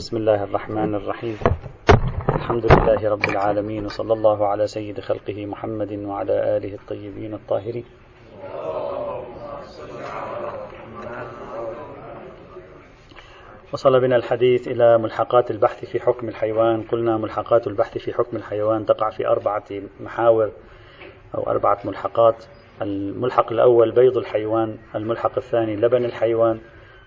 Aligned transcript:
بسم 0.00 0.16
الله 0.16 0.44
الرحمن 0.44 0.94
الرحيم. 0.94 1.38
الحمد 2.28 2.72
لله 2.72 3.10
رب 3.10 3.28
العالمين 3.28 3.86
وصلى 3.86 4.12
الله 4.12 4.46
على 4.46 4.66
سيد 4.66 5.00
خلقه 5.00 5.46
محمد 5.46 5.92
وعلى 5.92 6.56
آله 6.56 6.74
الطيبين 6.74 7.34
الطاهرين. 7.34 7.84
وصل 13.72 14.00
بنا 14.00 14.16
الحديث 14.16 14.68
إلى 14.68 14.98
ملحقات 14.98 15.50
البحث 15.50 15.84
في 15.84 16.00
حكم 16.00 16.28
الحيوان. 16.28 16.82
قلنا 16.82 17.16
ملحقات 17.16 17.66
البحث 17.66 17.98
في 17.98 18.12
حكم 18.12 18.36
الحيوان 18.36 18.86
تقع 18.86 19.10
في 19.10 19.26
أربعة 19.26 19.68
محاور 20.00 20.50
أو 21.34 21.42
أربعة 21.42 21.78
ملحقات. 21.84 22.44
الملحق 22.82 23.52
الأول 23.52 23.92
بيض 23.92 24.16
الحيوان 24.16 24.78
الملحق 24.94 25.36
الثاني 25.36 25.76
لبن 25.76 26.04
الحيوان 26.04 26.60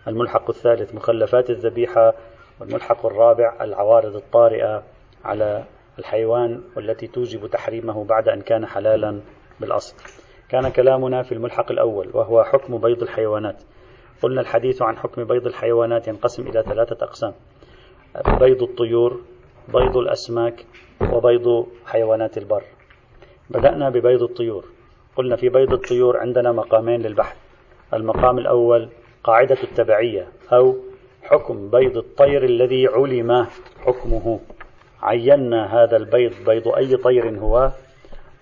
الملحق 0.08 0.50
الثالث 0.50 0.96
مخلفات 0.96 1.50
الذبيحة 1.50 2.14
والملحق 2.60 3.06
الرابع 3.06 3.58
العوارض 3.62 4.16
الطارئة 4.16 4.84
على 5.26 5.64
الحيوان 6.00 6.62
والتي 6.76 7.08
توجب 7.08 7.48
تحريمه 7.48 8.06
بعد 8.06 8.30
أن 8.30 8.42
كان 8.42 8.66
حلالا 8.66 9.22
بالأصل. 9.60 9.96
كان 10.50 10.70
كلامنا 10.70 11.24
في 11.24 11.32
الملحق 11.32 11.72
الأول 11.72 12.10
وهو 12.14 12.44
حكم 12.44 12.78
بيض 12.78 13.02
الحيوانات. 13.02 13.64
قلنا 14.22 14.42
الحديث 14.42 14.82
عن 14.82 14.98
حكم 14.98 15.24
بيض 15.24 15.48
الحيوانات 15.48 16.08
ينقسم 16.08 16.48
إلى 16.48 16.64
ثلاثة 16.64 17.06
أقسام. 17.06 17.34
بيض 18.40 18.64
الطيور 18.64 19.22
بيض 19.68 19.98
الأسماك 19.98 20.66
وبيض 21.12 21.68
حيوانات 21.86 22.38
البر. 22.38 22.64
بدأنا 23.50 23.90
ببيض 23.90 24.24
الطيور. 24.24 24.66
قلنا 25.16 25.36
في 25.36 25.50
بيض 25.50 25.74
الطيور 25.74 26.18
عندنا 26.18 26.52
مقامين 26.52 27.02
للبحث 27.02 27.38
المقام 27.94 28.38
الأول 28.38 28.90
قاعدة 29.24 29.58
التبعية 29.64 30.28
أو 30.54 30.76
حكم 31.24 31.70
بيض 31.70 31.98
الطير 31.98 32.44
الذي 32.44 32.88
علم. 32.88 33.48
حكمه 33.86 34.40
عينا 35.02 35.84
هذا 35.84 35.98
البيض 35.98 36.34
بيض 36.48 36.68
أي 36.68 36.98
طير 36.98 37.40
هو. 37.40 37.72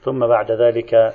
ثم 0.01 0.27
بعد 0.27 0.51
ذلك 0.51 1.13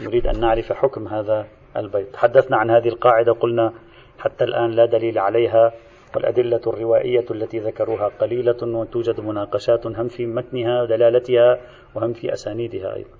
نريد 0.00 0.26
أن 0.26 0.40
نعرف 0.40 0.72
حكم 0.72 1.08
هذا 1.08 1.46
البيض. 1.76 2.06
تحدثنا 2.06 2.56
عن 2.56 2.70
هذه 2.70 2.88
القاعدة 2.88 3.32
قلنا 3.32 3.72
حتى 4.18 4.44
الآن 4.44 4.70
لا 4.70 4.84
دليل 4.86 5.18
عليها. 5.18 5.72
والأدلة 6.14 6.60
الروائية 6.66 7.24
التي 7.30 7.58
ذكروها 7.58 8.08
قليلة 8.20 8.56
وتوجد 8.62 9.20
مناقشات 9.20 9.86
هم 9.86 10.08
في 10.08 10.26
متنها 10.26 10.82
ودلالتها 10.82 11.60
وهم 11.94 12.12
في 12.12 12.32
أسانيدها 12.32 12.96
أيضا. 12.96 13.10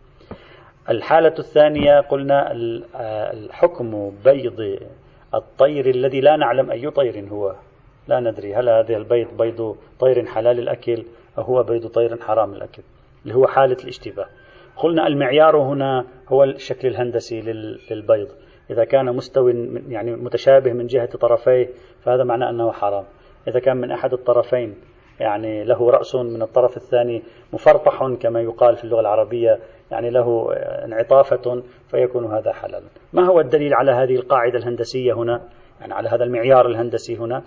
الحالة 0.90 1.34
الثانية 1.38 2.00
قلنا 2.00 2.52
الحكم 3.32 4.12
بيض 4.24 4.78
الطير 5.34 5.90
الذي 5.90 6.20
لا 6.20 6.36
نعلم 6.36 6.70
أي 6.70 6.90
طير 6.90 7.28
هو. 7.30 7.54
لا 8.08 8.20
ندري 8.20 8.54
هل 8.54 8.68
هذا 8.68 8.96
البيض 8.96 9.36
بيض 9.36 9.76
طير 10.00 10.26
حلال 10.26 10.58
الأكل 10.58 11.04
أو 11.38 11.42
هو 11.42 11.62
بيض 11.62 11.86
طير 11.86 12.20
حرام 12.20 12.52
الأكل 12.52 12.82
اللي 13.24 13.34
هو 13.34 13.46
حالة 13.46 13.76
الاشتباه. 13.82 14.26
قلنا 14.76 15.06
المعيار 15.06 15.56
هنا 15.56 16.04
هو 16.28 16.44
الشكل 16.44 16.88
الهندسي 16.88 17.40
للبيض. 17.90 18.28
إذا 18.70 18.84
كان 18.84 19.16
مستوي 19.16 19.82
يعني 19.88 20.16
متشابه 20.16 20.72
من 20.72 20.86
جهة 20.86 21.06
طرفيه 21.06 21.68
فهذا 22.02 22.24
معناه 22.24 22.50
أنه 22.50 22.72
حرام. 22.72 23.04
إذا 23.48 23.60
كان 23.60 23.76
من 23.76 23.90
أحد 23.90 24.12
الطرفين 24.12 24.74
يعني 25.20 25.64
له 25.64 25.90
رأس 25.90 26.14
من 26.14 26.42
الطرف 26.42 26.76
الثاني 26.76 27.22
مفرطح 27.52 28.16
كما 28.20 28.40
يقال 28.40 28.76
في 28.76 28.84
اللغة 28.84 29.00
العربية 29.00 29.58
يعني 29.90 30.10
له 30.10 30.52
انعطافة 30.84 31.62
فيكون 31.88 32.24
هذا 32.24 32.52
حلالا 32.52 32.86
ما 33.12 33.26
هو 33.26 33.40
الدليل 33.40 33.74
على 33.74 33.92
هذه 33.92 34.14
القاعدة 34.14 34.58
الهندسية 34.58 35.12
هنا؟ 35.12 35.40
يعني 35.80 35.94
على 35.94 36.08
هذا 36.08 36.24
المعيار 36.24 36.66
الهندسي 36.66 37.16
هنا؟ 37.16 37.42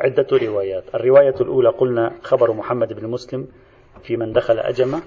عدة 0.00 0.26
روايات. 0.32 0.94
الرواية 0.94 1.34
الأولى 1.40 1.68
قلنا 1.68 2.12
خبر 2.22 2.52
محمد 2.52 2.92
بن 2.92 3.08
مسلم 3.08 3.48
في 4.02 4.16
من 4.16 4.32
دخل 4.32 4.58
أجمة 4.58 5.02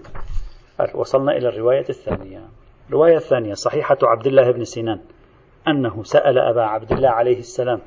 وصلنا 0.95 1.31
إلى 1.31 1.49
الرواية 1.49 1.85
الثانية. 1.89 2.41
الرواية 2.89 3.15
الثانية 3.15 3.53
صحيحة 3.53 3.97
عبد 4.03 4.27
الله 4.27 4.51
بن 4.51 4.63
سنان 4.63 4.99
أنه 5.67 6.03
سأل 6.03 6.39
أبا 6.39 6.61
عبد 6.61 6.91
الله 6.91 7.09
عليه 7.09 7.39
السلام 7.39 7.79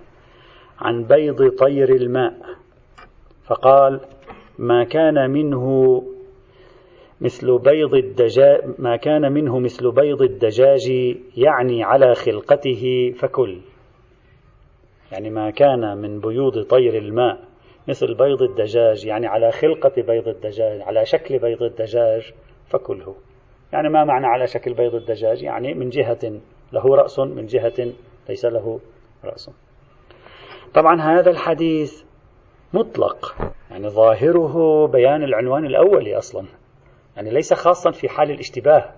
عن 0.79 1.05
بيض 1.05 1.49
طير 1.59 1.95
الماء. 1.95 2.33
فقال 3.45 4.01
ما 4.59 4.85
كان 4.85 5.31
منه 5.31 6.03
مثل 7.21 7.59
بيض 7.59 7.95
الدجاج 7.95 8.61
ما 8.79 8.97
كان 8.97 9.33
منه 9.33 9.59
مثل 9.59 9.91
بيض 9.93 10.23
الدجاج 10.23 11.17
يعني 11.37 11.85
على 11.85 12.15
خلقته 12.15 13.13
فكل. 13.19 13.61
يعني 15.13 15.31
ما 15.31 15.51
كان 15.51 15.97
من 15.97 16.21
بيوض 16.21 16.63
طير 16.63 16.99
الماء 16.99 17.39
مثل 17.89 18.15
بيض 18.15 18.43
الدجاج 18.43 19.07
يعني 19.07 19.27
على 19.27 19.53
خلقة 19.53 20.03
بيض 20.03 20.29
الدجاج 20.29 20.81
على 20.81 21.07
شكل 21.07 21.39
بيض 21.39 21.63
الدجاج 21.63 22.33
فكله. 22.69 23.15
يعني 23.73 23.89
ما 23.89 24.05
معنى 24.05 24.27
على 24.27 24.47
شكل 24.47 24.75
بيض 24.75 24.95
الدجاج؟ 24.95 25.43
يعني 25.43 25.75
من 25.75 25.89
جهة 25.89 26.41
له 26.73 26.97
رأس 26.97 27.19
من 27.19 27.47
جهة 27.47 27.93
ليس 28.29 28.45
له 28.45 28.81
رأس. 29.25 29.51
طبعا 30.75 31.01
هذا 31.01 31.31
الحديث 31.31 32.03
مطلق 32.73 33.35
يعني 33.71 33.89
ظاهره 33.89 34.87
بيان 34.87 35.23
العنوان 35.23 35.67
الأولي 35.67 36.19
أصلا. 36.19 36.47
يعني 37.17 37.31
ليس 37.31 37.55
خاصا 37.55 37.91
في 37.91 38.09
حال 38.09 38.31
الاشتباه. 38.31 38.93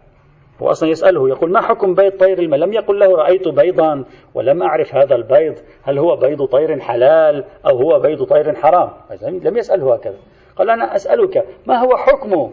هو 0.62 0.70
أصلا 0.70 0.88
يسأله 0.88 1.28
يقول 1.28 1.52
ما 1.52 1.60
حكم 1.60 1.94
بيض 1.94 2.12
طير 2.12 2.38
الماء؟ 2.38 2.60
لم 2.60 2.72
يقل 2.72 2.98
له 2.98 3.16
رأيت 3.16 3.48
بيضا 3.48 4.04
ولم 4.34 4.62
أعرف 4.62 4.94
هذا 4.94 5.14
البيض. 5.14 5.54
هل 5.82 5.98
هو 5.98 6.16
بيض 6.16 6.44
طير 6.44 6.80
حلال 6.80 7.44
أو 7.66 7.76
هو 7.76 7.98
بيض 8.00 8.22
طير 8.24 8.54
حرام؟ 8.54 8.90
لم 9.22 9.56
يسأله 9.56 9.94
هكذا. 9.94 10.16
قال 10.56 10.70
أنا 10.70 10.96
أسألك 10.96 11.44
ما 11.66 11.76
هو 11.84 11.96
حكم 11.96 12.50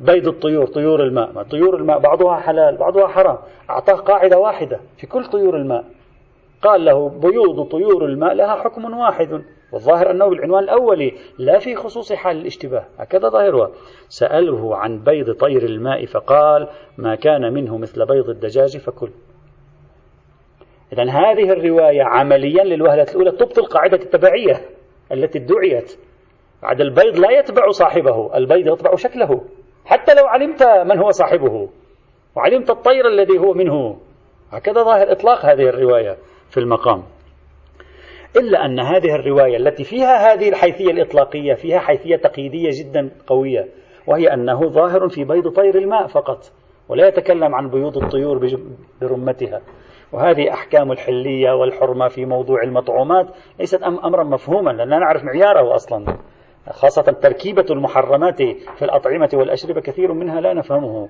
بيض 0.00 0.28
الطيور 0.28 0.66
طيور 0.66 1.02
الماء؟ 1.02 1.42
طيور 1.42 1.76
الماء 1.76 1.98
بعضها 1.98 2.36
حلال 2.36 2.76
بعضها 2.76 3.06
حرام. 3.06 3.38
أعطاه 3.70 3.94
قاعدة 3.94 4.38
واحدة 4.38 4.80
في 4.96 5.06
كل 5.06 5.24
طيور 5.24 5.56
الماء. 5.56 5.84
قال 6.62 6.84
له 6.84 7.08
بيوض 7.08 7.68
طيور 7.68 8.04
الماء 8.04 8.34
لها 8.34 8.54
حكم 8.54 8.98
واحد 8.98 9.44
والظاهر 9.72 10.10
أنه 10.10 10.28
بالعنوان 10.28 10.64
الأولي 10.64 11.12
لا 11.38 11.58
في 11.58 11.74
خصوص 11.76 12.12
حال 12.12 12.36
الاشتباه. 12.36 12.84
هكذا 12.98 13.28
ظاهرها 13.28 13.70
سأله 14.08 14.76
عن 14.76 14.98
بيض 14.98 15.30
طير 15.36 15.62
الماء 15.62 16.06
فقال 16.06 16.68
ما 16.98 17.14
كان 17.14 17.52
منه 17.52 17.78
مثل 17.78 18.06
بيض 18.06 18.28
الدجاج 18.28 18.76
فكل. 18.76 19.10
إذا 20.92 21.02
هذه 21.02 21.52
الرواية 21.52 22.02
عمليا 22.02 22.64
للوهلة 22.64 23.02
الأولى 23.02 23.30
تبطل 23.30 23.64
قاعدة 23.64 23.96
التبعية 23.96 24.60
التي 25.12 25.38
ادعيت. 25.38 25.98
بعد 26.62 26.80
البيض 26.80 27.18
لا 27.18 27.30
يتبع 27.30 27.70
صاحبه 27.70 28.36
البيض 28.36 28.66
يتبع 28.66 28.94
شكله. 28.94 29.40
حتى 29.84 30.14
لو 30.14 30.26
علمت 30.26 30.62
من 30.62 30.98
هو 30.98 31.10
صاحبه 31.10 31.68
وعلمت 32.36 32.70
الطير 32.70 33.08
الذي 33.08 33.38
هو 33.38 33.52
منه. 33.52 33.98
هكذا 34.50 34.82
ظاهر 34.82 35.12
إطلاق 35.12 35.44
هذه 35.44 35.68
الرواية. 35.68 36.16
في 36.54 36.60
المقام. 36.60 37.02
إلا 38.36 38.64
أن 38.64 38.80
هذه 38.80 39.14
الرواية 39.14 39.56
التي 39.56 39.84
فيها 39.84 40.32
هذه 40.32 40.48
الحيثية 40.48 40.90
الإطلاقية 40.90 41.54
فيها 41.54 41.78
حيثية 41.78 42.16
تقييدية 42.16 42.70
جدا 42.72 43.10
قوية 43.26 43.68
وهي 44.06 44.34
أنه 44.34 44.68
ظاهر 44.68 45.08
في 45.08 45.24
بيض 45.24 45.48
طير 45.48 45.78
الماء 45.78 46.06
فقط 46.06 46.52
ولا 46.88 47.08
يتكلم 47.08 47.54
عن 47.54 47.70
بيوض 47.70 47.96
الطيور 47.96 48.58
برمتها. 49.00 49.60
وهذه 50.12 50.50
أحكام 50.52 50.92
الحلية 50.92 51.52
والحرمة 51.52 52.08
في 52.08 52.24
موضوع 52.24 52.62
المطعومات 52.62 53.26
ليست 53.58 53.82
أمرا 53.82 54.24
مفهوما 54.24 54.70
لأننا 54.70 54.98
نعرف 54.98 55.24
معياره 55.24 55.74
أصلا. 55.74 56.18
خاصة 56.70 57.02
تركيبة 57.02 57.66
المحرمات 57.70 58.42
في 58.76 58.82
الأطعمة 58.82 59.30
والأشربة 59.34 59.80
كثير 59.80 60.12
منها 60.12 60.40
لا 60.40 60.54
نفهمه 60.54 61.08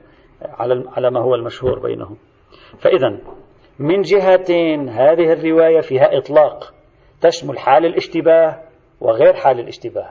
على 0.96 1.10
ما 1.10 1.20
هو 1.20 1.34
المشهور 1.34 1.78
بينهم. 1.78 2.16
فإذا 2.78 3.18
من 3.78 4.00
جهة 4.00 4.46
هذه 4.88 5.32
الرواية 5.32 5.80
فيها 5.80 6.18
إطلاق 6.18 6.74
تشمل 7.20 7.58
حال 7.58 7.86
الاشتباه 7.86 8.58
وغير 9.00 9.34
حال 9.34 9.60
الاشتباه. 9.60 10.10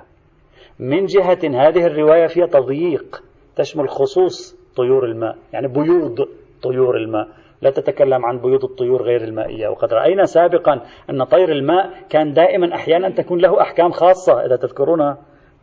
من 0.80 1.06
جهة 1.06 1.68
هذه 1.68 1.86
الرواية 1.86 2.28
فيها 2.28 2.46
تضييق 2.46 3.24
تشمل 3.56 3.90
خصوص 3.90 4.56
طيور 4.78 5.06
الماء 5.06 5.36
يعني 5.54 5.68
بيوض 5.68 6.28
طيور 6.64 6.98
الماء. 6.98 7.28
لا 7.62 7.70
تتكلم 7.70 8.26
عن 8.26 8.38
بيوض 8.38 8.64
الطيور 8.64 9.04
غير 9.04 9.24
المائية. 9.24 9.68
وقد 9.68 9.94
رأينا 9.94 10.24
سابقا 10.24 10.82
أن 11.10 11.24
طير 11.24 11.52
الماء 11.52 11.90
كان 12.10 12.34
دائما 12.34 12.76
أحيانا 12.76 13.10
تكون 13.10 13.40
له 13.40 13.62
أحكام 13.62 13.92
خاصة 13.92 14.46
إذا 14.46 14.56
تذكرون 14.56 15.16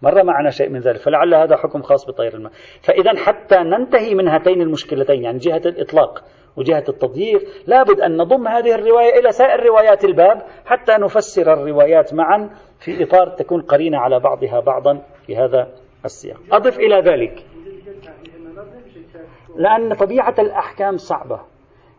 مر 0.02 0.24
معنا 0.24 0.50
شيء 0.50 0.68
من 0.68 0.80
ذلك 0.80 0.96
فلعل 0.96 1.34
هذا 1.34 1.56
حكم 1.56 1.82
خاص 1.82 2.06
بطير 2.06 2.34
الماء. 2.34 2.52
فإذا 2.82 3.16
حتى 3.16 3.56
ننتهي 3.56 4.14
من 4.14 4.28
هاتين 4.28 4.62
المشكلتين 4.62 5.22
يعني 5.22 5.38
جهة 5.38 5.62
الإطلاق. 5.66 6.24
وجهة 6.56 6.84
التضييق. 6.88 7.48
لابد 7.66 8.00
أن 8.00 8.16
نضم 8.16 8.48
هذه 8.48 8.74
الرواية 8.74 9.20
إلى 9.20 9.32
سائر 9.32 9.66
روايات 9.66 10.04
الباب 10.04 10.42
حتى 10.66 10.92
نفسر 10.92 11.52
الروايات 11.52 12.14
معا 12.14 12.50
في 12.78 13.04
إطار 13.04 13.28
تكون 13.28 13.62
قرينة 13.62 13.98
على 13.98 14.20
بعضها 14.20 14.60
بعضا 14.60 15.02
في 15.26 15.36
هذا 15.36 15.68
السياق. 16.04 16.40
أضف 16.52 16.78
إلى 16.78 17.00
ذلك. 17.00 17.44
لأن 19.56 19.94
طبيعة 19.94 20.34
الأحكام 20.38 20.96
صعبة. 20.96 21.40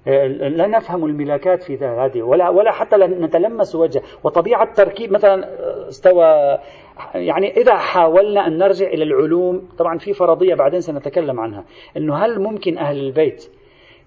لا 0.05 0.67
نفهم 0.67 1.05
الملاكات 1.05 1.63
في 1.63 1.77
هذه 1.77 2.21
ولا 2.21 2.49
ولا 2.49 2.71
حتى 2.71 2.97
نتلمس 2.97 3.75
وجه. 3.75 4.01
وطبيعة 4.23 4.73
تركيب 4.73 5.11
مثلا 5.11 5.47
استوى 5.87 6.57
يعني 7.15 7.51
إذا 7.57 7.75
حاولنا 7.75 8.47
أن 8.47 8.57
نرجع 8.57 8.87
إلى 8.87 9.03
العلوم 9.03 9.69
طبعا 9.77 9.97
في 9.97 10.13
فرضية 10.13 10.55
بعدين 10.55 10.81
سنتكلم 10.81 11.39
عنها 11.39 11.65
أنه 11.97 12.15
هل 12.15 12.39
ممكن 12.39 12.77
أهل 12.77 12.99
البيت 12.99 13.49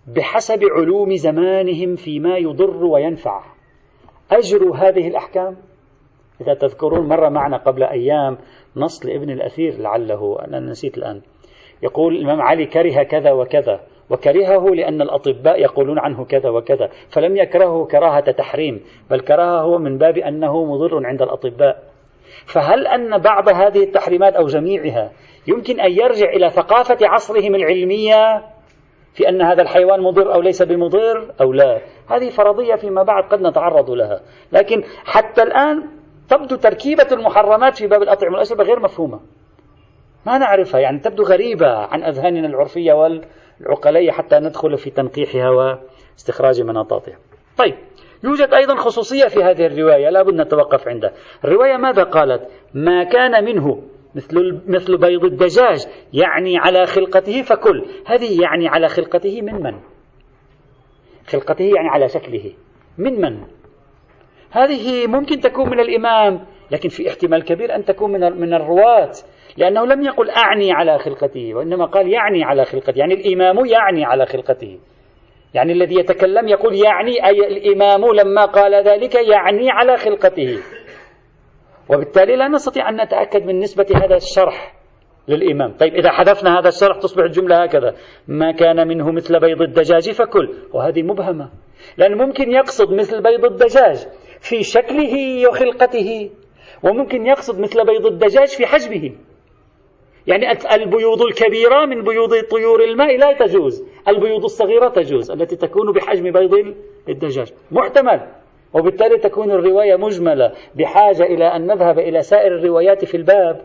بحسب 0.07 0.61
علوم 0.65 1.15
زمانهم 1.17 1.97
فيما 1.97 2.37
يضر 2.37 2.85
وينفع. 2.85 3.45
أجروا 4.31 4.77
هذه 4.77 5.09
الأحكام 5.09 5.57
إذا 6.41 6.55
تذكرون 6.55 7.09
مرة 7.09 7.29
معنا 7.29 7.57
قبل 7.57 7.83
أيام 7.83 8.39
نص 8.77 9.07
لابن 9.07 9.31
الأثير 9.31 9.79
لعله 9.79 10.37
أنا 10.45 10.61
نسيت 10.61 10.99
الآن. 10.99 11.21
يقول 11.83 12.17
الإمام 12.17 12.43
علي 12.43 12.67
كره 12.67 13.03
كذا 13.03 13.33
وكذا 13.33 13.81
وكرهه 14.11 14.75
لأن 14.75 15.03
الأطباء 15.03 15.61
يقولون 15.61 15.99
عنه 15.99 16.25
كذا 16.25 16.51
وكذا 16.51 16.89
فلم 17.09 17.37
يكرهه 17.37 17.85
كراهة 17.85 18.31
تحريم 18.31 18.81
بل 19.11 19.21
كرهه 19.21 19.79
من 19.79 19.99
باب 19.99 20.19
أنه 20.19 20.65
مضر 20.65 21.07
عند 21.07 21.23
الأطباء. 21.23 21.83
فهل 22.47 22.87
أن 22.87 23.19
بعض 23.19 23.49
هذه 23.49 23.83
التحريمات 23.83 24.35
أو 24.35 24.47
جميعها 24.47 25.13
يمكن 25.47 25.81
أن 25.81 25.93
يرجع 25.93 26.29
إلى 26.29 26.51
ثقافة 26.51 26.99
عصرهم 27.03 27.55
العلمية؟ 27.55 28.54
في 29.15 29.29
أن 29.29 29.43
هذا 29.43 29.63
الحيوان 29.63 30.01
مضر 30.01 30.35
أو 30.35 30.41
ليس 30.41 30.63
بمضر 30.63 31.35
أو 31.41 31.53
لا. 31.53 31.81
هذه 32.11 32.31
فرضية 32.31 32.75
فيما 32.75 33.03
بعد 33.03 33.25
قد 33.25 33.41
نتعرض 33.41 33.91
لها. 33.91 34.21
لكن 34.53 34.83
حتى 35.05 35.43
الآن 35.43 35.83
تبدو 36.29 36.57
تركيبة 36.57 37.07
المحرمات 37.13 37.77
في 37.77 37.87
باب 37.87 38.03
الأطعمة 38.03 38.33
والأشربة 38.33 38.65
غير 38.65 38.81
مفهومة. 38.81 39.21
ما 40.27 40.39
نعرفها. 40.39 40.81
يعني 40.81 40.99
تبدو 40.99 41.23
غريبة 41.23 41.69
عن 41.69 42.05
أذهاننا 42.05 42.47
العرفية 42.47 42.93
والعقلية 42.93 44.11
حتى 44.11 44.39
ندخل 44.39 44.77
في 44.77 44.91
تنقيحها 44.91 45.51
واستخراج 45.51 46.63
مناطاتها 46.63 47.17
طيب 47.59 47.75
يوجد 48.25 48.55
أيضا 48.55 48.75
خصوصية 48.75 49.29
في 49.29 49.43
هذه 49.43 49.67
الرواية. 49.67 50.11
لا 50.11 50.23
بد 50.23 50.35
نتوقف 50.35 50.89
عندها. 50.89 51.13
الرواية 51.45 51.77
ماذا 51.77 52.03
قالت؟ 52.03 52.49
ما 52.75 53.05
كان 53.05 53.45
منه 53.45 53.83
مثل 54.15 54.61
مثل 54.67 54.97
بيض 54.97 55.25
الدجاج 55.25 55.87
يعني 56.13 56.59
على 56.59 56.87
خلقته 56.87 57.43
فكل. 57.43 57.85
هذه 58.07 58.43
يعني 58.43 58.69
على 58.69 58.89
خلقته 58.89 59.43
من 59.43 59.55
من؟ 59.63 59.81
خلقته 61.27 61.65
يعني 61.65 61.89
على 61.89 62.09
شكله. 62.09 62.53
من 62.99 63.21
من؟ 63.21 63.41
هذه 64.51 65.07
ممكن 65.07 65.41
تكون 65.41 65.71
من 65.71 65.81
الإمام 65.81 66.47
لكن 66.71 66.89
في 66.89 67.09
احتمال 67.09 67.45
كبير 67.45 67.75
أن 67.75 67.85
تكون 67.85 68.13
من 68.13 68.21
من 68.41 68.55
الرواة 68.55 69.11
لأنه 69.57 69.87
لم 69.87 70.03
يقل 70.03 70.31
أعني 70.31 70.73
على 70.73 70.99
خلقته 70.99 71.55
وإنما 71.55 71.85
قال 71.85 72.13
يعني 72.13 72.45
على 72.45 72.65
خلقته 72.65 72.99
يعني 72.99 73.15
الإمام 73.15 73.67
يعني 73.67 74.05
على 74.05 74.27
خلقته. 74.27 74.79
يعني 75.55 75.73
الذي 75.73 75.95
يتكلم 75.95 76.49
يقول 76.49 76.75
يعني 76.75 77.27
أي 77.27 77.47
الإمام 77.47 78.15
لما 78.15 78.45
قال 78.45 78.75
ذلك 78.89 79.15
يعني 79.15 79.71
على 79.71 79.97
خلقته. 79.97 80.59
وبالتالي 81.91 82.37
لا 82.37 82.49
نستطيع 82.49 82.89
أن 82.89 83.01
نتأكد 83.01 83.47
من 83.47 83.59
نسبة 83.59 83.87
هذا 83.95 84.17
الشرح 84.17 84.75
للإمام. 85.29 85.73
طيب 85.73 85.95
إذا 85.95 86.11
حذفنا 86.11 86.59
هذا 86.59 86.69
الشرح 86.69 86.99
تصبح 86.99 87.25
الجملة 87.25 87.63
هكذا. 87.63 87.95
ما 88.29 88.53
كان 88.53 88.89
منه 88.89 89.11
مثل 89.11 89.41
بيض 89.41 89.63
الدجاج 89.63 90.11
فكل. 90.11 90.55
وهذه 90.73 91.03
مبهمة. 91.03 91.51
لأن 91.97 92.19
ممكن 92.19 92.53
يقصد 92.53 92.93
مثل 92.93 93.23
بيض 93.23 93.45
الدجاج 93.45 94.07
في 94.41 94.63
شكله 94.63 95.49
وخلقته 95.49 96.31
وممكن 96.83 97.27
يقصد 97.27 97.61
مثل 97.61 97.87
بيض 97.87 98.07
الدجاج 98.07 98.49
في 98.49 98.67
حجمه. 98.67 99.13
يعني 100.27 100.51
البيوض 100.75 101.23
الكبيرة 101.23 101.87
من 101.87 102.05
بيوض 102.05 102.31
طيور 102.51 102.85
الماء 102.85 103.17
لا 103.17 103.33
تجوز. 103.33 103.85
البيوض 104.09 104.45
الصغيرة 104.45 104.89
تجوز 104.89 105.31
التي 105.31 105.57
تكون 105.57 105.93
بحجم 105.93 106.33
بيض 106.33 106.75
الدجاج. 107.09 107.53
محتمل. 107.73 108.21
وبالتالي 108.75 109.19
تكون 109.19 109.51
الرواية 109.51 109.97
مجملة 109.97 110.53
بحاجة 110.75 111.23
إلى 111.23 111.45
أن 111.45 111.67
نذهب 111.67 111.99
إلى 111.99 112.23
سائر 112.23 112.55
الروايات 112.55 113.05
في 113.05 113.17
الباب 113.17 113.61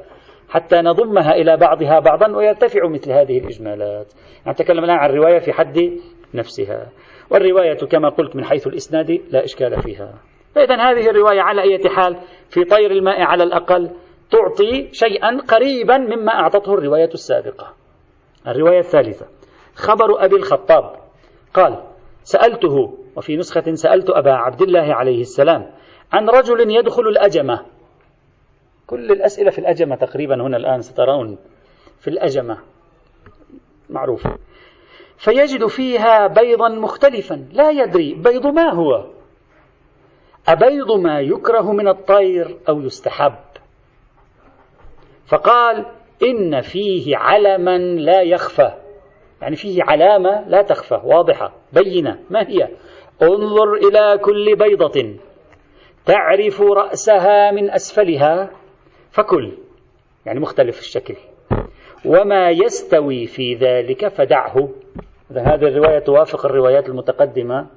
حتى 0.50 0.76
نضمها 0.76 1.36
إلى 1.36 1.58
بعضها 1.58 2.00
بعضا 2.00 2.38
ويرتفع 2.38 2.88
مثل 2.88 3.12
هذه 3.12 3.38
الإجمالات. 3.38 4.14
نتكلم 4.48 4.84
الآن 4.84 4.98
عن 4.98 5.10
الرواية 5.10 5.40
في 5.40 5.54
حد 5.54 5.92
نفسها. 6.34 6.90
والرواية 7.32 7.78
كما 7.78 8.10
قلت 8.10 8.36
من 8.36 8.46
حيث 8.46 8.68
الإسناد 8.68 9.22
لا 9.30 9.44
إشكال 9.44 9.82
فيها. 9.82 10.14
فإذا 10.56 10.76
هذه 10.76 11.10
الرواية 11.10 11.42
على 11.42 11.62
أي 11.62 11.90
حال 11.90 12.18
في 12.50 12.64
طير 12.64 12.92
الماء 12.92 13.22
على 13.22 13.44
الأقل 13.44 13.90
تعطي 14.32 14.90
شيئا 14.92 15.38
قريبا 15.48 15.98
مما 15.98 16.32
أعطته 16.32 16.74
الرواية 16.74 17.10
السابقة. 17.14 17.74
الرواية 18.48 18.80
الثالثة. 18.80 19.26
خبر 19.76 20.26
أبي 20.26 20.36
الخطاب. 20.36 20.96
قال 21.54 21.84
سألته 22.24 22.99
وفي 23.20 23.38
نسخة 23.38 23.74
سألت 23.74 24.10
أبا 24.10 24.32
عبد 24.32 24.62
الله 24.62 24.94
عليه 24.94 25.22
السلام 25.22 25.72
عن 26.14 26.30
رجل 26.30 26.72
يدخل 26.72 27.02
الأجمة. 27.02 27.66
كل 28.88 29.12
الأسئلة 29.12 29.52
في 29.52 29.60
الأجمة 29.60 29.96
تقريبا 29.96 30.36
هنا 30.36 30.58
الآن 30.58 30.82
سترون. 30.82 31.38
في 32.00 32.08
الأجمة. 32.08 32.58
معروف. 33.90 34.28
فيجد 35.18 35.68
فيها 35.68 36.28
بيضا 36.28 36.70
مختلفا. 36.70 37.48
لا 37.52 37.70
يدري 37.70 38.14
بيض 38.14 38.48
ما 38.48 38.74
هو. 38.74 39.06
أبيض 40.48 40.92
ما 40.92 41.20
يكره 41.20 41.72
من 41.72 41.88
الطير 41.88 42.58
أو 42.70 42.82
يستحب. 42.82 43.36
فقال 45.28 45.86
إن 46.24 46.62
فيه 46.62 47.18
علما 47.18 47.78
لا 47.78 48.22
يخفى. 48.22 48.72
يعني 49.42 49.56
فيه 49.56 49.84
علامة 49.84 50.48
لا 50.48 50.62
تخفى. 50.62 51.02
واضحة. 51.04 51.54
بينة. 51.74 52.20
ما 52.30 52.48
هي؟ 52.48 52.70
انظر 53.24 53.74
إلى 53.74 54.18
كل 54.18 54.56
بيضة. 54.56 55.16
تعرف 56.06 56.62
رأسها 56.62 57.52
من 57.52 57.72
أسفلها؟ 57.72 58.50
فكل 59.12 59.58
يعني 60.26 60.40
مختلف 60.40 60.80
الشكل. 60.80 61.16
وما 62.06 62.50
يستوي 62.50 63.26
في 63.26 63.56
ذلك 63.56 64.08
فدعه. 64.08 64.70
هذه 65.32 65.68
الرواية 65.68 66.00
توافق 66.00 66.46
الروايات 66.46 66.90
المتقدمة 66.90 67.68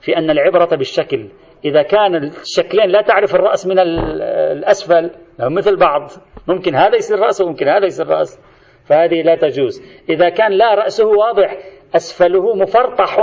في 0.00 0.16
أن 0.16 0.30
العبرة 0.30 0.76
بالشكل. 0.76 1.28
إذا 1.64 1.82
كان 1.82 2.14
الشكلين 2.16 2.90
لا 2.90 3.02
تعرف 3.02 3.34
الرأس 3.34 3.66
من 3.66 3.78
الأسفل 3.78 5.10
مثل 5.40 5.76
بعض. 5.76 6.10
ممكن 6.48 6.74
هذا 6.74 6.96
يصير 6.96 7.18
رأس 7.18 7.40
وممكن 7.40 7.68
هذا 7.68 7.86
يصير 7.86 8.06
رأس. 8.06 8.40
فهذه 8.84 9.22
لا 9.22 9.36
تجوز. 9.36 9.82
إذا 10.08 10.28
كان 10.28 10.52
لا 10.52 10.74
رأسه 10.74 11.06
واضح. 11.06 11.58
أسفله 11.94 12.54
مفرطح. 12.54 13.18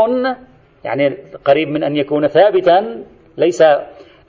يعني 0.84 1.18
قريب 1.46 1.68
من 1.70 1.84
أن 1.84 1.98
يكون 1.98 2.28
ثابتا 2.28 3.04
ليس 3.38 3.64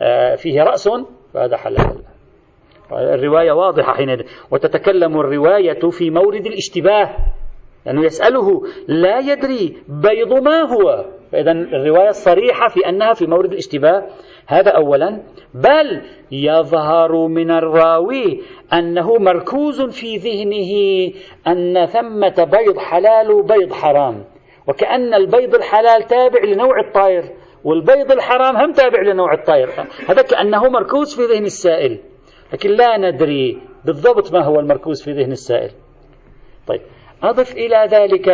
آه، 0.03 0.35
فيه 0.35 0.63
رأس 0.63 0.89
فهذا 1.35 1.57
حلال 1.57 2.03
الرواية 2.93 3.53
واضحة 3.53 3.93
حينئذ. 3.93 4.23
وتتكلم 4.51 5.21
الرواية 5.21 5.91
في 5.91 6.11
مورد 6.11 6.47
الاشتباه 6.47 7.17
لأنه 7.87 8.05
يسأله 8.05 8.63
لا 8.89 9.19
يدري 9.19 9.77
بيض 9.89 10.33
ما 10.33 10.61
هو. 10.61 11.05
فإذا 11.33 11.53
الرواية 11.53 12.09
الصريحة 12.09 12.69
في 12.69 12.89
أنها 12.89 13.15
في 13.15 13.27
مورد 13.27 13.53
الاشتباه. 13.53 14.07
هذا 14.47 14.71
أولا. 14.71 15.23
بل 15.55 16.03
يظهر 16.33 17.27
من 17.27 17.51
الراوي 17.51 18.41
أنه 18.73 19.19
مركوز 19.19 19.83
في 19.83 20.17
ذهنه 20.17 20.73
أن 21.47 21.87
ثمة 21.87 22.45
بيض 22.45 22.79
حلال 22.79 23.31
وبيض 23.31 23.73
حرام. 23.73 24.25
وكأن 24.69 25.15
البيض 25.15 25.55
الحلال 25.55 26.03
تابع 26.03 26.45
لنوع 26.45 26.81
الطائر 26.81 27.25
والبيض 27.65 28.13
الحرام 28.13 28.57
هم 28.57 28.73
تابع 28.73 29.01
لنوع 29.03 29.35
الطائر. 29.35 29.71
هذا 30.09 30.23
كأنه 30.23 30.69
مركوز 30.69 31.17
في 31.17 31.35
ذهن 31.35 31.45
السائل. 31.45 31.99
لكن 32.53 32.71
لا 32.71 32.97
ندري 32.97 33.63
بالضبط 33.85 34.33
ما 34.33 34.45
هو 34.45 34.61
المركوز 34.61 35.03
في 35.03 35.13
ذهن 35.13 35.33
السائل. 35.33 35.71
طيب 36.67 36.81
أضف 37.23 37.53
إلى 37.53 37.87
ذلك 37.91 38.29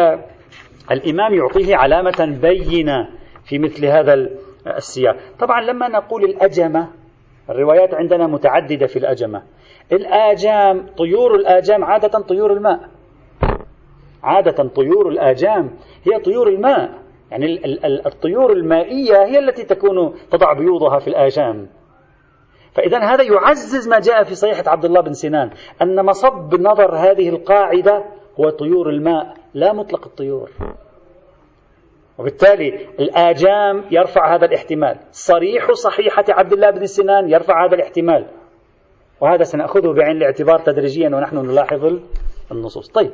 الإمام 0.91 1.35
يعطيه 1.35 1.77
علامة 1.77 2.39
بينة 2.43 3.09
في 3.45 3.59
مثل 3.59 3.87
هذا 3.87 4.15
السياق. 4.77 5.17
طبعا 5.41 5.61
لما 5.61 5.89
نقول 5.89 6.25
الأجمة 6.25 6.89
الروايات 7.51 7.95
عندنا 7.95 8.27
متعددة 8.27 8.87
في 8.87 8.99
الأجمة. 8.99 9.43
الآجام 9.93 10.87
طيور 10.99 11.35
الآجام 11.35 11.85
عادة 11.85 12.19
طيور 12.21 12.53
الماء. 12.53 12.94
عادة 14.25 14.69
طيور 14.69 15.09
الآجام 15.09 15.71
هي 16.05 16.21
طيور 16.21 16.49
الماء. 16.49 17.05
يعني 17.31 17.61
الطيور 18.07 18.53
المائية 18.53 19.25
هي 19.25 19.39
التي 19.39 19.65
تكون 19.65 20.15
تضع 20.31 20.53
بيوضها 20.53 20.99
في 20.99 21.09
الآجام. 21.09 21.69
فإذا 22.75 22.99
هذا 22.99 23.23
يعزز 23.23 23.89
ما 23.89 24.01
جاء 24.01 24.25
في 24.25 24.35
صحيحة 24.35 24.65
عبد 24.67 24.85
الله 24.85 25.01
بن 25.01 25.13
سنان 25.13 25.51
أن 25.83 26.05
مصب 26.05 26.55
نظر 26.55 26.97
هذه 26.97 27.29
القاعدة 27.29 28.05
هو 28.41 28.51
طيور 28.51 28.91
الماء 28.91 29.35
لا 29.55 29.73
مطلق 29.73 30.07
الطيور. 30.07 30.51
وبالتالي 32.19 32.89
الآجام 33.01 33.85
يرفع 33.91 34.35
هذا 34.35 34.45
الاحتمال. 34.45 34.99
صريح 35.13 35.73
صحيحة 35.73 36.25
عبد 36.29 36.53
الله 36.53 36.71
بن 36.71 36.87
سنان 36.87 37.31
يرفع 37.31 37.67
هذا 37.67 37.75
الاحتمال. 37.75 38.27
وهذا 39.21 39.43
سنأخذه 39.43 39.93
بعين 39.93 40.17
الاعتبار 40.17 40.59
تدريجيا 40.59 41.09
ونحن 41.09 41.37
نلاحظ 41.37 41.99
النصوص. 42.53 42.89
طيب. 42.89 43.11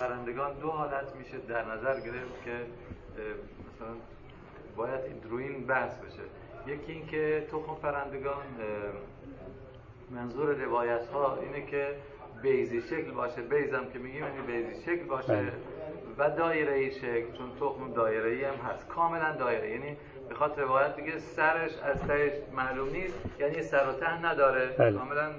پرندگان 0.00 0.54
دو 0.60 0.70
حالت 0.70 1.16
میشه 1.16 1.38
در 1.48 1.64
نظر 1.64 2.00
گرفت 2.00 2.44
که 2.44 2.50
مثلا 3.74 3.94
باید 4.76 5.00
روی 5.30 5.44
این 5.44 5.66
بحث 5.66 5.98
بشه. 5.98 6.22
یکی 6.66 6.92
اینکه 6.92 7.46
تخم 7.50 7.74
پرندگان 7.82 8.44
منظور 10.10 10.54
روایت 10.54 11.06
ها 11.06 11.38
اینه 11.42 11.66
که 11.66 11.94
بیضی 12.42 12.80
شکل 12.80 13.10
باشه. 13.10 13.42
بیضم 13.42 13.84
که 13.92 13.98
میگیم 13.98 14.22
یعنی 14.22 14.40
بیضی 14.46 14.82
شکل 14.82 15.04
باشه 15.04 15.36
بله. 15.36 15.52
و 16.18 16.30
دایره 16.30 16.74
ای 16.74 16.90
شکل 16.92 17.32
چون 17.38 17.50
تخم 17.60 17.92
دایره 17.92 18.30
ای 18.30 18.44
هم 18.44 18.54
هست. 18.54 18.88
کاملا 18.88 19.32
دایره. 19.36 19.70
یعنی 19.70 19.96
بخاطر 20.30 20.62
روایت 20.62 20.96
دیگه 20.96 21.18
سرش 21.18 21.78
از 21.78 22.02
تهش 22.02 22.32
معلوم 22.52 22.88
نیست 22.88 23.18
یعنی 23.40 23.62
سر 23.62 23.88
و 23.88 23.92
ته 23.92 24.26
نداره. 24.26 24.66
بله. 24.78 24.98
کاملا 24.98 25.30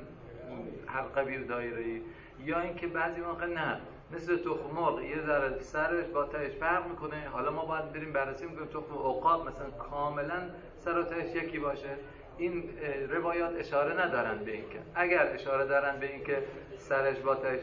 حلقه 0.87 1.23
بیر 1.23 1.43
دایره 1.43 1.83
ای. 1.83 2.01
یا 2.45 2.59
اینکه 2.59 2.87
بعضی 2.87 3.21
موقع 3.21 3.45
نه. 3.45 3.77
مثل 4.15 4.37
تخم 4.37 5.03
یه 5.03 5.21
ذره 5.27 5.59
سرش 5.59 6.05
با 6.13 6.23
تهش 6.25 6.51
فرق 6.59 6.87
می‌کنه. 6.89 7.27
حالا 7.31 7.51
ما 7.51 7.65
باید 7.65 7.93
بریم 7.93 8.13
بررسی 8.13 8.45
می‌کنیم 8.45 8.67
تخم 8.67 8.93
عقاب 8.93 9.49
مثلا 9.49 9.69
کاملا 9.89 10.39
سر 10.77 10.97
و 10.99 11.03
تهش 11.03 11.35
یکی 11.35 11.59
باشه. 11.59 11.89
این 12.37 12.63
روایات 13.09 13.51
اشاره 13.59 14.05
ندارن 14.05 14.37
به 14.45 14.51
اینکه. 14.51 14.79
اگر 14.95 15.27
اشاره 15.33 15.65
دارن 15.65 15.99
به 15.99 16.11
اینکه 16.11 16.37
سرش 16.77 17.17
با 17.17 17.35
تهش 17.35 17.59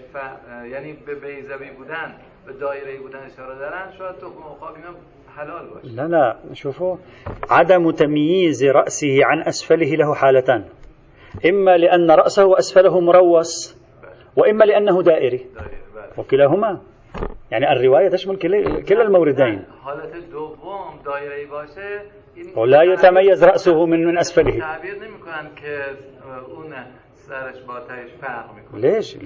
یعنی 0.73 0.93
به 0.93 1.15
بیضوی 1.15 1.71
بودن 1.71 2.15
به 2.47 2.53
دایره 2.53 2.99
بودن 2.99 3.19
اشاره 3.27 3.59
دارن 3.59 3.93
شاید 3.99 4.17
تخم 4.17 4.43
عقاب 4.43 4.75
اینا 4.77 4.95
حلال 5.37 5.67
باشه. 5.67 5.89
لا 5.89 6.07
لا 6.07 6.37
شوفوا 6.55 6.99
عدم 7.51 7.91
تمييز 7.91 8.65
رأسه 8.65 9.21
عن 9.27 9.43
أسفله 9.43 9.97
له 9.97 10.15
حالتان. 10.15 10.65
إما 11.47 11.77
لأن 11.77 12.11
رأسه 12.11 12.59
أسفله 12.59 13.01
مروس 13.01 13.77
وإما 14.37 14.65
لأنه 14.65 15.03
دائري. 15.03 15.47
وكلاهما. 16.19 16.81
يعني 17.51 17.73
الرواية 17.73 18.09
تشمل 18.09 18.37
كلا 18.89 19.03
الموردين. 19.03 19.65
ولا 22.57 22.83
يتميز 22.83 23.45
رأسه 23.45 23.87
من 23.87 24.07
من 24.07 24.19
أسفله. 24.19 24.59
ليش؟ 28.75 29.17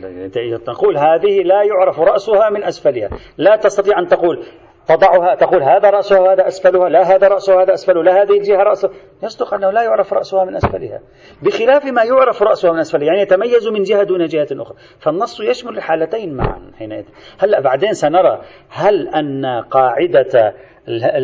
تقول 0.67 0.99
هذه 0.99 1.43
لا 1.43 1.63
يعرف 1.63 2.01
رأسها 2.01 2.51
من 2.51 2.65
أسفلها. 2.65 3.09
لا 3.39 3.57
تستطيع 3.57 3.99
أن 3.99 4.07
تقول 4.07 4.45
تضعها 4.89 5.35
تقول 5.35 5.63
هذا 5.63 5.91
رأسها 5.91 6.21
وهذا 6.21 6.47
أسفلها 6.47 6.89
لا 6.89 7.03
هذا 7.03 7.29
رأسها 7.29 7.55
وهذا 7.55 7.75
أسفلها 7.75 8.03
لا 8.03 8.23
هذه 8.23 8.39
الجهة 8.39 8.63
رأسها 8.63 8.91
يصدق 9.23 9.55
أنه 9.55 9.71
لا 9.71 9.83
يعرف 9.83 10.13
رأسها 10.13 10.45
من 10.45 10.57
أسفلها. 10.57 11.01
بخلاف 11.43 11.85
ما 11.85 12.03
يعرف 12.03 12.43
رأسها 12.43 12.73
من 12.73 12.79
أسفلها 12.79 13.07
يعني 13.07 13.21
يتميز 13.21 13.69
من 13.69 13.83
جهة 13.83 14.03
دون 14.03 14.27
جهة 14.27 14.49
أخرى. 14.53 14.77
فالنص 15.01 15.41
يشمل 15.41 15.77
الحالتين 15.77 16.35
معا 16.35 16.71
حينئذ. 16.79 17.05
هلأ 17.39 17.61
بعدين 17.61 17.93
سنرى 17.93 18.43
هل 18.71 19.09
أن 19.09 19.47
قاعدة 19.71 20.55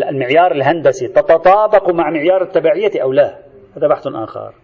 المعيار 0.09 0.53
الهندسي 0.53 1.09
تتطابق 1.09 1.91
مع 1.91 2.11
معيار 2.11 2.43
التبعية 2.43 3.03
أو 3.03 3.13
لا؟ 3.13 3.39
هذا 3.77 3.89
بحث 3.89 4.07
آخر. 4.07 4.55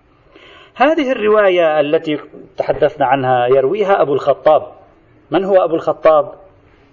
هذه 0.75 1.13
الرواية 1.13 1.81
التي 1.81 2.19
تحدثنا 2.57 3.07
عنها 3.07 3.47
يرويها 3.47 4.03
أبو 4.03 4.13
الخطاب. 4.15 4.63
من 5.31 5.45
هو 5.45 5.65
أبو 5.65 5.75
الخطاب؟ 5.75 6.33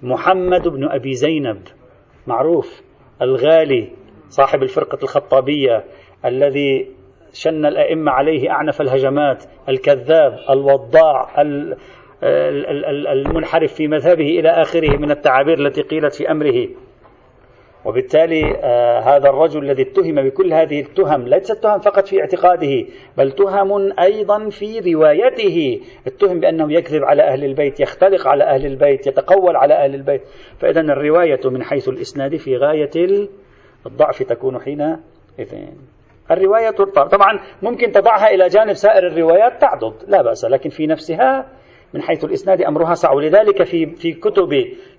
محمد 0.03 0.67
بن 0.67 0.91
أبي 0.91 1.13
زينب. 1.13 1.61
معروف. 2.27 2.81
الغالي 3.21 3.91
صاحب 4.29 4.63
الفرقة 4.63 4.97
الخطابية. 5.03 5.83
الذي 6.25 6.87
شن 7.33 7.65
الأئمة 7.65 8.11
عليه 8.11 8.51
أعنف 8.51 8.81
الهجمات 8.81 9.43
الكذاب 9.69 10.39
الوضاع 10.49 11.41
المنحرف 13.13 13.73
في 13.73 13.87
مذهبه 13.87 14.39
إلى 14.39 14.49
آخره 14.49 14.97
من 14.97 15.11
التعابير 15.11 15.67
التي 15.67 15.81
قيلت 15.81 16.15
في 16.15 16.31
أمره. 16.31 16.67
وبالتالي 17.85 18.55
آه 18.63 18.99
هذا 18.99 19.29
الرجل 19.29 19.63
الذي 19.63 19.81
اتهم 19.81 20.15
بكل 20.15 20.53
هذه 20.53 20.79
التهم 20.79 21.27
ليست 21.27 21.63
تهم 21.63 21.79
فقط 21.79 22.07
في 22.07 22.21
اعتقاده 22.21 22.85
بل 23.17 23.31
تهم 23.31 23.99
أيضا 23.99 24.49
في 24.49 24.93
روايته. 24.93 25.81
اتهم 26.07 26.39
بأنه 26.39 26.73
يكذب 26.73 27.03
على 27.03 27.23
أهل 27.23 27.43
البيت 27.45 27.79
يختلق 27.79 28.27
على 28.27 28.43
أهل 28.43 28.65
البيت 28.65 29.07
يتقول 29.07 29.55
على 29.55 29.73
أهل 29.73 29.95
البيت. 29.95 30.21
فإذا 30.59 30.81
الرواية 30.81 31.41
من 31.45 31.63
حيث 31.63 31.89
الإسناد 31.89 32.35
في 32.35 32.57
غاية 32.57 33.27
الضعف 33.85 34.23
تكون 34.23 34.59
حينئذ 34.59 35.55
الرواية 36.33 36.69
طبعا 37.11 37.39
ممكن 37.61 37.91
تضعها 37.91 38.27
إلى 38.27 38.47
جانب 38.47 38.73
سائر 38.73 39.07
الروايات 39.07 39.61
تعضد 39.61 39.93
لا 40.07 40.21
بأس 40.21 40.45
لكن 40.45 40.69
في 40.69 40.87
نفسها 40.87 41.45
من 41.93 42.01
حيث 42.01 42.25
الإسناد 42.25 42.61
أمرها 42.61 42.93
صعب. 42.93 43.17
لذلك 43.17 43.63
في 43.63 43.85
في 43.85 44.13
كتب 44.13 44.49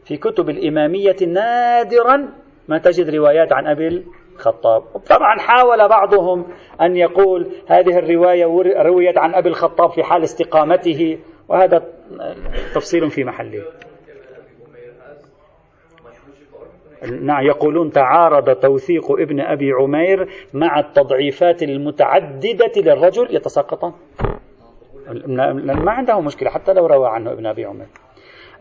في 0.04 0.16
كتب 0.16 0.50
الإمامية 0.50 1.16
نادرا 1.28 2.28
ما 2.68 2.78
تجد 2.78 3.14
روايات 3.14 3.52
عن 3.52 3.66
أبي 3.66 4.04
الخطاب. 4.34 4.82
طبعا 4.82 5.38
حاول 5.38 5.88
بعضهم 5.88 6.46
أن 6.80 6.96
يقول 6.96 7.50
هذه 7.68 7.98
الرواية 7.98 8.44
رويت 8.82 9.18
عن 9.18 9.34
أبي 9.34 9.48
الخطاب 9.48 9.90
في 9.90 10.02
حال 10.02 10.22
استقامته 10.22 11.18
وهذا 11.48 11.82
تفصيل 12.74 13.10
في 13.10 13.24
محله 13.24 13.58
نعم 13.58 13.64
يقولون 17.40 17.90
تعارض 17.90 18.50
توثيق 18.54 19.12
ابن 19.12 19.40
أبي 19.40 19.72
عمير 19.72 20.28
مع 20.54 20.78
التضعيفات 20.78 21.62
المتعددة 21.62 22.72
للرجل 22.76 23.36
يتساقطان 23.36 23.92
ما 25.84 25.92
عنده 25.92 26.20
مشكلة 26.20 26.50
حتى 26.50 26.72
لو 26.72 26.86
روى 26.86 27.08
عنه 27.08 27.32
ابن 27.32 27.46
أبي 27.46 27.64
عمير. 27.64 27.86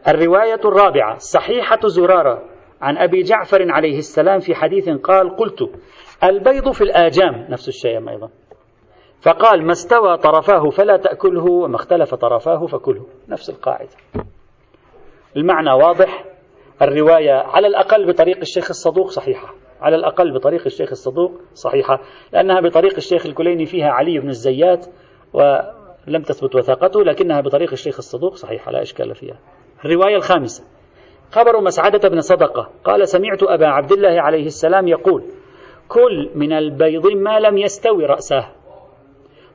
الرواية 0.08 0.60
الرابعة 0.66 1.18
صحيحة 1.18 1.80
زرارة 1.86 2.42
عن 2.82 2.98
أبي 2.98 3.22
جعفر 3.22 3.72
عليه 3.72 3.98
السلام 3.98 4.40
في 4.40 4.56
حديث 4.56 4.90
قال 4.90 5.36
قلت 5.36 5.70
البيض 6.24 6.72
في 6.72 6.82
الآجام 6.82 7.48
نفس 7.50 7.68
الشيء 7.68 8.10
أيضا. 8.10 8.30
فقال 9.22 9.66
ما 9.66 9.72
استوى 9.72 10.18
طرفاه 10.18 10.70
فلا 10.70 10.98
تأكله 10.98 11.52
وما 11.52 11.76
اختلف 11.76 12.16
طرفاه 12.16 12.66
فكله. 12.66 13.06
نفس 13.30 13.50
القاعدة. 13.50 13.90
المعنى 15.38 15.72
واضح؟ 15.72 16.26
الرواية 16.82 17.34
على 17.34 17.68
الأقل 17.68 18.08
بطريق 18.08 18.38
الشيخ 18.38 18.70
الصدوق 18.70 19.10
صحيحة. 19.10 19.54
على 19.82 19.96
الأقل 19.96 20.34
بطريق 20.34 20.62
الشيخ 20.66 20.90
الصدوق 20.92 21.32
صحيحة. 21.54 22.00
لأنها 22.34 22.62
بطريق 22.62 22.96
الشيخ 22.98 23.26
الكليني 23.26 23.66
فيها 23.66 23.90
علي 23.90 24.20
بن 24.20 24.30
الزيات 24.30 24.86
ولم 25.34 26.22
تثبت 26.22 26.56
وثاقته 26.56 27.04
لكنها 27.04 27.42
بطريق 27.42 27.72
الشيخ 27.72 27.98
الصدوق 27.98 28.36
صحيحة 28.36 28.72
لا 28.72 28.82
إشكال 28.82 29.16
فيها. 29.16 29.40
الرواية 29.86 30.16
الخامسة. 30.16 30.64
خبر 31.32 31.62
مسعدة 31.62 32.10
بن 32.10 32.22
صدقة. 32.22 32.70
قال 32.84 33.08
سمعت 33.08 33.44
أبا 33.44 33.68
عبد 33.68 33.92
الله 33.92 34.22
عليه 34.22 34.46
السلام 34.46 34.88
يقول 34.88 35.24
كل 35.88 36.30
من 36.36 36.54
البيض 36.54 37.08
ما 37.08 37.40
لم 37.40 37.58
يستوي 37.58 38.06
رأسه. 38.06 38.46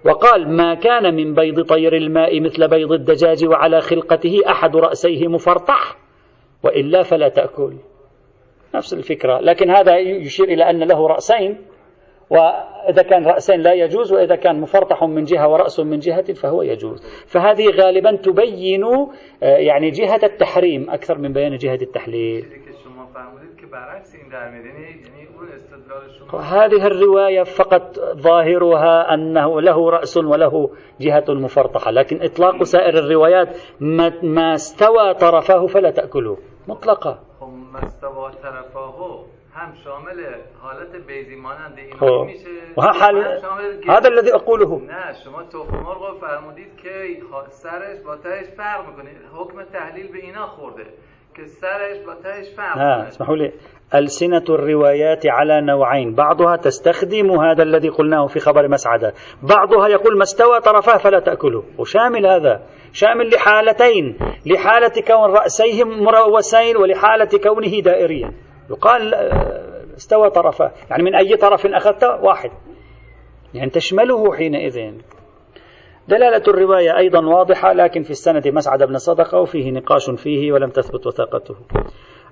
وقال 0.04 0.56
ما 0.56 0.74
كان 0.74 1.14
من 1.14 1.34
بيض 1.34 1.66
طير 1.66 1.96
الماء 1.96 2.40
مثل 2.40 2.68
بيض 2.68 2.92
الدجاج 2.92 3.44
وعلى 3.44 3.80
خلقته 3.80 4.40
أحد 4.48 4.76
رأسيه 4.76 5.28
مفرطح. 5.28 6.07
وإلا 6.62 7.02
فلا 7.02 7.28
تأكل. 7.28 7.74
نفس 8.74 8.94
الفكرة. 8.94 9.40
لكن 9.40 9.70
هذا 9.70 9.96
يشير 9.98 10.48
إلى 10.48 10.70
أن 10.70 10.82
له 10.82 11.06
رأسين 11.06 11.58
وإذا 12.30 13.02
كان 13.02 13.26
رأسين 13.26 13.60
لا 13.60 13.72
يجوز 13.72 14.12
وإذا 14.12 14.36
كان 14.36 14.60
مفرطح 14.60 15.04
من 15.04 15.24
جهة 15.24 15.48
ورأس 15.48 15.80
من 15.80 15.98
جهة 15.98 16.32
فهو 16.32 16.62
يجوز. 16.62 17.02
فهذه 17.26 17.70
غالبا 17.70 18.16
تبين 18.16 18.84
آه، 18.84 19.06
يعني 19.42 19.90
جهة 19.90 20.20
التحريم 20.22 20.90
أكثر 20.90 21.18
من 21.18 21.32
بيان 21.32 21.56
جهة 21.56 21.78
التحليل. 21.82 22.67
هذه 26.34 26.86
الرواية 26.86 27.42
فقط 27.42 27.98
ظاهرها 27.98 29.14
أنه 29.14 29.60
له 29.60 29.90
رأس 29.90 30.16
وله 30.16 30.70
جهة 31.00 31.24
مفرطحة 31.28 31.90
لكن 31.90 32.22
إطلاق 32.22 32.62
سائر 32.62 32.98
الروايات 32.98 33.56
ما 34.22 34.54
استوى 34.54 35.14
طرفاه 35.14 35.66
فلا 35.66 35.90
تأكله 35.90 36.38
مطلقة. 36.68 37.18
ما 37.72 37.84
استوى 37.84 38.32
طرفاه 38.42 39.24
هم 39.54 39.74
شامل 39.84 40.18
حالت 40.62 40.96
بیزی 41.06 41.36
مانند 41.36 41.78
این. 41.78 42.26
میشه. 42.26 42.50
و 42.76 42.82
حال 42.82 43.16
هذا 43.88 44.08
الذي 44.08 44.30
أقوله. 44.30 44.80
نه 44.82 45.12
شما 45.24 45.42
تخم 45.42 45.76
مرغ 45.76 46.18
فرمودید 46.20 46.76
که 46.76 47.22
سرش 47.48 47.98
با 48.06 48.16
تهش 48.16 48.46
فرق 48.56 48.88
میکنه. 48.88 49.10
حکم 49.34 49.62
تحلیل 49.62 50.12
به 50.12 50.18
اینا 50.18 50.46
خورده. 50.46 50.86
ها 52.78 53.08
اسمحوا 53.08 53.36
لي. 53.36 53.52
ألسنة 53.94 54.44
الروايات 54.50 55.26
على 55.26 55.60
نوعين. 55.60 56.14
بعضها 56.14 56.56
تستخدم 56.56 57.40
هذا 57.40 57.62
الذي 57.62 57.88
قلناه 57.88 58.26
في 58.26 58.40
خبر 58.40 58.68
مسعدة. 58.68 59.12
بعضها 59.42 59.88
يقول 59.88 60.16
ما 60.16 60.22
استوى 60.22 60.60
طرفاه 60.60 60.96
فلا 60.96 61.20
تأكله. 61.20 61.62
وشامل 61.78 62.26
هذا. 62.26 62.62
شامل 62.92 63.30
لحالتين. 63.34 64.18
لحالة 64.46 65.02
كون 65.06 65.30
رأسيه 65.30 65.84
مروسين 65.84 66.76
ولحالة 66.76 67.38
كونه 67.42 67.80
دائريا. 67.80 68.32
يقال 68.70 69.14
استوى 69.96 70.30
طرفه 70.30 70.72
يعني 70.90 71.02
من 71.02 71.14
أي 71.14 71.36
طرف 71.36 71.66
أخذته 71.66 72.24
واحد. 72.24 72.50
يعني 73.54 73.70
تشمله 73.70 74.34
حينئذ. 74.36 74.92
دلالة 76.08 76.42
الرواية 76.48 76.96
أيضا 76.96 77.26
واضحة 77.26 77.72
لكن 77.72 78.02
في 78.02 78.10
السند 78.10 78.48
مسعد 78.48 78.82
بن 78.82 78.98
صدقة 78.98 79.40
وفيه 79.40 79.70
نقاش 79.70 80.10
فيه 80.10 80.52
ولم 80.52 80.70
تثبت 80.70 81.06
وثاقته 81.06 81.54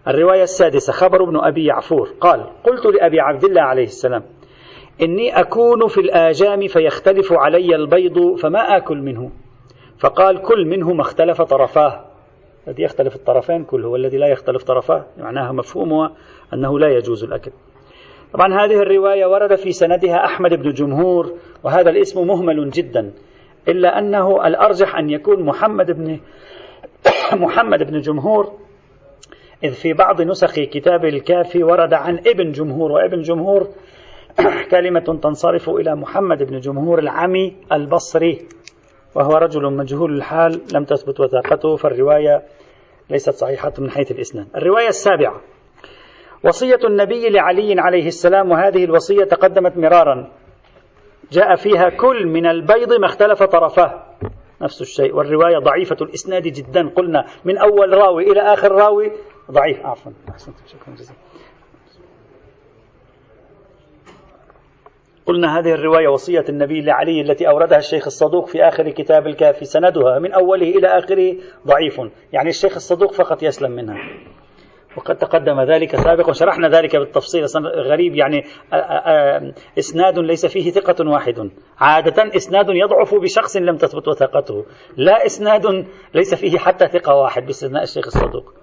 الرواية 0.09 0.43
السادسة 0.43 0.93
خبر 0.93 1.23
ابن 1.23 1.37
أبي 1.37 1.65
يعفور 1.65 2.09
قال 2.21 2.47
قلت 2.65 2.87
لأبي 2.87 3.21
عبد 3.21 3.45
الله 3.45 3.63
عليه 3.63 3.85
السلام 3.85 4.23
إني 5.03 5.41
أكون 5.41 5.89
في 5.89 6.01
الآجام 6.01 6.67
فيختلف 6.67 7.33
علي 7.33 7.77
البيض 7.77 8.35
فما 8.35 8.77
آكل 8.77 8.97
منه؟ 8.97 9.31
فقال 9.99 10.43
كل 10.43 10.67
منه 10.67 10.93
ما 10.93 11.01
اختلف 11.01 11.43
طرفاه. 11.43 12.05
الذي 12.69 12.83
يختلف 12.83 13.17
الطرفين 13.17 13.65
كل 13.65 13.85
هو 13.85 13.97
الذي 13.97 14.17
لا 14.17 14.27
يختلف 14.27 14.63
طرفاه 14.63 15.07
معناها 15.19 15.53
مفهومها 15.53 16.13
أنه 16.55 16.79
لا 16.79 16.89
يجوز 16.89 17.25
الأكل. 17.25 17.51
طبعا 18.33 18.65
هذه 18.65 18.83
الرواية 18.83 19.27
ورد 19.27 19.55
في 19.55 19.73
سندها 19.73 20.25
أحمد 20.25 20.55
بن 20.55 20.73
جمهور 20.73 21.33
وهذا 21.65 21.91
الاسم 21.91 22.27
مهمل 22.27 22.71
جدا. 22.71 23.13
إلا 23.69 23.99
أنه 23.99 24.47
الأرجح 24.47 24.97
أن 24.97 25.11
يكون 25.11 25.43
محمد 25.43 25.91
بن 25.91 26.21
محمد 27.45 27.83
بن 27.83 28.01
جمهور 28.01 28.53
إذ 29.65 29.73
في 29.73 29.93
بعض 29.93 30.23
نسخ 30.23 30.55
كتاب 30.55 31.05
الكافي 31.05 31.63
ورد 31.63 31.95
عن 31.95 32.19
ابن 32.19 32.53
جمهور 32.53 32.93
وابن 32.93 33.21
جمهور 33.21 33.69
كلمة 34.71 35.19
تنصرف 35.23 35.71
إلى 35.71 35.97
محمد 35.97 36.43
بن 36.43 36.61
جمهور 36.61 36.99
العمي 36.99 37.57
البصري 37.73 38.39
وهو 39.15 39.37
رجل 39.37 39.73
مجهول 39.73 40.17
الحال 40.17 40.61
لم 40.75 40.85
تثبت 40.85 41.21
وثاقته 41.21 41.77
فالرواية 41.77 42.43
ليست 43.11 43.31
صحيحة 43.31 43.73
من 43.79 43.91
حيث 43.91 44.11
الإسناد. 44.11 44.47
الرواية 44.57 44.89
السابعة 44.89 45.41
وصية 46.45 46.79
النبي 46.85 47.29
لعلي 47.29 47.81
عليه 47.81 48.07
السلام 48.07 48.51
وهذه 48.51 48.85
الوصية 48.85 49.25
تقدمت 49.25 49.77
مرارا. 49.77 50.31
جاء 51.33 51.57
فيها 51.57 51.89
كل 51.89 52.27
من 52.27 52.47
البيض 52.47 52.93
ما 52.93 53.07
اختلف 53.07 53.43
طرفاه 53.43 54.03
نفس 54.63 54.81
الشيء. 54.81 55.15
والرواية 55.15 55.59
ضعيفة 55.59 55.97
الإسناد 56.01 56.43
جدا. 56.43 56.89
قلنا 56.89 57.27
من 57.45 57.59
أول 57.59 57.93
راوي 57.93 58.33
إلى 58.33 58.41
آخر 58.41 58.73
راوي 58.73 59.13
ضعيف. 59.51 59.87
عفوا. 59.87 60.13
شكرا 60.67 60.95
جزيلا. 60.95 61.19
قلنا 65.27 65.59
هذه 65.59 65.73
الرواية 65.73 66.09
وصية 66.09 66.45
النبي 66.49 66.81
لعلي 66.81 67.21
التي 67.21 67.49
أوردها 67.49 67.79
الشيخ 67.79 68.07
الصدوق 68.07 68.47
في 68.47 68.63
آخر 68.63 68.91
كتاب 68.91 69.27
الكافي 69.27 69.65
سندها 69.65 70.19
من 70.19 70.33
أوله 70.33 70.71
إلى 70.71 70.87
آخره 70.87 71.35
ضعيف. 71.67 72.01
يعني 72.33 72.49
الشيخ 72.49 72.75
الصدوق 72.75 73.13
فقط 73.13 73.43
يسلم 73.43 73.71
منها. 73.71 73.99
وقد 74.97 75.17
تقدم 75.17 75.61
ذلك 75.61 75.97
سابقا 75.97 76.31
وشرحنا 76.31 76.69
ذلك 76.69 76.97
بالتفصيل. 76.97 77.45
غريب 77.67 78.15
يعني 78.15 78.45
إسناد 79.79 80.19
ليس 80.19 80.47
فيه 80.47 80.71
ثقة 80.71 81.11
واحد. 81.11 81.51
عادة 81.79 82.37
إسناد 82.37 82.67
يضعف 82.69 83.15
بشخص 83.15 83.57
لم 83.57 83.77
تثبت 83.77 84.09
وثاقته 84.09 84.65
لا 84.97 85.27
إسناد 85.27 85.87
ليس 86.15 86.35
فيه 86.35 86.59
حتى 86.59 86.89
ثقة 86.89 87.15
واحد 87.15 87.47
باستثناء 87.47 87.83
الشيخ 87.83 88.07
الصدوق. 88.07 88.55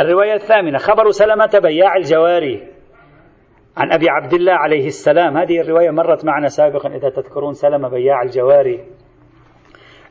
الرواية 0.00 0.34
الثامنة 0.34 0.78
خبر 0.78 1.10
سلمة 1.10 1.60
بياع 1.62 1.96
الجواري 1.96 2.68
عن 3.76 3.92
أبي 3.92 4.08
عبد 4.08 4.32
الله 4.32 4.52
عليه 4.52 4.86
السلام. 4.86 5.36
هذه 5.36 5.60
الرواية 5.60 5.90
مرت 5.90 6.24
معنا 6.24 6.48
سابقا 6.48 6.88
إذا 6.88 7.08
تذكرون 7.08 7.52
سلمة 7.52 7.88
بياع 7.88 8.22
الجواري 8.22 8.84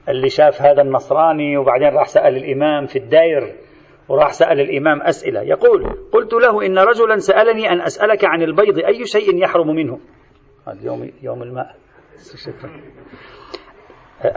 اللي 0.10 0.30
شاف 0.30 0.62
هذا 0.62 0.82
النصراني 0.82 1.58
وبعدين 1.58 1.88
راح 1.88 2.08
سأل 2.08 2.38
الإمام 2.38 2.86
في 2.86 3.00
الداير. 3.00 3.56
وراح 4.10 4.34
سأل 4.34 4.60
الإمام 4.60 5.02
أسئلة. 5.02 5.42
يقول 5.42 5.86
قلت 6.12 6.34
له 6.34 6.66
إن 6.66 6.78
رجلا 6.80 7.18
سألني 7.18 7.70
أن 7.70 7.82
أسألك 7.82 8.26
عن 8.26 8.42
البيض 8.42 8.80
أي 8.80 9.06
شيء 9.06 9.44
يحرم 9.44 9.68
منه؟ 9.68 10.00
يوم, 10.82 11.12
يوم 11.24 11.44
الماء. 11.44 11.76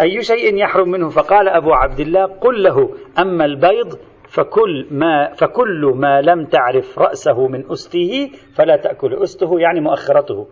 أي 0.01 0.23
شيء 0.23 0.57
يحرم 0.57 0.91
منه؟ 0.91 1.09
فقال 1.09 1.49
أبو 1.49 1.73
عبد 1.73 2.01
الله 2.01 2.25
قل 2.25 2.63
له 2.63 2.95
أما 3.19 3.45
البيض 3.45 3.99
فكل 4.29 4.87
ما 4.91 5.33
فكل 5.35 5.93
ما 5.97 6.21
لم 6.21 6.45
تعرف 6.45 6.99
رأسه 6.99 7.49
من 7.49 7.71
أسته 7.71 8.31
فلا 8.55 8.77
تأكل. 8.77 9.15
أسته 9.15 9.61
يعني 9.61 9.81
مؤخرته 9.81 10.47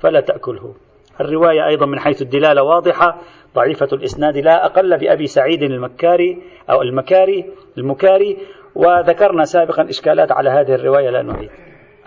فلا 0.00 0.20
تأكله. 0.20 0.74
الرواية 1.20 1.66
أيضا 1.66 1.86
من 1.86 1.98
حيث 1.98 2.22
الدلالة 2.22 2.62
واضحة. 2.62 3.20
ضعيفة 3.54 3.88
الإسناد 3.92 4.36
لا 4.36 4.66
أقل 4.66 4.98
بأبي 4.98 5.26
سعيد 5.26 5.62
المكاري 5.62 6.42
أو 6.70 6.82
المكاري 6.82 7.44
المكاري. 7.78 8.38
وذكرنا 8.74 9.44
سابقا 9.44 9.88
إشكالات 9.88 10.32
على 10.32 10.50
هذه 10.50 10.74
الرواية 10.74 11.10
لا 11.10 11.22
نعيد. 11.22 11.50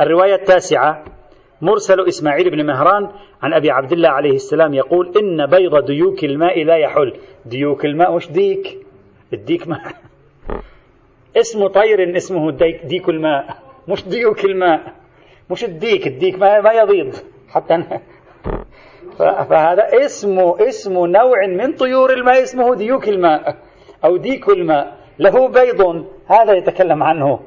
الرواية 0.02 0.36
التاسعة 0.36 1.04
مرسل 1.62 2.08
إسماعيل 2.08 2.50
بن 2.50 2.66
مهران 2.66 3.10
عن 3.42 3.54
أبي 3.54 3.72
عبد 3.72 3.92
الله 3.92 4.10
عليه 4.10 4.36
السلام 4.36 4.74
يقول 4.74 5.14
إن 5.18 5.46
بيض 5.46 5.86
ديوك 5.86 6.24
الماء 6.24 6.64
لا 6.64 6.76
يحل. 6.78 7.14
ديوك 7.46 7.86
الماء 7.86 8.16
مش 8.16 8.32
ديك؟ 8.32 8.78
الديك 9.34 9.68
ما 9.68 9.80
اسمه 11.42 11.68
طير 11.68 12.18
اسمه 12.18 12.52
ديك, 12.52 12.86
ديك 12.86 13.10
الماء. 13.10 13.58
مش 13.88 14.08
ديوك 14.08 14.46
الماء. 14.46 14.94
مش 15.52 15.64
الديك 15.64 16.08
الديك 16.08 16.40
ما, 16.40 16.62
ما 16.62 16.72
يبيض 16.72 17.16
حتى 17.50 17.84
فهذا 19.50 20.06
اسمه 20.06 20.68
اسمه 20.70 21.08
نوع 21.08 21.48
من 21.48 21.74
طيور 21.74 22.14
الماء 22.14 22.44
اسمه 22.44 22.76
ديوك 22.76 23.10
الماء 23.10 23.58
أو 24.06 24.18
ديك 24.18 24.50
الماء. 24.50 25.05
له 25.20 25.48
بيض. 25.48 26.06
هذا 26.28 26.54
يتكلم 26.54 27.04
عنه. 27.04 27.40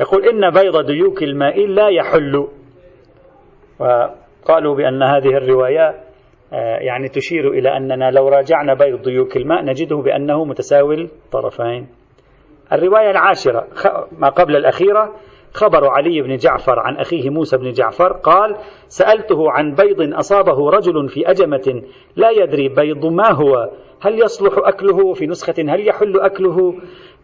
يقول 0.00 0.28
إن 0.28 0.50
بيض 0.50 0.86
ديوك 0.86 1.22
الماء 1.22 1.66
لا 1.66 1.88
يحل. 1.88 2.48
وقالوا 3.80 4.74
بأن 4.74 5.02
هذه 5.02 5.36
الرواية 5.36 6.08
آه، 6.52 6.78
يعني 6.78 7.08
تشير 7.08 7.50
إلى 7.50 7.76
أننا 7.76 8.10
لو 8.10 8.28
راجعنا 8.28 8.74
بيض 8.74 9.02
ديوك 9.02 9.36
الماء 9.36 9.64
نجده 9.64 9.96
بأنه 9.96 10.44
متساوي 10.44 10.94
الطرفين 10.94 11.86
الرواية 12.72 13.10
العاشرة 13.10 13.66
ما 14.18 14.28
قبل 14.28 14.56
الأخيرة 14.56 15.14
خبر 15.52 15.88
علي 15.88 16.22
بن 16.22 16.36
جعفر 16.36 16.78
عن 16.78 16.96
أخيه 16.96 17.30
موسى 17.30 17.56
بن 17.56 17.70
جعفر 17.70 18.12
قال 18.12 18.56
سألته 18.88 19.50
عن 19.50 19.74
بيض 19.74 20.14
أصابه 20.14 20.70
رجل 20.70 21.08
في 21.08 21.30
أجمة 21.30 21.82
لا 22.16 22.30
يدري 22.30 22.68
بيض 22.68 23.06
ما 23.06 23.32
هو. 23.32 23.70
هل 24.00 24.22
يصلح 24.22 24.52
أكله 24.58 25.12
في 25.12 25.26
نسخة؟ 25.26 25.54
هل 25.58 25.88
يحل 25.88 26.20
أكله؟ 26.20 26.74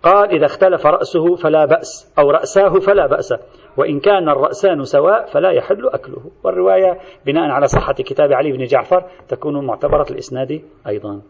قال 0.03 0.31
إذا 0.31 0.47
اختلف 0.47 0.87
رأسه 0.87 1.35
فلا 1.37 1.65
بأس 1.65 2.15
أو 2.19 2.31
رأساه 2.31 2.69
فلا 2.69 3.07
بأس. 3.07 3.35
وإن 3.77 4.01
كان 4.01 4.29
الرأسان 4.29 4.85
سواء 4.85 5.27
فلا 5.27 5.51
يحل 5.51 5.89
أكله. 5.89 6.31
والرواية 6.45 6.99
بناء 7.27 7.51
على 7.51 7.67
صحة 7.67 7.93
كتاب 7.93 8.33
علي 8.33 8.53
بن 8.53 8.65
جعفر 8.65 9.05
تكون 9.29 9.67
معتبرة 9.67 10.07
الإسناد 10.11 10.63
أيضا. 10.87 11.21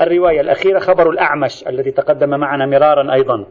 الرواية 0.00 0.40
الأخيرة 0.40 0.78
خبر 0.78 1.10
الأعمش 1.10 1.68
الذي 1.68 1.90
تقدم 1.90 2.30
معنا 2.30 2.66
مرارا 2.66 3.14
أيضا. 3.14 3.46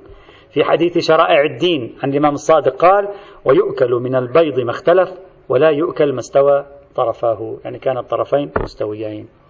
في 0.53 0.63
حديث 0.63 0.97
شرائع 0.97 1.41
الدين 1.41 1.95
عن 2.03 2.09
الإمام 2.09 2.33
الصادق 2.33 2.75
قال 2.75 3.07
ويؤكل 3.45 3.91
من 3.91 4.15
البيض 4.15 4.59
ما 4.59 4.71
اختلف 4.71 5.09
ولا 5.49 5.69
يؤكل 5.69 6.13
ما 6.13 6.19
استوى 6.19 6.65
طرفاه. 6.95 7.57
يعني 7.63 7.79
كان 7.79 7.97
الطرفين 7.97 8.51
مستويين. 8.61 9.40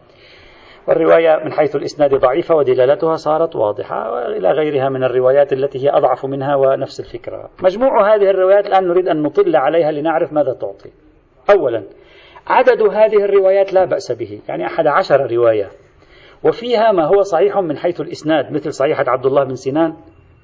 والرواية 0.88 1.44
من 1.46 1.52
حيث 1.54 1.76
الإسناد 1.76 2.16
ضعيفة 2.16 2.56
ودلالتها 2.56 3.16
صارت 3.16 3.56
واضحة 3.56 4.12
وإلى 4.12 4.52
غيرها 4.52 4.90
من 4.90 5.04
الروايات 5.04 5.54
التي 5.54 5.86
هي 5.86 5.90
أضعف 5.90 6.26
منها 6.26 6.56
ونفس 6.56 7.00
الفكرة. 7.00 7.50
مجموع 7.64 8.16
هذه 8.16 8.30
الروايات 8.30 8.68
الآن 8.68 8.88
نريد 8.88 9.08
أن 9.08 9.22
نطل 9.22 9.56
عليها 9.56 9.92
لنعرف 9.92 10.34
ماذا 10.34 10.54
تعطي. 10.54 10.92
أولا 11.50 11.84
عدد 12.48 12.82
هذه 12.82 13.26
الروايات 13.26 13.74
لا 13.74 13.86
بأس 13.86 14.12
به 14.12 14.40
يعني 14.50 14.66
أحد 14.66 14.88
عشر 14.88 15.32
رواية. 15.32 15.70
وفيها 16.44 16.92
ما 16.92 17.06
هو 17.06 17.22
صحيح 17.22 17.58
من 17.58 17.78
حيث 17.78 18.02
الإسناد 18.02 18.52
مثل 18.52 18.74
صحيحة 18.74 19.06
عبد 19.08 19.26
الله 19.26 19.44
بن 19.44 19.56
سنان 19.56 19.94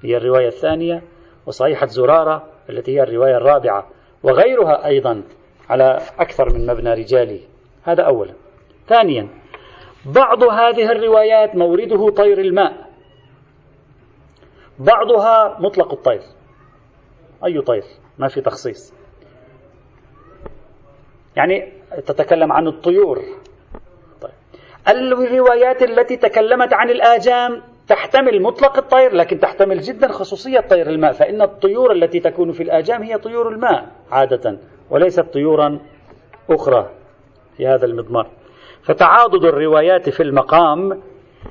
هي 0.03 0.17
الرواية 0.17 0.47
الثانية 0.47 1.01
وصحيحة 1.45 1.85
زرارة 1.85 2.43
التي 2.69 2.97
هي 2.97 3.03
الرواية 3.03 3.37
الرابعة 3.37 3.87
وغيرها 4.23 4.85
أيضا 4.85 5.23
على 5.69 5.97
أكثر 6.19 6.53
من 6.53 6.67
مبنى 6.67 6.93
رجالي. 6.93 7.39
هذا 7.83 8.03
أولا. 8.03 8.33
ثانيا 8.87 9.27
بعض 10.07 10.43
هذه 10.43 10.91
الروايات 10.91 11.55
مورده 11.55 12.09
طير 12.09 12.39
الماء. 12.39 12.87
بعضها 14.79 15.57
مطلق 15.59 15.93
الطير. 15.93 16.21
أي 17.45 17.61
طير؟ 17.61 17.83
ما 18.17 18.27
في 18.27 18.41
تخصيص. 18.41 18.93
يعني 21.35 21.73
تتكلم 22.05 22.51
عن 22.51 22.67
الطيور. 22.67 23.21
طيب. 24.21 24.31
الروايات 24.87 25.83
التي 25.83 26.17
تكلمت 26.17 26.73
عن 26.73 26.89
الآجام 26.89 27.61
تحتمل 27.87 28.41
مطلق 28.41 28.77
الطير 28.77 29.13
لكن 29.13 29.39
تحتمل 29.39 29.79
جدا 29.79 30.07
خصوصية 30.07 30.59
طير 30.59 30.89
الماء 30.89 31.11
فإن 31.11 31.41
الطيور 31.41 31.91
التي 31.91 32.19
تكون 32.19 32.51
في 32.51 32.63
الآجام 32.63 33.03
هي 33.03 33.17
طيور 33.17 33.49
الماء 33.49 33.91
عادة 34.11 34.57
وليست 34.89 35.19
طيورا 35.19 35.79
أخرى 36.49 36.89
في 37.57 37.67
هذا 37.67 37.85
المضمار. 37.85 38.27
فتعاضد 38.87 39.45
الروايات 39.45 40.09
في 40.09 40.23
المقام 40.23 41.01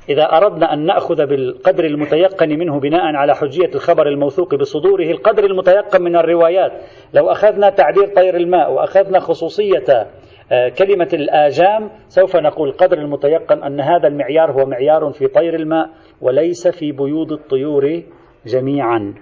إذا 0.09 0.23
أردنا 0.23 0.73
أن 0.73 0.85
نأخذ 0.85 1.25
بالقدر 1.25 1.85
المتيقن 1.85 2.49
منه 2.49 2.79
بناء 2.79 3.01
على 3.15 3.35
حجية 3.35 3.69
الخبر 3.75 4.07
الموثوق 4.07 4.55
بصدوره 4.55 5.11
القدر 5.11 5.43
المتيقن 5.43 6.01
من 6.01 6.15
الروايات. 6.15 6.71
لو 7.13 7.31
أخذنا 7.31 7.69
تعبير 7.69 8.07
طير 8.15 8.35
الماء 8.35 8.71
وأخذنا 8.71 9.19
خصوصية 9.19 10.07
آه، 10.51 10.69
كلمة 10.69 11.09
الآجام 11.13 11.89
سوف 12.07 12.35
نقول 12.35 12.71
قدر 12.71 12.97
المتيقن 12.97 13.63
أن 13.63 13.81
هذا 13.81 14.07
المعيار 14.07 14.51
هو 14.51 14.65
معيار 14.65 15.11
في 15.11 15.27
طير 15.27 15.55
الماء 15.55 15.89
وليس 16.21 16.67
في 16.67 16.91
بيوض 16.91 17.31
الطيور 17.31 18.03
جميعا. 18.45 19.13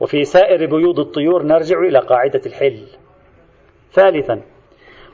وفي 0.00 0.24
سائر 0.24 0.66
بيوض 0.66 1.00
الطيور 1.00 1.42
نرجع 1.42 1.78
إلى 1.80 1.98
قاعدة 1.98 2.40
الحل. 2.46 2.78
ثالثا 3.92 4.55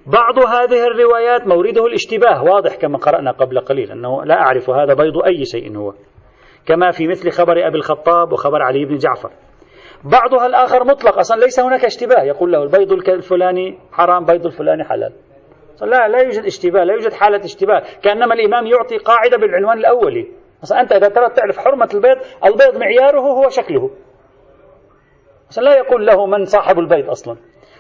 بعض 0.07 0.39
هذه 0.39 0.87
الروايات 0.87 1.47
مورده 1.47 1.87
الاشتباه 1.87 2.45
واضح 2.45 2.75
كما 2.75 2.99
قرأنا 2.99 3.31
قبل 3.31 3.61
قليل 3.61 3.93
أنه 3.93 4.25
لا 4.25 4.35
أعرف 4.35 4.71
هذا 4.71 4.95
بيض 4.95 5.19
أي 5.27 5.45
شيء 5.45 5.77
هو. 5.77 5.93
كما 6.67 6.91
في 6.91 7.09
مثل 7.09 7.31
خبر 7.31 7.67
أبي 7.67 7.77
الخطاب 7.77 8.33
وخبر 8.33 8.63
علي 8.63 8.85
بن 8.85 8.97
جعفر. 8.97 9.31
بعضها 10.05 10.47
الآخر 10.47 10.85
مطلق 10.85 11.19
أصلا 11.19 11.41
ليس 11.41 11.61
هناك 11.61 11.85
اشتباه. 11.85 12.23
يقول 12.23 12.53
له 12.53 12.63
البيض 12.63 12.93
الفلاني 12.93 13.79
حرام 13.93 14.25
بيض 14.25 14.47
الفلاني 14.47 14.85
حلال. 14.85 15.13
لا 15.83 16.09
لا 16.09 16.23
يوجد 16.23 16.45
اشتباه 16.45 16.85
لا 16.85 16.93
يوجد 16.93 17.13
حالة 17.13 17.45
اشتباه. 17.45 17.83
كأنما 18.03 18.35
الإمام 18.35 18.67
يعطي 18.67 18.97
قاعدة 18.97 19.37
بالعنوان 19.37 19.79
الأولي 19.79 20.29
مثلا 20.63 20.81
أنت 20.81 20.93
إذا 20.93 21.09
ترى 21.09 21.29
تعرف 21.29 21.59
حرمة 21.59 21.89
البيض 21.95 22.17
البيض 22.45 22.77
معياره 22.77 23.21
هو 23.21 23.49
شكله. 23.49 23.91
مثلا 25.51 25.65
لا 25.65 25.77
يقول 25.77 26.07
له 26.07 26.27
من 26.27 26.45
صاحب 26.45 26.79
البيض 26.79 27.11
أصلا. 27.11 27.37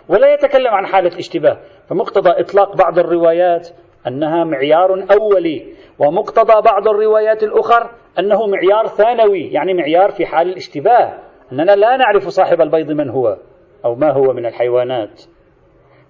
ولا 0.09 0.35
يتكلم 0.35 0.69
عن 0.69 0.87
حالة 0.87 1.19
اشتباه. 1.19 1.59
فمقتضى 1.89 2.31
إطلاق 2.31 2.77
بعض 2.77 2.99
الروايات 2.99 3.69
أنها 4.07 4.45
معيار 4.45 5.07
أولي 5.11 5.67
ومقتضى 5.99 6.63
بعض 6.63 6.89
الروايات 6.89 7.43
الأخر 7.43 7.91
أنه 8.19 8.47
معيار 8.47 8.87
ثانوي 8.87 9.41
يعني 9.41 9.75
معيار 9.75 10.11
في 10.11 10.27
حال 10.27 10.49
الاشتباه. 10.49 11.19
أننا 11.53 11.77
لا 11.77 11.97
نعرف 11.97 12.29
صاحب 12.29 12.61
البيض 12.61 12.91
من 12.91 13.11
هو 13.11 13.37
أو 13.85 13.95
ما 13.95 14.13
هو 14.13 14.33
من 14.33 14.47
الحيوانات. 14.47 15.23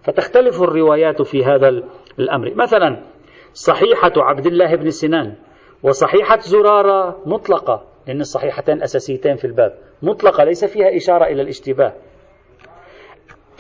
فتختلف 0.02 0.62
الروايات 0.62 1.22
في 1.22 1.44
هذا 1.44 1.68
الأمر. 2.18 2.55
مثلا 2.55 3.02
صحيحة 3.52 4.12
عبد 4.16 4.46
الله 4.46 4.76
بن 4.76 4.90
سنان 4.90 5.35
وصحيحة 5.83 6.38
زرارة 6.38 7.16
مطلقة 7.26 7.83
لأن 8.07 8.20
الصحيحتين 8.20 8.83
أساسيتين 8.83 9.37
في 9.37 9.44
الباب. 9.44 9.74
مطلقة 10.02 10.44
ليس 10.44 10.64
فيها 10.64 10.96
إشارة 10.96 11.24
إلى 11.24 11.42
الاشتباه. 11.42 11.92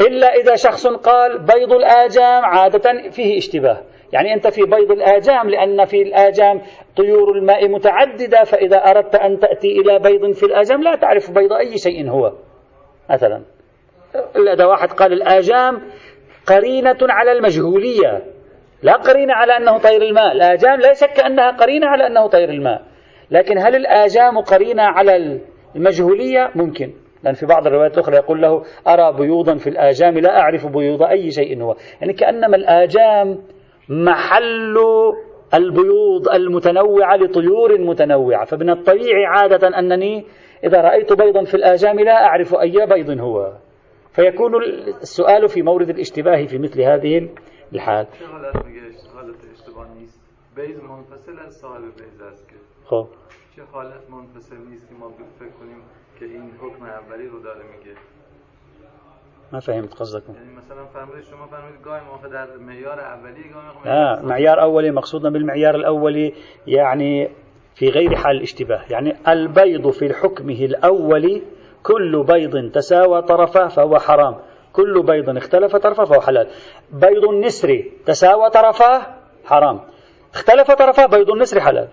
إلا 0.06 0.34
إذا 0.34 0.54
شخص 0.54 0.86
قال 0.86 1.38
بيض 1.38 1.72
الآجام 1.72 2.44
عادة 2.44 3.10
فيه 3.10 3.38
اشتباه. 3.38 3.80
يعني 4.12 4.34
أنت 4.34 4.48
في 4.48 4.62
بيض 4.62 4.90
الآجام 4.90 5.50
لأن 5.50 5.84
في 5.84 6.02
الآجام 6.02 6.60
طيور 6.96 7.32
الماء 7.36 7.68
متعددة 7.68 8.44
فإذا 8.44 8.76
أردت 8.76 9.14
أن 9.14 9.38
تأتي 9.38 9.80
إلى 9.80 9.98
بيض 9.98 10.32
في 10.32 10.42
الآجام 10.42 10.82
لا 10.82 10.94
تعرف 10.94 11.30
بيض 11.30 11.52
أي 11.52 11.78
شيء 11.78 12.10
هو 12.10 12.32
مثلا. 13.10 13.42
إلا 14.36 14.52
إذا 14.52 14.64
واحد 14.64 14.92
قال 14.92 15.12
الآجام 15.12 15.82
قرينة 16.46 16.98
على 17.02 17.32
المجهولية 17.32 18.22
لا 18.82 18.92
قرينة 18.92 19.34
على 19.34 19.56
أنه 19.56 19.78
طير 19.78 20.02
الماء. 20.02 20.32
الآجام 20.32 20.80
لا 20.80 20.92
شك 20.92 21.20
أنها 21.20 21.50
قرينة 21.50 21.86
على 21.86 22.06
أنه 22.06 22.26
طير 22.26 22.50
الماء. 22.50 22.82
لكن 23.30 23.58
هل 23.58 23.76
الآجام 23.76 24.38
قرينة 24.38 24.82
على 24.82 25.40
المجهولية؟ 25.76 26.50
ممكن. 26.54 26.92
لأن 27.24 27.34
في 27.34 27.46
بعض 27.46 27.66
الروايات 27.66 27.94
الأخرى 27.94 28.16
يقول 28.16 28.42
له 28.42 28.62
أرى 28.86 29.16
بيوضا 29.18 29.56
في 29.56 29.66
الآجام 29.70 30.18
لا 30.18 30.40
أعرف 30.40 30.66
بيوض 30.66 31.02
أي 31.02 31.30
شيء 31.30 31.62
هو. 31.62 31.76
يعني 32.00 32.12
كأنما 32.12 32.56
الآجام 32.56 33.38
محل 33.88 34.78
البيوض 35.54 36.28
المتنوعة 36.28 37.16
لطيور 37.16 37.80
متنوعة. 37.80 38.44
فمن 38.44 38.70
الطبيعي 38.70 39.26
عادة 39.26 39.78
أنني 39.78 40.24
إذا 40.64 40.80
رأيت 40.80 41.12
بيضا 41.12 41.44
في 41.44 41.54
الآجام 41.54 42.00
لا 42.00 42.24
أعرف 42.24 42.54
أي 42.54 42.86
بيض 42.86 43.20
هو. 43.20 43.52
فيكون 44.12 44.52
السؤال 45.02 45.48
في 45.48 45.62
مورد 45.62 45.88
الاشتباه 45.88 46.46
في 46.46 46.58
مثل 46.58 46.80
هذه 46.80 47.28
الحال. 47.72 48.06
خب. 52.84 53.06
چه 53.56 53.62
حالت 53.72 54.10
منفصل 54.10 54.56
نیست 54.70 54.88
که 54.88 54.94
ما 54.94 55.08
فکر 55.38 55.50
کنیم 55.60 55.82
که 56.22 56.28
این 56.28 56.50
حکم 56.60 56.84
اولی 56.84 57.28
رو 57.28 57.42
داره 57.42 57.62
میگه. 57.62 57.96
ما 59.52 59.60
فهمت 59.60 60.00
قصدكم 60.00 60.34
يعني 60.34 60.52
مثلا 60.56 60.86
فرمودید 60.86 61.24
شما 61.24 61.46
فرمودید 61.46 61.82
گاهی 61.84 62.00
موقع 62.04 62.28
در 62.28 62.56
معیار 62.56 63.00
اولی 63.00 63.42
گاهی 63.52 63.88
آه 63.90 64.22
معيار 64.22 64.60
اولي 64.60 64.90
مقصودنا 64.90 65.30
بالمعيار 65.30 65.74
الاولي 65.74 66.34
يعني 66.66 67.30
في 67.74 67.88
غير 67.88 68.14
حال 68.14 68.36
الاشتباه 68.36 68.82
يعني 68.90 69.16
البيض 69.28 69.90
في 69.90 70.14
حكمه 70.14 70.64
الاولي 70.64 71.42
كل 71.82 72.24
بيض 72.24 72.70
تساوى 72.70 73.22
طرفه 73.22 73.68
فهو 73.68 73.98
حرام. 73.98 74.36
كل 74.72 75.02
بيض 75.02 75.36
اختلف 75.36 75.76
طرفه 75.76 76.04
فهو 76.04 76.20
حلال. 76.20 76.46
بيض 76.92 77.24
النسر 77.24 77.84
تساوى 78.06 78.50
طرفاه 78.50 79.06
حرام. 79.44 79.80
اختلف 80.34 80.70
طرفاه 80.70 81.06
بيض 81.06 81.30
النسر 81.30 81.60
حلال. 81.60 81.88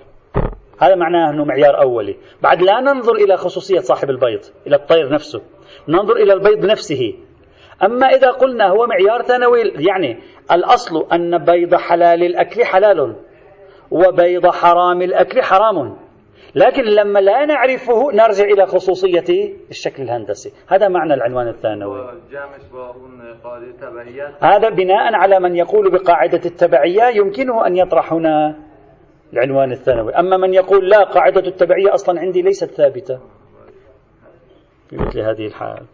هذا 0.79 0.95
معناه 0.95 1.29
أنه 1.29 1.45
معيار 1.45 1.81
أولي. 1.81 2.15
بعد 2.41 2.61
لا 2.61 2.79
ننظر 2.79 3.15
إلى 3.15 3.37
خصوصية 3.37 3.79
صاحب 3.79 4.09
البيض 4.09 4.41
إلى 4.67 4.75
الطير 4.75 5.13
نفسه. 5.13 5.41
ننظر 5.87 6.15
إلى 6.15 6.33
البيض 6.33 6.65
نفسه. 6.65 7.13
أما 7.83 8.07
إذا 8.07 8.31
قلنا 8.31 8.69
هو 8.69 8.87
معيار 8.87 9.21
ثانوي 9.21 9.61
يعني 9.61 10.19
الأصل 10.51 11.07
أن 11.13 11.37
بيض 11.37 11.75
حلال 11.75 12.23
الأكل 12.23 12.65
حلال 12.65 13.15
وبيض 13.91 14.47
حرام 14.47 15.01
الأكل 15.01 15.41
حرام. 15.41 15.97
لكن 16.55 16.83
لما 16.83 17.19
لا 17.19 17.45
نعرفه 17.45 18.11
نرجع 18.13 18.43
إلى 18.43 18.65
خصوصية 18.65 19.53
الشكل 19.69 20.03
الهندسي. 20.03 20.51
هذا 20.67 20.87
معنى 20.87 21.13
العنوان 21.13 21.47
الثانوي. 21.47 21.99
هذا 24.41 24.69
بناء 24.69 25.15
على 25.15 25.39
من 25.39 25.55
يقول 25.55 25.91
بقاعدة 25.91 26.41
التبعية 26.45 27.03
يمكنه 27.03 27.67
أن 27.67 27.77
يطرح 27.77 28.13
هنا 28.13 28.68
العنوان 29.33 29.71
الثانوي. 29.71 30.13
أما 30.13 30.37
من 30.37 30.53
يقول 30.53 30.89
لا 30.89 31.03
قاعدة 31.03 31.47
التبعية 31.47 31.93
أصلا 31.93 32.19
عندي 32.19 32.41
ليست 32.41 32.71
ثابتة. 32.71 33.19
في 34.89 34.97
مثل 34.97 35.19
هذه 35.19 35.45
الحال. 35.45 35.85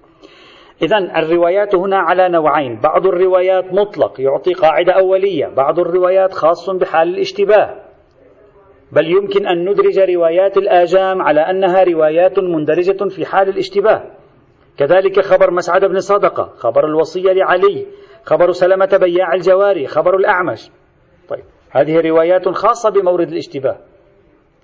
إذا 0.82 0.98
الروايات 0.98 1.76
هنا 1.76 1.98
على 1.98 2.30
نوعين. 2.30 2.80
بعض 2.80 3.08
الروايات 3.08 3.74
مطلق 3.74 4.22
يعطي 4.22 4.54
قاعدة 4.54 4.94
أولية. 4.94 5.48
بعض 5.48 5.80
الروايات 5.80 6.34
خاص 6.34 6.70
بحال 6.70 7.08
الاشتباه. 7.08 7.76
بل 8.92 9.12
يمكن 9.12 9.48
أن 9.48 9.70
ندرج 9.70 10.00
روايات 10.00 10.58
الآجام 10.58 11.22
على 11.22 11.42
أنها 11.42 11.84
روايات 11.84 12.40
مندرجة 12.40 13.10
في 13.10 13.26
حال 13.26 13.50
الاشتباه. 13.50 14.04
كذلك 14.78 15.20
خبر 15.20 15.52
مسعد 15.52 15.86
بن 15.86 16.00
صدقة 16.00 16.44
خبر 16.58 16.86
الوصية 16.86 17.32
لعلي 17.32 17.86
خبر 18.24 18.52
سلمة 18.52 19.00
بياع 19.02 19.34
الجواري 19.34 19.88
خبر 19.88 20.16
الأعمش. 20.16 20.72
هذه 21.72 22.02
روايات 22.02 22.50
خاصة 22.50 22.90
بمورد 22.90 23.28
الاشتباه. 23.28 23.78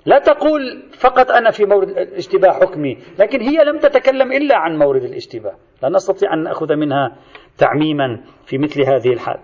لا 0.06 0.20
تقول 0.20 0.84
فقط 1.00 1.32
أنا 1.32 1.52
في 1.52 1.66
مورد 1.66 1.90
الاشتباه 1.90 2.52
حكمي 2.52 2.98
لكن 3.20 3.42
هي 3.42 3.64
لم 3.64 3.80
تتكلم 3.80 4.32
إلا 4.32 4.58
عن 4.58 4.78
مورد 4.78 5.04
الاشتباه. 5.04 5.54
لا 5.84 5.90
نستطيع 5.90 6.34
أن 6.34 6.44
نأخذ 6.44 6.76
منها 6.76 7.18
تعميما 7.58 8.22
في 8.46 8.58
مثل 8.58 8.82
هذه 8.82 9.14
الحال. 9.14 9.40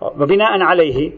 وبناء 0.00 0.62
عليه 0.62 1.12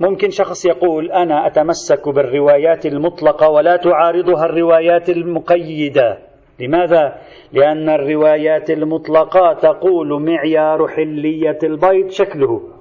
ممكن 0.00 0.30
شخص 0.30 0.66
يقول 0.66 1.12
أنا 1.12 1.46
أتمسك 1.46 2.08
بالروايات 2.08 2.86
المطلقة 2.86 3.48
ولا 3.48 3.76
تعارضها 3.76 4.44
الروايات 4.44 5.08
المقيدة. 5.08 6.18
لماذا؟ 6.60 7.18
لأن 7.52 7.88
الروايات 7.88 8.70
المطلقة 8.70 9.52
تقول 9.52 10.22
معيار 10.22 10.88
حلية 10.88 11.58
البيض 11.62 12.08
شكله. 12.08 12.75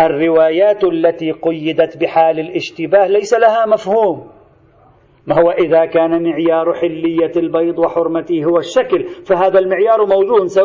الروايات 0.00 0.84
التي 0.84 1.32
قيدت 1.32 1.96
بحال 1.96 2.40
الاشتباه 2.40 3.06
ليس 3.06 3.34
لها 3.34 3.66
مفهوم. 3.66 4.30
ما 5.26 5.40
هو 5.40 5.50
إذا 5.50 5.84
كان 5.84 6.22
معيار 6.22 6.74
حلية 6.74 7.32
البيض 7.36 7.78
وحرمته 7.78 8.44
هو 8.44 8.58
الشكل 8.58 9.04
فهذا 9.26 9.58
المعيار 9.58 10.06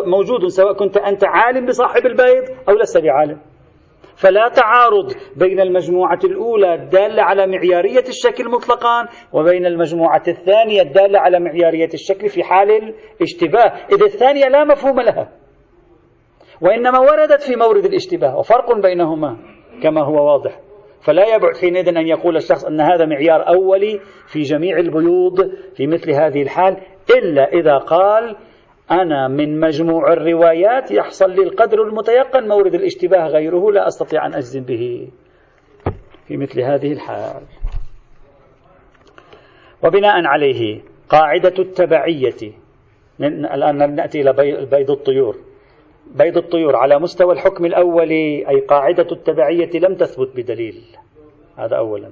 موجود 0.06 0.48
سواء 0.48 0.74
كنت 0.74 0.98
أنت 0.98 1.26
عالم 1.26 1.66
بصاحب 1.66 2.06
البيض 2.06 2.44
أو 2.70 2.74
لست 2.74 2.98
بعالم. 2.98 3.38
فلا 4.16 4.50
تعارض 4.50 5.14
بين 5.36 5.60
المجموعة 5.60 6.20
الأولى 6.24 6.74
الدالة 6.74 7.24
على 7.24 7.48
معيارية 7.48 8.04
الشكل 8.08 8.50
مطلقا 8.50 9.08
وبين 9.34 9.66
المجموعة 9.66 10.24
الثانية 10.28 10.82
الدالة 10.82 11.20
على 11.20 11.40
معيارية 11.40 11.90
الشكل 11.94 12.30
في 12.30 12.44
حال 12.44 12.94
الاشتباه. 13.18 13.74
إذا 13.92 14.06
الثانية 14.06 14.46
لا 14.46 14.64
مفهوم 14.64 15.00
لها. 15.00 15.30
وإنما 16.62 17.00
وردت 17.00 17.42
في 17.42 17.56
مورد 17.56 17.86
الاشتباه 17.86 18.38
وفرق 18.38 18.82
بينهما 18.82 19.38
كما 19.84 20.04
هو 20.04 20.32
واضح. 20.32 20.60
فلا 21.02 21.36
يبعد 21.36 21.58
حينئذ 21.58 21.88
أن 21.88 22.08
يقول 22.08 22.36
الشخص 22.36 22.66
أن 22.66 22.82
هذا 22.82 23.06
معيار 23.06 23.48
أولي 23.48 24.00
في 24.28 24.42
جميع 24.42 24.78
البيوض 24.78 25.52
في 25.76 25.88
مثل 25.88 26.12
هذه 26.12 26.42
الحال 26.42 26.78
إلا 27.18 27.44
إذا 27.44 27.78
قال 27.78 28.36
أنا 28.92 29.28
من 29.28 29.60
مجموع 29.60 30.14
الروايات 30.14 30.92
يحصل 30.92 31.32
لي 31.32 31.44
القدر 31.44 31.84
المتيقن 31.84 32.48
مورد 32.48 32.76
الاشتباه 32.76 33.28
غيره 33.28 33.72
لا 33.72 33.88
أستطيع 33.88 34.26
أن 34.26 34.34
أجزم 34.34 34.64
به 34.64 35.08
في 36.28 36.38
مثل 36.38 36.62
هذه 36.62 36.92
الحال. 36.92 37.44
وبناء 39.84 40.26
عليه 40.26 40.82
قاعدة 41.10 41.54
التبعية 41.60 42.54
الآن 43.22 43.96
نأتي 43.96 44.22
إلى 44.22 44.34
بيض 44.72 44.92
الطيور. 44.92 45.49
بيض 46.16 46.38
الطيور 46.38 46.76
على 46.76 47.00
مستوى 47.00 47.34
الحكم 47.34 47.66
الأولي 47.66 48.50
أي 48.50 48.60
قاعدة 48.60 49.08
التبعية 49.12 49.70
لم 49.74 49.96
تثبت 49.96 50.30
بدليل. 50.36 50.82
هذا 51.58 51.76
أولا. 51.76 52.10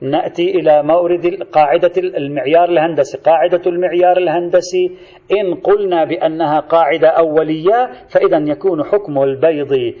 نأتي 0.00 0.50
إلى 0.50 0.82
مورد 0.82 1.42
قاعدة 1.52 1.92
المعيار 1.96 2.68
الهندسي. 2.68 3.18
قاعدة 3.18 3.62
المعيار 3.66 4.16
الهندسي 4.16 4.90
إن 5.32 5.54
قلنا 5.54 6.04
بأنها 6.04 6.60
قاعدة 6.60 7.08
أولية 7.08 7.90
فإذا 8.08 8.38
يكون 8.38 8.84
حكم 8.84 9.22
البيض 9.22 9.94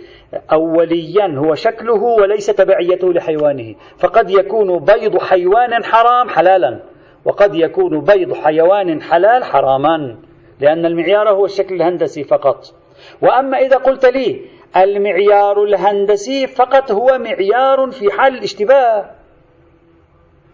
أوليا. 0.52 1.26
هو 1.36 1.54
شكله 1.54 2.02
وليس 2.02 2.46
تبعيته 2.46 3.12
لحيوانه. 3.12 3.74
فقد 3.98 4.30
يكون 4.30 4.78
بيض 4.78 5.18
حيوان 5.18 5.84
حرام 5.84 6.28
حلالا. 6.28 6.80
وقد 7.24 7.54
يكون 7.54 8.00
بيض 8.00 8.32
حيوان 8.32 9.02
حلال 9.02 9.44
حراما 9.44 10.16
لأن 10.60 10.86
المعيار 10.86 11.28
هو 11.28 11.44
الشكل 11.44 11.74
الهندسي 11.74 12.24
فقط. 12.24 12.83
وأما 13.22 13.58
إذا 13.58 13.76
قلت 13.76 14.06
لي 14.06 14.40
المعيار 14.76 15.62
الهندسي 15.62 16.46
فقط 16.46 16.92
هو 16.92 17.18
معيار 17.18 17.90
في 17.90 18.10
حال 18.10 18.34
الاشتباه 18.34 19.10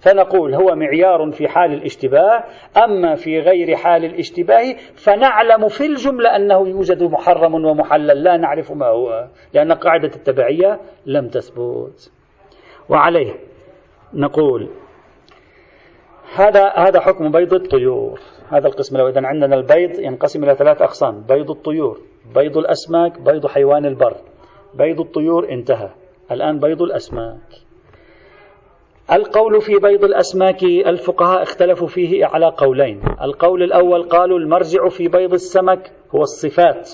فنقول 0.01 0.55
هو 0.55 0.75
معيار 0.75 1.31
في 1.31 1.49
حال 1.49 1.73
الاشتباه. 1.73 2.45
أما 2.85 3.15
في 3.15 3.39
غير 3.39 3.77
حال 3.77 4.05
الاشتباه 4.05 4.75
فنعلم 4.95 5.69
في 5.69 5.87
الجملة 5.87 6.37
أنه 6.37 6.69
يوجد 6.69 7.03
محرم 7.03 7.55
ومحلل 7.55 8.23
لا 8.23 8.37
نعرف 8.37 8.73
ما 8.73 8.87
هو 8.87 9.29
لأن 9.55 9.73
قاعدة 9.73 10.11
التبعية 10.17 10.81
لم 11.07 11.29
تثبت. 11.29 12.13
وعليه 12.89 13.35
نقول 14.15 14.71
هذا 16.35 16.73
هذا 16.77 17.01
حكم 17.01 17.31
بيض 17.31 17.55
الطيور. 17.55 18.21
هذا 18.51 18.67
القسم 18.69 18.97
لو 18.97 19.09
إذا 19.09 19.27
عندنا 19.27 19.57
البيض 19.57 20.01
ينقسم 20.01 20.45
إلى 20.45 20.55
ثلاث 20.55 20.83
أقسام 20.83 21.21
بيض 21.21 21.51
الطيور. 21.51 22.01
بيض 22.35 22.59
الأسماك 22.59 23.21
بيض 23.21 23.47
حيوان 23.47 23.87
البر. 23.87 24.17
بيض 24.75 25.01
الطيور 25.01 25.49
انتهى. 25.49 25.91
الآن 26.31 26.59
بيض 26.59 26.83
الأسماك. 26.83 27.41
القول 29.13 29.61
في 29.61 29.79
بيض 29.79 30.05
الأسماك 30.05 30.63
الفقهاء 30.63 31.43
اختلفوا 31.43 31.87
فيه 31.87 32.27
على 32.27 32.47
قولين. 32.47 33.03
القول 33.23 33.63
الأول 33.63 34.03
قالوا 34.03 34.39
المرجع 34.39 34.89
في 34.89 35.09
بيض 35.09 35.33
السمك 35.33 35.93
هو 36.15 36.23
الصفات. 36.23 36.91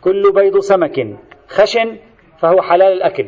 كل 0.00 0.32
بيض 0.32 0.58
سمك 0.58 1.16
خشن 1.48 1.98
فهو 2.38 2.62
حلال 2.62 2.92
الأكل. 2.92 3.26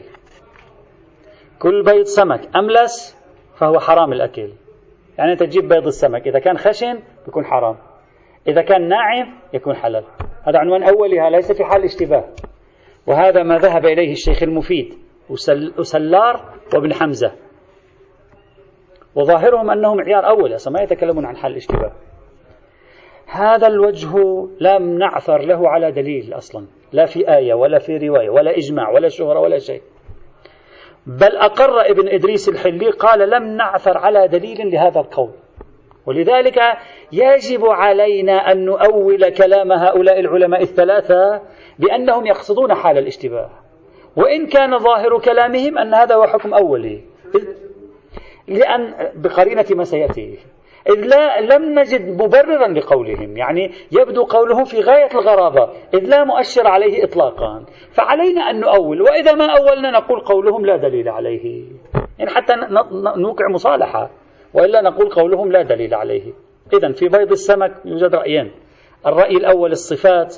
كل 1.59 1.83
بيض 1.83 2.05
سمك 2.05 2.57
أملس 2.57 3.17
فهو 3.57 3.79
حرام 3.79 4.13
الأكل. 4.13 4.51
يعني 5.19 5.33
أنت 5.33 5.43
تجيب 5.43 5.69
بيض 5.69 5.87
السمك 5.87 6.27
إذا 6.27 6.39
كان 6.39 6.59
خشن 6.59 6.99
يكون 7.29 7.45
حرام. 7.45 7.77
إذا 8.49 8.63
كان 8.63 8.89
ناعم 8.89 9.35
يكون 9.53 9.75
حلال. 9.75 10.05
هذا 10.43 10.59
عنوان 10.59 10.83
أولها 10.83 11.31
ليس 11.31 11.53
في 11.53 11.65
حال 11.65 11.85
اشتباه 11.85 12.25
وهذا 13.07 13.43
ما 13.43 13.59
ذهب 13.59 13.87
إليه 13.87 14.13
الشيخ 14.13 14.43
المفيد 14.43 14.95
وسلار 15.79 16.55
وابن 16.75 16.95
حمزة. 16.95 17.33
وظاهرهم 19.15 19.71
أنه 19.71 19.95
معيار 19.95 20.29
أول 20.29 20.55
أصلا 20.55 20.73
ما 20.73 20.83
يتكلمون 20.83 21.27
عن 21.27 21.37
حل 21.37 21.51
الاشتباه. 21.51 21.93
هذا 23.27 23.67
الوجه 23.67 24.17
لم 24.61 24.99
نعثر 24.99 25.39
له 25.39 25.69
على 25.69 25.93
دليل 25.93 26.35
أصلا. 26.35 26.67
لا 26.93 27.07
في 27.07 27.37
آية 27.37 27.55
ولا 27.55 27.79
في 27.79 27.97
رواية 27.97 28.31
ولا 28.31 28.57
إجماع 28.57 28.91
ولا 28.91 29.09
شهرة 29.09 29.41
ولا 29.41 29.59
شيء. 29.59 29.83
بل 31.07 31.37
أقر 31.37 31.91
ابن 31.91 32.09
إدريس 32.09 32.49
الحلي 32.49 32.91
قال 32.91 33.31
لم 33.31 33.57
نعثر 33.57 33.99
على 33.99 34.29
دليل 34.29 34.71
لهذا 34.71 35.01
القول. 35.01 35.31
ولذلك 36.07 36.61
يجب 37.13 37.65
علينا 37.65 38.53
أن 38.53 38.65
نؤول 38.65 39.29
كلام 39.29 39.73
هؤلاء 39.73 40.21
العلماء 40.21 40.63
الثلاثة 40.63 41.41
بأنهم 41.79 42.27
يقصدون 42.27 42.75
حال 42.75 42.99
الاشتباه. 42.99 43.51
وإن 44.17 44.47
كان 44.47 44.79
ظاهر 44.79 45.19
كلامهم 45.19 45.79
أن 45.79 45.95
هذا 45.95 46.15
هو 46.15 46.27
حكم 46.27 46.55
أولي. 46.55 47.01
لأن 48.49 48.95
بقرينة 49.15 49.67
ما 49.71 49.85
سيأتي. 49.85 50.39
إذ 50.89 51.07
لا 51.07 51.41
لم 51.41 51.79
نجد 51.79 52.23
مبررا 52.23 52.69
لقولهم. 52.69 53.37
يعني 53.37 53.71
يبدو 53.93 54.25
قولهم 54.25 54.65
في 54.65 54.81
غاية 54.81 55.09
الغرابة. 55.15 55.69
إذ 55.95 56.05
لا 56.09 56.25
مؤشر 56.25 56.67
عليه 56.67 57.05
إطلاقا. 57.05 57.65
فعلينا 57.93 58.41
أن 58.51 58.61
نؤول. 58.61 59.03
وإذا 59.03 59.33
ما 59.35 59.47
أولنا 59.47 59.91
نقول 59.91 60.21
قولهم 60.21 60.67
لا 60.67 60.77
دليل 60.77 61.09
عليه. 61.09 61.65
يعني 62.19 62.31
حتى 62.31 62.55
نوقع 63.17 63.49
مصالحة. 63.49 64.11
وإلا 64.55 64.81
نقول 64.81 65.09
قولهم 65.09 65.53
لا 65.53 65.63
دليل 65.63 65.95
عليه. 65.95 66.33
إذا 66.73 66.93
في 66.93 67.09
بيض 67.09 67.31
السمك 67.31 67.73
يوجد 67.85 68.15
رأيين. 68.15 68.51
الرأي 69.07 69.37
الأول 69.37 69.71
الصفات 69.71 70.37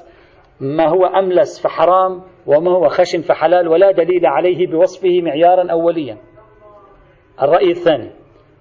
ما 0.60 0.88
هو 0.88 1.06
أملس 1.06 1.62
فحرام 1.62 2.22
وما 2.46 2.70
هو 2.70 2.88
خشن 2.88 3.20
فحلال 3.20 3.68
ولا 3.68 3.90
دليل 3.90 4.26
عليه 4.26 4.66
بوصفه 4.66 5.20
معيارا 5.22 5.72
أوليا. 5.72 6.18
الرأي 7.42 7.70
الثاني 7.70 8.10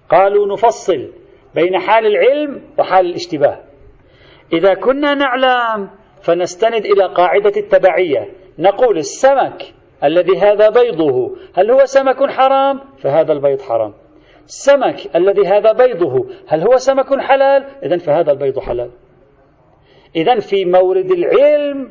قالوا 0.09 0.53
نفصل 0.53 1.11
بين 1.55 1.79
حال 1.79 2.05
العلم 2.05 2.61
وحال 2.79 3.05
الاشتباه. 3.05 3.59
إذا 4.53 4.73
كنا 4.73 5.13
نعلم 5.13 5.89
فنستند 6.21 6.85
إلى 6.85 7.05
قاعدة 7.13 7.53
التبعية. 7.57 8.29
نقول 8.59 8.97
السمك 8.97 9.73
الذي 10.03 10.37
هذا 10.37 10.69
بيضه 10.69 11.35
هل 11.53 11.71
هو 11.71 11.85
سمك 11.85 12.29
حرام؟ 12.29 12.81
فهذا 13.01 13.33
البيض 13.33 13.61
حرام. 13.61 13.93
السمك 14.45 15.15
الذي 15.15 15.47
هذا 15.47 15.71
بيضه. 15.71 16.25
هل 16.47 16.61
هو 16.61 16.77
سمك 16.77 17.21
حلال؟ 17.21 17.65
إذا 17.83 17.97
فهذا 17.97 18.31
البيض 18.31 18.59
حلال. 18.59 18.89
إذا 20.15 20.39
في 20.39 20.65
مورد 20.65 21.11
العلم 21.11 21.89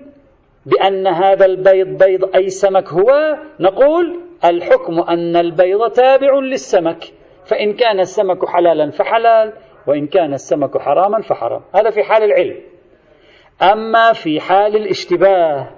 بأن 0.67 1.07
هذا 1.07 1.45
البيض 1.45 2.03
بيض 2.05 2.37
أي 2.37 2.49
سمك 2.49 2.89
هو 2.89 3.39
نقول 3.61 4.21
الحكم 4.45 5.01
أن 5.01 5.37
البيض 5.37 5.91
تابع 5.91 6.39
للسمك. 6.39 7.05
فإن 7.45 7.73
كان 7.73 8.01
السمك 8.01 8.47
حلالا 8.47 8.91
فحلال 8.91 9.53
وإن 9.87 10.07
كان 10.07 10.35
السمك 10.35 10.79
حراما 10.79 11.21
فحرام. 11.21 11.63
هذا 11.75 11.91
في 11.91 12.03
حال 12.03 12.23
العلم. 12.23 12.61
أما 13.63 14.13
في 14.13 14.41
حال 14.41 14.77
الاشتباه 14.77 15.71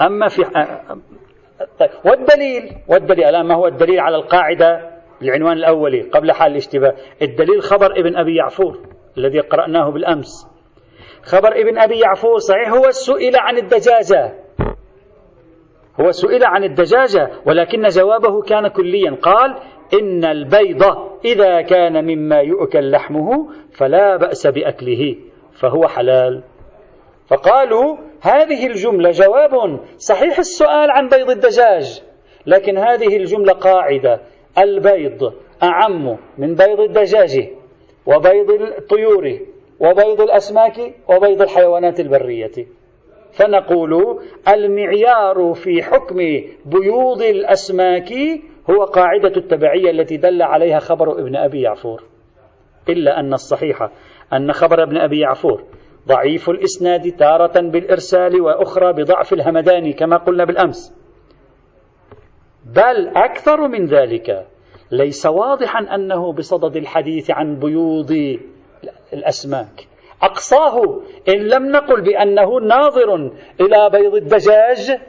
أما 0.00 0.28
في 0.28 0.44
طيب 1.78 1.90
والدليل 2.04 2.76
والدليل 2.88 3.24
الآن 3.24 3.46
ما 3.46 3.54
هو 3.54 3.66
الدليل 3.66 4.00
على 4.00 4.16
القاعدة 4.16 4.90
العنوان 5.22 5.56
الأولي 5.56 6.00
قبل 6.00 6.32
حال 6.32 6.52
الاشتباه؟ 6.52 6.94
الدليل 7.22 7.62
خبر 7.62 7.86
ابن 8.00 8.16
أبي 8.16 8.36
يعفور 8.36 8.78
الذي 9.18 9.40
قرأناه 9.40 9.90
بالأمس. 9.90 10.46
خبر 11.22 11.48
ابن 11.48 11.78
أبي 11.78 11.98
يعفور 11.98 12.38
صحيح 12.38 12.72
هو 12.72 12.90
سئل 12.90 13.36
عن 13.36 13.56
الدجاجة. 13.56 14.34
هو 16.00 16.10
سئل 16.10 16.44
عن 16.44 16.64
الدجاجة 16.64 17.30
ولكن 17.46 17.82
جوابه 17.82 18.42
كان 18.42 18.68
كليا. 18.68 19.16
قال 19.22 19.56
إن 20.00 20.24
البيض 20.24 20.82
إذا 21.24 21.62
كان 21.62 22.04
مما 22.04 22.40
يؤكل 22.40 22.90
لحمه 22.90 23.48
فلا 23.78 24.16
بأس 24.16 24.46
بأكله 24.46 25.16
فهو 25.60 25.86
حلال. 25.86 26.42
فقالوا 27.28 27.96
هذه 28.20 28.66
الجملة 28.66 29.10
جواب 29.10 29.80
صحيح 29.96 30.38
السؤال 30.38 30.90
عن 30.90 31.08
بيض 31.08 31.30
الدجاج 31.30 32.02
لكن 32.46 32.78
هذه 32.78 33.16
الجملة 33.16 33.52
قاعدة. 33.52 34.20
البيض 34.58 35.32
أعم 35.62 36.16
من 36.38 36.54
بيض 36.54 36.80
الدجاج 36.80 37.48
وبيض 38.06 38.50
الطيور 38.50 39.38
وبيض 39.80 40.20
الأسماك 40.20 40.94
وبيض 41.08 41.42
الحيوانات 41.42 42.00
البرية. 42.00 42.66
فنقول 43.32 44.20
المعيار 44.48 45.52
في 45.54 45.82
حكم 45.82 46.16
بيوض 46.64 47.22
الأسماك 47.22 48.12
هو 48.70 48.84
قاعدة 48.84 49.36
التبعية 49.36 49.90
التي 49.90 50.16
دل 50.16 50.42
عليها 50.42 50.78
خبر 50.78 51.20
ابن 51.20 51.36
أبي 51.36 51.60
يعفور. 51.60 52.02
إلا 52.88 53.20
أن 53.20 53.32
الصحيح 53.32 53.88
أن 54.32 54.52
خبر 54.52 54.82
ابن 54.82 54.96
أبي 54.96 55.20
يعفور 55.20 55.64
ضعيف 56.08 56.50
الإسناد 56.50 57.12
تارة 57.16 57.60
بالإرسال 57.60 58.40
وأخرى 58.40 58.92
بضعف 58.92 59.32
الهمداني 59.32 59.92
كما 59.92 60.16
قلنا 60.16 60.44
بالأمس. 60.44 60.94
بل 62.66 63.08
أكثر 63.16 63.68
من 63.68 63.86
ذلك 63.86 64.46
ليس 64.90 65.26
واضحا 65.26 65.94
أنه 65.94 66.32
بصدد 66.32 66.76
الحديث 66.76 67.30
عن 67.30 67.58
بيوض 67.58 68.38
الأسماك. 69.12 69.86
أقصاه 70.22 71.00
إن 71.28 71.38
لم 71.38 71.70
نقل 71.70 72.00
بأنه 72.00 72.60
ناظر 72.60 73.14
إلى 73.60 73.90
بيض 73.92 74.14
الدجاج 74.14 75.00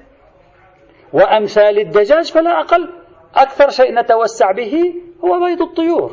وأمثال 1.13 1.79
الدجاج 1.79 2.31
فلا 2.31 2.59
أقل. 2.59 2.89
أكثر 3.35 3.69
شيء 3.69 3.99
نتوسع 3.99 4.51
به 4.51 4.93
هو 5.25 5.45
بيض 5.45 5.61
الطيور. 5.61 6.11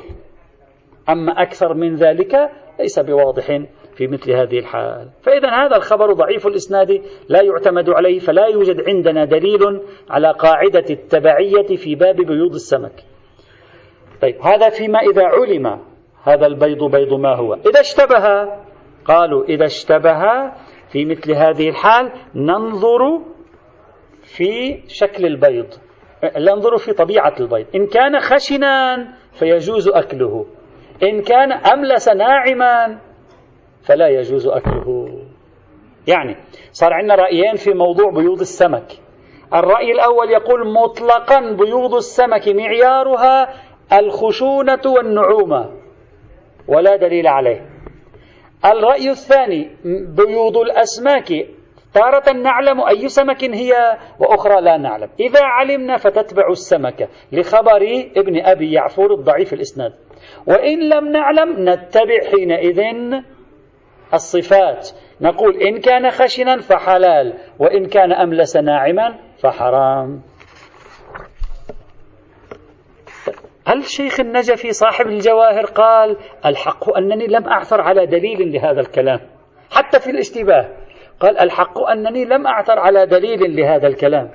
أما 1.08 1.42
أكثر 1.42 1.74
من 1.74 1.94
ذلك 1.94 2.50
ليس 2.80 2.98
بواضح. 2.98 3.60
في 3.96 4.06
مثل 4.06 4.32
هذه 4.32 4.58
الحال. 4.58 5.08
فإذا 5.22 5.50
هذا 5.50 5.76
الخبر 5.76 6.12
ضعيف 6.12 6.46
الإسناد 6.46 7.02
لا 7.28 7.42
يعتمد 7.42 7.90
عليه 7.90 8.18
فلا 8.18 8.46
يوجد 8.46 8.88
عندنا 8.88 9.24
دليل 9.24 9.80
على 10.10 10.32
قاعدة 10.32 10.84
التبعية 10.90 11.76
في 11.76 11.94
باب 11.94 12.16
بيوض 12.16 12.54
السمك. 12.54 13.04
طيب 14.22 14.36
هذا 14.42 14.68
فيما 14.68 14.98
إذا 14.98 15.24
علم 15.24 15.80
هذا 16.24 16.46
البيض 16.46 16.84
بيض 16.84 17.12
ما 17.14 17.36
هو. 17.36 17.54
إذا 17.54 17.80
اشتبه 17.80 18.24
قالوا 19.04 19.44
إذا 19.44 19.64
اشتبه 19.64 20.22
في 20.92 21.04
مثل 21.04 21.32
هذه 21.32 21.68
الحال 21.68 22.12
ننظر 22.34 23.20
في 24.22 24.82
شكل 24.88 25.26
البيض. 25.26 25.66
ننظر 26.36 26.76
في 26.76 26.92
طبيعة 26.92 27.34
البيض. 27.40 27.66
إن 27.74 27.86
كان 27.86 28.20
خشنا 28.20 29.06
فيجوز 29.32 29.88
أكله. 29.88 30.46
إن 31.02 31.22
كان 31.22 31.52
أملس 31.52 32.08
ناعما 32.08 33.05
فلا 33.86 34.08
يجوز 34.08 34.46
أكله. 34.46 35.08
يعني 36.06 36.36
صار 36.72 36.92
عندنا 36.92 37.14
رأيين 37.14 37.54
في 37.54 37.74
موضوع 37.74 38.10
بيوض 38.10 38.40
السمك. 38.40 38.86
الرأي 39.54 39.92
الأول 39.92 40.30
يقول 40.30 40.72
مطلقا 40.72 41.40
بيوض 41.52 41.94
السمك 41.94 42.48
معيارها 42.48 43.48
الخشونة 43.92 44.80
والنعومة 44.86 45.70
ولا 46.68 46.96
دليل 46.96 47.26
عليه. 47.26 47.66
الرأي 48.64 49.10
الثاني 49.10 49.70
بيوض 50.16 50.56
الأسماك 50.56 51.28
تارة 51.94 52.32
نعلم 52.32 52.80
أي 52.80 53.08
سمك 53.08 53.44
هي 53.44 53.98
وأخرى 54.20 54.60
لا 54.60 54.76
نعلم. 54.76 55.08
إذا 55.20 55.44
علمنا 55.44 55.96
فتتبع 55.96 56.48
السمكة 56.50 57.08
لخبر 57.32 57.82
ابن 58.16 58.40
أبي 58.40 58.72
يعفور 58.72 59.14
الضعيف 59.14 59.52
الإسناد. 59.52 59.92
وإن 60.46 60.88
لم 60.88 61.08
نعلم 61.08 61.68
نتبع 61.68 62.18
حينئذ 62.30 62.80
الصفات. 64.14 64.88
نقول 65.20 65.56
إن 65.56 65.80
كان 65.80 66.10
خشنا 66.10 66.56
فحلال 66.56 67.34
وإن 67.58 67.86
كان 67.86 68.12
أملس 68.12 68.56
ناعما 68.56 69.14
فحرام. 69.42 70.22
الشيخ 73.68 74.20
النجفي 74.20 74.72
صاحب 74.72 75.06
الجواهر 75.06 75.64
قال 75.64 76.16
الحق 76.46 76.96
أنني 76.96 77.26
لم 77.26 77.48
أعثر 77.48 77.80
على 77.80 78.06
دليل 78.06 78.52
لهذا 78.52 78.80
الكلام؟ 78.80 79.20
حتى 79.70 80.00
في 80.00 80.10
الاشتباه 80.10 80.68
قال 81.20 81.38
الحق 81.38 81.80
أنني 81.80 82.24
لم 82.24 82.46
أعثر 82.46 82.78
على 82.78 83.06
دليل 83.06 83.56
لهذا 83.56 83.86
الكلام. 83.86 84.30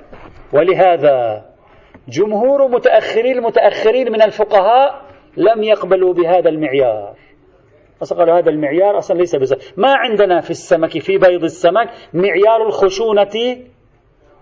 ولهذا 0.52 1.44
جمهور 2.08 2.68
متأخري 2.68 3.32
المتأخرين 3.32 4.12
من 4.12 4.22
الفقهاء 4.22 5.02
لم 5.36 5.62
يقبلوا 5.62 6.14
بهذا 6.14 6.48
المعيار. 6.48 7.14
قالوا 8.12 8.38
هذا 8.38 8.50
المعيار 8.50 8.98
أصلا 8.98 9.18
ليس 9.18 9.36
بزر. 9.36 9.56
ما 9.76 9.94
عندنا 9.94 10.40
في 10.40 10.50
السمك 10.50 10.98
في 10.98 11.18
بيض 11.18 11.44
السمك 11.44 11.88
معيار 12.14 12.66
الخشونة 12.66 13.56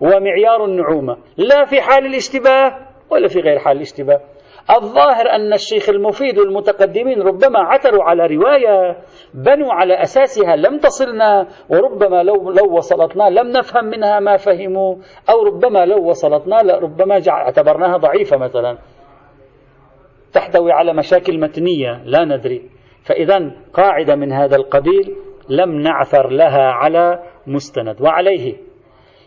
ومعيار 0.01 0.65
النعومة. 0.65 1.17
لا 1.37 1.65
في 1.65 1.81
حال 1.81 2.05
الاشتباه 2.05 2.77
ولا 3.09 3.27
في 3.27 3.39
غير 3.39 3.59
حال 3.59 3.77
الاشتباه. 3.77 4.21
الظاهر 4.69 5.29
أن 5.29 5.53
الشيخ 5.53 5.89
المفيد 5.89 6.39
والمتقدمين 6.39 7.21
ربما 7.21 7.59
عثروا 7.59 8.03
على 8.03 8.27
رواية 8.27 8.97
بنوا 9.33 9.73
على 9.73 10.01
أساسها 10.01 10.55
لم 10.55 10.79
تصلنا 10.79 11.47
وربما 11.69 12.23
لو, 12.23 12.51
لو 12.51 12.77
وصلتنا 12.77 13.29
لم 13.29 13.47
نفهم 13.47 13.85
منها 13.85 14.19
ما 14.19 14.37
فهموا 14.37 14.95
أو 15.29 15.43
ربما 15.43 15.85
لو 15.85 16.09
وصلتنا 16.09 16.61
ربما 16.61 17.21
اعتبرناها 17.29 17.97
ضعيفة 17.97 18.37
مثلا. 18.37 18.77
تحتوي 20.33 20.71
على 20.71 20.93
مشاكل 20.93 21.39
متنية 21.39 22.01
لا 22.05 22.25
ندري. 22.25 22.80
فإذا 23.05 23.51
قاعدة 23.73 24.15
من 24.15 24.31
هذا 24.31 24.55
القبيل 24.55 25.15
لم 25.49 25.81
نعثر 25.81 26.29
لها 26.29 26.71
على 26.71 27.23
مستند. 27.47 28.01
وعليه 28.01 28.57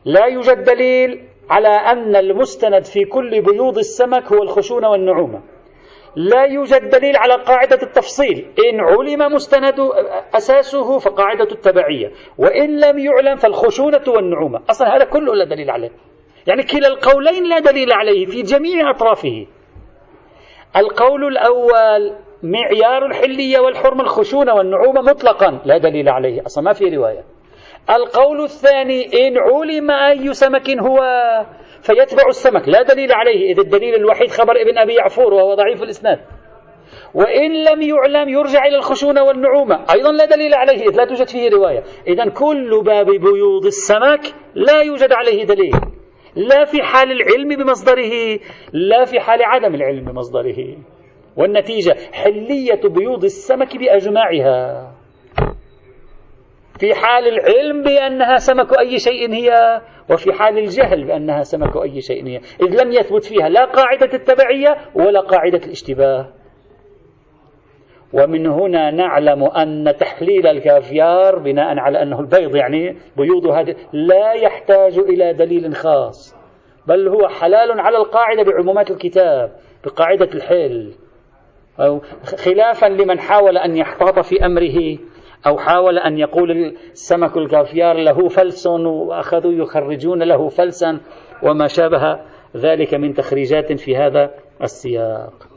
لا 0.05 0.27
يوجد 0.27 0.65
دليل 0.65 1.25
على 1.51 1.69
أن 1.69 2.17
المستند 2.17 2.85
في 2.85 3.05
كل 3.05 3.43
بيوض 3.43 3.79
السمك 3.79 4.33
هو 4.33 4.43
الخشونة 4.43 4.89
والنعومة. 4.91 5.43
لا 6.17 6.45
يوجد 6.45 6.89
دليل 6.89 7.17
على 7.17 7.35
قاعدة 7.35 7.79
التفصيل. 7.83 8.47
إن 8.71 8.81
علم 8.81 9.35
مستند 9.35 9.75
أساسه 10.35 10.99
فقاعدة 10.99 11.49
التبعية. 11.53 12.11
وإن 12.39 12.81
لم 12.81 12.99
يعلم 12.99 13.37
فالخشونة 13.37 14.05
والنعومة. 14.09 14.61
أصلا 14.71 14.97
هذا 14.97 15.05
كله 15.05 15.35
لا 15.35 15.45
دليل 15.45 15.71
عليه. 15.71 15.91
يعني 16.47 16.63
كلا 16.63 16.89
القولين 16.89 17.49
لا 17.49 17.59
دليل 17.59 17.93
عليه 17.93 18.27
في 18.27 18.43
جميع 18.43 18.91
أطرافه. 18.91 19.47
القول 20.77 21.25
الأول 21.25 22.13
معيار 22.43 23.07
الحلية 23.07 23.59
والحرمة 23.59 24.03
الخشونة 24.03 24.55
والنعومة 24.55 25.03
مطلقا. 25.03 25.61
لا 25.65 25.79
دليل 25.79 26.09
عليه 26.09 26.43
أصلا 26.47 26.65
ما 26.65 26.73
في 26.73 26.97
رواية. 26.97 27.25
القول 27.91 28.45
الثاني 28.45 29.29
إن 29.29 29.39
علم 29.39 29.91
أي 29.91 30.35
سمك 30.35 30.71
هو 30.71 30.99
فيتبع 31.83 32.29
السمك. 32.29 32.69
لا 32.69 32.83
دليل 32.83 33.13
عليه 33.13 33.53
إذ 33.53 33.59
الدليل 33.59 33.95
الوحيد 33.95 34.31
خبر 34.31 34.61
ابن 34.61 34.79
أبي 34.79 34.95
يعفور 34.95 35.35
وهو 35.35 35.55
ضعيف 35.55 35.83
الإسناد. 35.83 36.21
وإن 37.15 37.65
لم 37.65 37.83
يعلم 37.83 38.29
يرجع 38.29 38.67
إلى 38.67 38.77
الخشونة 38.77 39.23
والنعومة. 39.23 39.81
أيضا 39.95 40.13
لا 40.13 40.25
دليل 40.25 40.55
عليه 40.55 40.89
إذ 40.89 40.97
لا 40.97 41.05
توجد 41.05 41.29
فيه 41.29 41.51
رواية. 41.51 41.83
إذا 42.09 42.29
كل 42.29 42.83
باب 42.85 43.07
بيوض 43.07 43.67
السمك 43.67 44.21
لا 44.55 44.83
يوجد 44.83 45.13
عليه 45.13 45.45
دليل. 45.45 45.75
لا 46.37 46.65
في 46.65 46.83
حال 46.83 47.13
العلم 47.13 47.49
بمصدره 47.49 48.39
لا 48.73 49.05
في 49.05 49.21
حال 49.21 49.43
عدم 49.43 49.75
العلم 49.75 50.05
بمصدره. 50.05 50.77
والنتيجة 51.37 51.97
حلية 52.13 52.81
بيوض 52.85 53.25
السمك 53.25 53.77
بأجمعها 53.77 54.93
في 56.81 56.95
حال 56.95 57.29
العلم 57.29 57.83
بأنها 57.83 58.37
سمك 58.37 58.79
أي 58.79 58.99
شيء 58.99 59.33
هي 59.33 59.81
وفي 60.11 60.33
حال 60.33 60.59
الجهل 60.59 61.05
بأنها 61.05 61.43
سمك 61.43 61.77
أي 61.77 62.01
شيء 62.01 62.27
هي. 62.27 62.37
إذ 62.37 62.83
لم 62.83 62.93
يثبت 62.93 63.25
فيها 63.25 63.49
لا 63.49 63.65
قاعدة 63.65 64.11
التبعية 64.15 64.77
ولا 64.95 65.21
قاعدة 65.21 65.61
الاشتباه. 65.67 66.33
ومن 68.15 68.47
هنا 68.47 68.91
نعلم 68.91 69.45
أن 69.45 69.95
تحليل 69.97 70.47
الكافيار 70.47 71.39
بناء 71.39 71.79
على 71.79 72.03
أنه 72.03 72.21
البيض 72.21 72.57
يعني 72.57 72.97
بيوض 73.17 73.47
هذه 73.47 73.75
لا 73.93 74.33
يحتاج 74.33 74.99
إلى 74.99 75.33
دليل 75.33 75.75
خاص 75.75 76.37
بل 76.87 77.09
هو 77.09 77.29
حلال 77.29 77.81
على 77.81 77.97
القاعدة 77.97 78.43
بعمومات 78.43 78.91
الكتاب 78.91 79.53
بقاعدة 79.85 80.29
الحل 80.35 80.93
أو 81.81 82.01
خلافا 82.45 82.87
لمن 82.87 83.19
حاول 83.19 83.59
أن 83.59 83.77
يحتاط 83.77 84.19
في 84.19 84.47
أمره 84.47 84.99
أو 85.47 85.59
حاول 85.59 85.99
أن 85.99 86.19
يقول 86.19 86.51
السمك 86.91 87.37
الكافيار 87.37 87.97
له 87.97 88.29
فلس 88.29 88.67
وأخذوا 88.67 89.53
يخرجون 89.53 90.23
له 90.23 90.49
فلسا 90.49 91.01
وما 91.43 91.67
شابه 91.67 92.21
ذلك 92.57 92.95
من 92.95 93.15
تخريجات 93.15 93.73
في 93.73 93.97
هذا 93.97 94.31
السياق. 94.63 95.54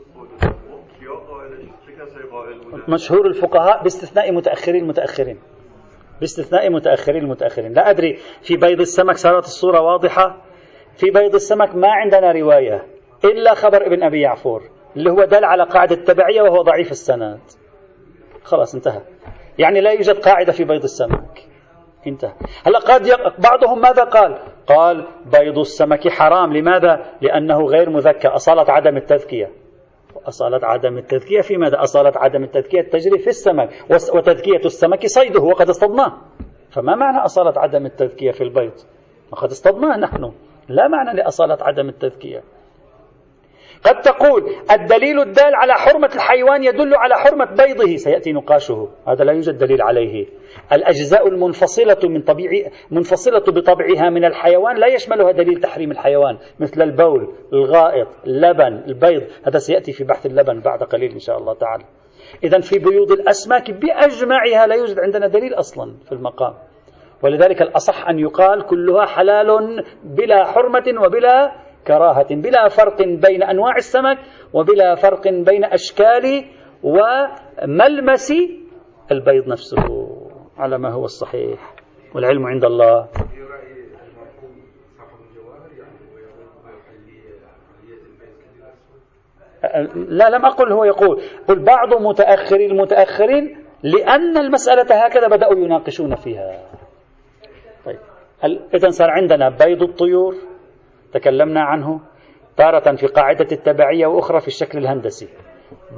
مشهور 2.88 3.26
الفقهاء 3.26 3.82
باستثناء 3.82 4.32
متأخرين 4.32 4.82
المتأخرين. 4.82 5.38
باستثناء 6.20 6.70
متأخرين 6.70 7.22
المتأخرين. 7.22 7.72
لا 7.72 7.90
أدري 7.90 8.18
في 8.42 8.56
بيض 8.56 8.80
السمك 8.80 9.16
صارت 9.16 9.44
الصورة 9.44 9.80
واضحة. 9.80 10.36
في 10.96 11.10
بيض 11.10 11.34
السمك 11.34 11.74
ما 11.74 11.88
عندنا 11.88 12.32
رواية 12.32 12.86
إلا 13.24 13.54
خبر 13.54 13.86
ابن 13.86 14.02
أبي 14.02 14.20
يعفور 14.20 14.62
اللي 14.96 15.10
هو 15.10 15.24
دل 15.24 15.44
على 15.44 15.64
قاعدة 15.64 15.94
التبعية 15.94 16.42
وهو 16.42 16.62
ضعيف 16.62 16.90
السند. 16.90 17.40
خلاص 18.44 18.74
انتهى. 18.74 19.00
يعني 19.58 19.80
لا 19.80 19.90
يوجد 19.90 20.18
قاعدة 20.18 20.52
في 20.52 20.64
بيض 20.64 20.82
السمك. 20.82 21.44
انتهى. 22.06 22.32
هلا 22.66 22.78
قد 22.78 23.06
يق... 23.06 23.40
بعضهم 23.40 23.80
ماذا 23.80 24.04
قال؟ 24.04 24.38
قال 24.66 25.06
بيض 25.26 25.58
السمك 25.58 26.08
حرام. 26.08 26.56
لماذا؟ 26.56 27.04
لأنه 27.20 27.66
غير 27.66 27.90
مذكى 27.90 28.28
أصالة 28.28 28.72
عدم 28.72 28.96
التذكية. 28.96 29.50
أصالة 30.26 30.66
عدم 30.66 30.98
التذكية 30.98 31.40
في 31.40 31.56
ماذا؟ 31.56 31.82
أصالة 31.82 32.12
عدم 32.16 32.44
التذكية 32.44 32.80
تجري 32.80 33.18
في 33.18 33.28
السمك 33.28 33.70
وتذكية 34.14 34.64
السمك 34.64 35.06
صيده 35.06 35.40
وقد 35.40 35.68
اصطدناه. 35.68 36.12
فما 36.70 36.94
معنى 36.94 37.18
أصالة 37.24 37.60
عدم 37.60 37.86
التذكية 37.86 38.30
في 38.30 38.40
البيض 38.40 38.72
وقد 39.32 39.50
اصطدناه 39.50 39.96
نحن. 39.96 40.32
لا 40.68 40.88
معنى 40.88 41.16
لأصالة 41.16 41.58
عدم 41.60 41.88
التذكية. 41.88 42.42
قد 43.84 44.00
تقول 44.00 44.42
الدليل 44.70 45.20
الدال 45.20 45.54
على 45.54 45.72
حرمة 45.72 46.10
الحيوان 46.14 46.64
يدل 46.64 46.94
على 46.94 47.14
حرمة 47.14 47.44
بيضه. 47.44 47.96
سيأتي 47.96 48.32
نقاشه. 48.32 48.88
هذا 49.08 49.24
لا 49.24 49.32
يوجد 49.32 49.58
دليل 49.58 49.82
عليه. 49.82 50.26
الأجزاء 50.72 51.28
المنفصلة 51.28 51.98
من 52.04 52.22
طبيعي 52.22 52.70
منفصلة 52.90 53.44
بطبعها 53.48 54.10
من 54.10 54.24
الحيوان 54.24 54.76
لا 54.76 54.86
يشملها 54.86 55.32
دليل 55.32 55.60
تحريم 55.60 55.90
الحيوان 55.90 56.38
مثل 56.60 56.82
البول 56.82 57.34
الغائط 57.52 58.08
اللبن 58.26 58.84
البيض. 58.88 59.22
هذا 59.46 59.58
سيأتي 59.58 59.92
في 59.92 60.04
بحث 60.04 60.26
اللبن 60.26 60.60
بعد 60.60 60.82
قليل 60.82 61.12
إن 61.12 61.18
شاء 61.18 61.38
الله 61.38 61.54
تعالى. 61.54 61.84
إذا 62.44 62.60
في 62.60 62.78
بيوض 62.78 63.12
الأسماك 63.12 63.70
بأجمعها 63.70 64.66
لا 64.66 64.74
يوجد 64.74 64.98
عندنا 64.98 65.26
دليل 65.26 65.54
أصلا 65.54 65.94
في 66.06 66.12
المقام. 66.12 66.54
ولذلك 67.22 67.62
الأصح 67.62 68.08
أن 68.08 68.18
يقال 68.18 68.66
كلها 68.66 69.06
حلال 69.06 69.84
بلا 70.04 70.44
حرمة 70.44 70.84
وبلا 71.04 71.52
كراهة 71.86 72.34
بلا 72.34 72.68
فرق 72.68 73.02
بين 73.02 73.42
أنواع 73.42 73.76
السمك 73.76 74.18
وبلا 74.52 74.94
فرق 74.94 75.28
بين 75.28 75.64
أشكال 75.64 76.44
وملمس 76.82 78.32
البيض 79.12 79.48
نفسه. 79.48 80.16
على 80.58 80.78
ما 80.78 80.92
هو 80.92 81.04
الصحيح. 81.04 81.74
والعلم 82.14 82.46
عند 82.46 82.64
الله. 82.64 83.08
لا 89.94 90.30
لم 90.30 90.46
أقل 90.46 90.72
هو 90.72 90.84
يقول. 90.84 91.22
قل 91.48 91.64
بعض 91.64 91.94
متأخري 91.94 92.66
المتأخرين 92.66 93.64
لأن 93.82 94.36
المسألة 94.36 95.04
هكذا 95.04 95.28
بدأوا 95.28 95.54
يناقشون 95.54 96.14
فيها. 96.14 96.68
إذا 98.74 98.88
صار 98.88 99.10
عندنا 99.10 99.48
بيض 99.48 99.82
الطيور. 99.82 100.34
تكلمنا 101.12 101.60
عنه 101.60 102.00
تارة 102.56 102.96
في 102.96 103.06
قاعدة 103.06 103.46
التبعية 103.52 104.06
وأخرى 104.06 104.40
في 104.40 104.48
الشكل 104.48 104.78
الهندسي. 104.78 105.28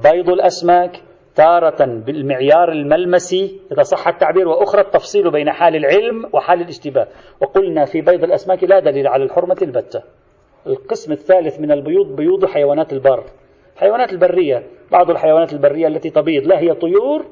بيض 0.02 0.30
الأسماك 0.30 1.02
تارة 1.34 1.84
بالمعيار 1.84 2.72
الملمسي 2.72 3.61
إذا 3.72 3.82
صح 3.82 4.08
التعبير 4.08 4.48
وأخرى 4.48 4.80
التفصيل 4.80 5.30
بين 5.30 5.50
حال 5.50 5.76
العلم 5.76 6.24
وحال 6.32 6.61
الاشتباه. 6.61 7.06
وقلنا 7.40 7.84
في 7.84 8.00
بيض 8.00 8.24
الأسماك 8.24 8.64
لا 8.64 8.80
دليل 8.80 9.06
على 9.06 9.24
الحرمة 9.24 9.56
البتة. 9.62 10.02
القسم 10.66 11.12
الثالث 11.12 11.61
من 11.61 11.72
البيوض 11.72 12.16
بيوض 12.16 12.46
حيوانات 12.46 12.92
البر. 12.92 13.24
حيوانات 13.76 14.12
البرية 14.12 14.62
بعض 14.92 15.11
الحيوانات 15.11 15.52
البرية 15.52 15.86
التي 15.86 16.11
تبيض 16.11 16.46
لا 16.46 16.58
هي 16.61 16.74
طيور 16.74 17.24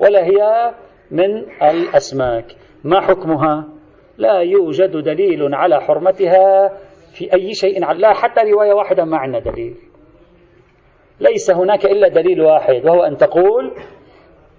ولا 0.00 0.24
هي 0.24 0.72
من 1.10 1.44
الأسماك. 1.62 2.44
ما 2.84 3.00
حكمها؟ 3.00 3.64
لا 4.18 4.38
يوجد 4.38 4.96
دليل 4.96 5.54
على 5.54 5.80
حرمتها. 5.80 6.72
في 7.14 7.32
أي 7.34 7.54
شيء 7.54 7.92
لا 7.92 8.12
حتى 8.12 8.40
رواية 8.52 8.72
واحدة 8.72 9.04
ما 9.04 9.16
عندنا 9.16 9.38
دليل. 9.38 9.74
ليس 11.20 11.50
هناك 11.50 11.84
إلا 11.86 12.08
دليل 12.08 12.40
واحد 12.40 12.84
وهو 12.84 13.02
أن 13.02 13.16
تقول 13.16 13.72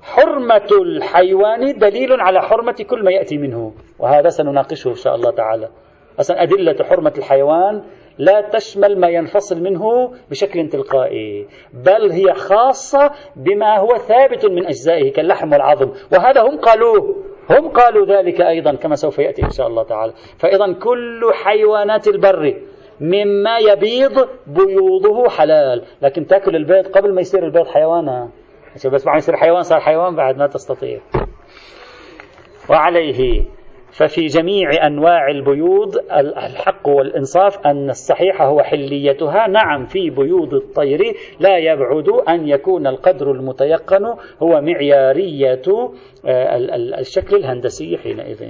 حرمة 0.01 0.67
الحيوان 0.81 1.77
دليل 1.77 2.21
على 2.21 2.41
حرمة 2.41 2.85
كل 2.89 3.03
ما 3.03 3.11
يأتي 3.11 3.37
منه. 3.37 3.73
وهذا 3.99 4.29
سنناقشه 4.29 4.89
إن 4.89 4.95
شاء 4.95 5.15
الله 5.15 5.31
تعالى. 5.31 5.69
أصلا 6.19 6.43
أدلة 6.43 6.83
حرمة 6.83 7.13
الحيوان 7.17 7.83
لا 8.17 8.49
تشمل 8.53 8.99
ما 8.99 9.07
ينفصل 9.07 9.61
منه 9.63 10.11
بشكل 10.29 10.69
تلقائي 10.69 11.47
بل 11.73 12.11
هي 12.11 12.33
خاصة 12.33 13.11
بما 13.35 13.77
هو 13.77 13.97
ثابت 13.97 14.45
من 14.45 14.65
أجزائه 14.65 15.13
كاللحم 15.13 15.51
والعظم. 15.53 15.91
وهذا 16.13 16.41
هم 16.41 16.57
قالوه. 16.57 17.15
هم 17.49 17.67
قالوا 17.67 18.05
ذلك 18.05 18.41
أيضا 18.41 18.75
كما 18.75 18.95
سوف 18.95 19.19
يأتي 19.19 19.43
إن 19.43 19.49
شاء 19.49 19.67
الله 19.67 19.83
تعالى. 19.83 20.13
فإذا 20.37 20.73
كل 20.73 21.31
حيوانات 21.33 22.07
البر 22.07 22.61
مما 23.01 23.57
يبيض 23.57 24.29
بيوضه 24.47 25.29
حلال. 25.29 25.83
لكن 26.01 26.27
تأكل 26.27 26.55
البيض 26.55 26.87
قبل 26.87 27.13
ما 27.13 27.21
يصير 27.21 27.45
البيض 27.45 27.67
حيوانا 27.67 28.29
بس 28.85 29.05
بعد 29.05 29.17
يصير 29.17 29.35
حيوان 29.35 29.63
صار 29.63 29.79
حيوان 29.79 30.15
بعد 30.15 30.37
ما 30.37 30.47
تستطيع. 30.47 30.99
وعليه. 32.69 33.54
ففي 33.97 34.25
جميع 34.25 34.87
أنواع 34.87 35.27
البيوض 35.27 35.97
الحق 36.11 36.87
والإنصاف 36.87 37.67
أن 37.67 37.89
الصحيح 37.89 38.41
هو 38.41 38.61
حليتها. 38.61 39.47
نعم 39.47 39.85
في 39.85 40.09
بيوض 40.09 40.53
الطير 40.53 40.99
لا 41.39 41.57
يبعد 41.57 42.09
أن 42.09 42.47
يكون 42.47 42.87
القدر 42.87 43.31
المتيقن 43.31 44.05
هو 44.43 44.61
معيارية 44.61 45.61
آه، 46.25 46.57
الشكل 46.99 47.35
الهندسي 47.35 47.97
حينئذ. 47.97 48.43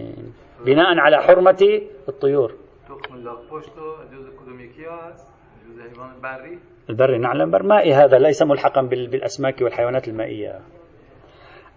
بناء 0.65 0.97
على 0.97 1.17
حرمة 1.17 1.81
الطيور. 2.09 2.53
البري 6.89 7.17
نعم 7.17 7.41
البر 7.41 7.63
هذا 7.93 8.17
ليس 8.17 8.43
ملحقا 8.43 8.81
بالأسماك 8.81 9.61
والحيوانات 9.61 10.07
المائية. 10.07 10.59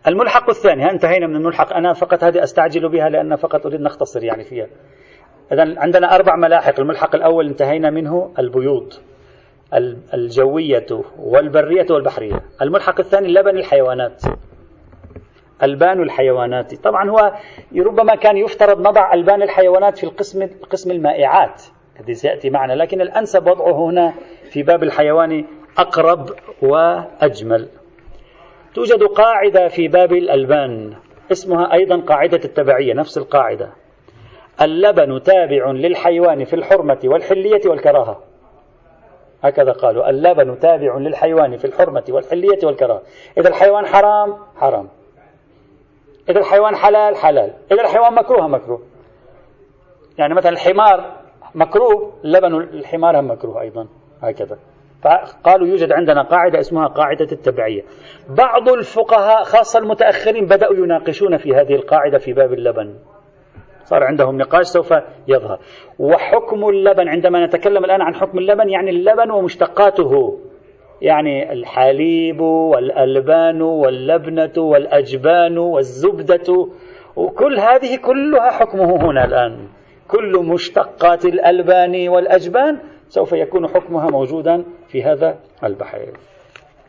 الملحق 0.08 0.50
الثاني 0.50 0.90
انتهينا 0.90 1.26
من 1.26 1.36
الملحق. 1.36 1.72
أنا 1.72 1.92
فقط 1.92 2.24
هذه 2.24 2.42
أستعجل 2.42 2.88
بها 2.88 3.08
لأن 3.08 3.36
فقط 3.36 3.66
أريد 3.66 3.80
نختصر 3.80 4.24
يعني 4.24 4.44
فيها. 4.44 4.66
إذا 5.52 5.74
عندنا 5.80 6.14
أربع 6.14 6.36
ملاحق. 6.36 6.80
الملحق 6.80 7.14
الأول 7.14 7.46
انتهينا 7.46 7.90
منه 7.90 8.32
البيوض 8.38 8.92
الجوية 10.14 10.86
والبرية 11.18 11.86
والبحرية. 11.90 12.40
الملحق 12.62 13.00
الثاني 13.00 13.28
لبن 13.28 13.58
الحيوانات. 13.58 14.22
ألبان 15.62 16.02
الحيوانات. 16.02 16.74
طبعا 16.74 17.10
هو 17.10 17.32
ربما 17.76 18.14
كان 18.14 18.36
يفترض 18.36 18.80
نضع 18.80 19.14
ألبان 19.14 19.42
الحيوانات 19.42 19.98
في 19.98 20.04
القسم 20.04 20.48
قسم 20.70 20.90
المائعات. 20.90 21.62
الذي 22.00 22.14
سيأتي 22.14 22.50
معنا. 22.50 22.72
لكن 22.72 23.00
الأنسب 23.00 23.46
وضعه 23.46 23.90
هنا 23.90 24.12
في 24.50 24.62
باب 24.62 24.82
الحيوان 24.82 25.44
أقرب 25.78 26.30
وأجمل. 26.62 27.68
توجد 28.78 29.02
قاعدة 29.02 29.68
في 29.68 29.88
باب 29.88 30.12
الألبان 30.12 30.94
اسمها 31.32 31.72
أيضا 31.72 32.00
قاعدة 32.00 32.40
التبعية 32.44 32.94
نفس 32.94 33.18
القاعدة. 33.18 33.72
اللبن 34.62 35.22
تابع 35.22 35.70
للحيوان 35.70 36.44
في 36.44 36.56
الحرمة 36.56 36.98
والحلية 37.04 37.60
والكراهة. 37.66 38.18
هكذا 39.42 39.72
قالوا 39.72 40.10
اللبن 40.10 40.58
تابع 40.58 40.98
للحيوان 40.98 41.56
في 41.56 41.64
الحرمة 41.64 42.04
والحلية 42.08 42.58
والكراهة. 42.64 43.02
إذا 43.38 43.48
الحيوان 43.48 43.86
حرام 43.86 44.36
حرام. 44.56 44.88
إذا 46.28 46.40
الحيوان 46.40 46.76
حلال 46.76 47.16
حلال. 47.16 47.54
إذا 47.72 47.80
الحيوان 47.80 48.14
مكروه 48.14 48.48
مكروه. 48.48 48.82
يعني 50.18 50.34
مثلا 50.34 50.52
الحمار 50.52 51.16
مكروه 51.54 52.12
لبن 52.24 52.54
الحمار 52.54 53.20
هم 53.20 53.30
مكروه 53.30 53.60
أيضا 53.60 53.88
هكذا. 54.22 54.58
فقالوا 55.02 55.66
يوجد 55.66 55.92
عندنا 55.92 56.22
قاعدة 56.22 56.60
اسمها 56.60 56.86
قاعدة 56.86 57.28
التبعية. 57.32 57.82
بعض 58.28 58.68
الفقهاء 58.68 59.42
خاصة 59.42 59.78
المتأخرين 59.78 60.46
بدأوا 60.46 60.74
يناقشون 60.76 61.36
في 61.36 61.54
هذه 61.54 61.74
القاعدة 61.74 62.18
في 62.18 62.32
باب 62.32 62.52
اللبن. 62.52 62.94
صار 63.84 64.04
عندهم 64.04 64.38
نقاش 64.38 64.66
سوف 64.66 64.94
يظهر. 65.28 65.58
وحكم 65.98 66.68
اللبن 66.68 67.08
عندما 67.08 67.46
نتكلم 67.46 67.84
الآن 67.84 68.02
عن 68.02 68.14
حكم 68.14 68.38
اللبن 68.38 68.68
يعني 68.68 68.90
اللبن 68.90 69.30
ومشتقاته. 69.30 70.38
يعني 71.02 71.52
الحليب 71.52 72.40
والألبان 72.40 73.62
واللبنة 73.62 74.52
والأجبان 74.56 75.58
والزبدة. 75.58 76.68
وكل 77.16 77.58
هذه 77.58 77.96
كلها 77.96 78.50
حكمه 78.50 79.10
هنا 79.10 79.24
الآن. 79.24 79.68
كل 80.08 80.44
مشتقات 80.44 81.24
الألبان 81.24 82.08
والأجبان 82.08 82.78
سوف 83.08 83.32
يكون 83.32 83.68
حكمها 83.68 84.10
موجودا 84.10 84.64
في 84.88 85.02
هذا 85.02 85.38
البحر 85.64 86.12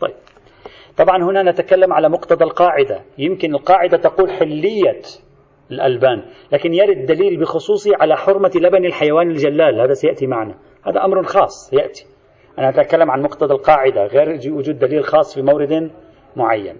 طيب. 0.01 0.15
طبعا 0.97 1.23
هنا 1.23 1.43
نتكلم 1.51 1.93
على 1.93 2.09
مقتضى 2.09 2.45
القاعدة. 2.45 3.01
يمكن 3.17 3.55
القاعدة 3.55 3.97
تقول 3.97 4.31
حلية 4.31 5.01
الألبان 5.71 6.23
لكن 6.51 6.73
يرد 6.73 7.05
دليل 7.05 7.39
بخصوصه 7.39 7.91
على 8.01 8.17
حرمة 8.17 8.51
لبن 8.55 8.85
الحيوان 8.85 9.31
الجلال. 9.31 9.81
هذا 9.81 9.93
سيأتي 9.93 10.27
معنا. 10.27 10.55
هذا 10.85 11.05
أمر 11.05 11.23
خاص 11.23 11.73
يأتي. 11.73 12.05
أنا 12.59 12.69
أتكلم 12.69 13.11
عن 13.11 13.21
مقتضى 13.21 13.53
القاعدة 13.53 14.05
غير 14.05 14.53
وجود 14.53 14.79
دليل 14.79 15.03
خاص 15.03 15.35
في 15.35 15.41
مورد 15.41 15.91
معين. 16.35 16.77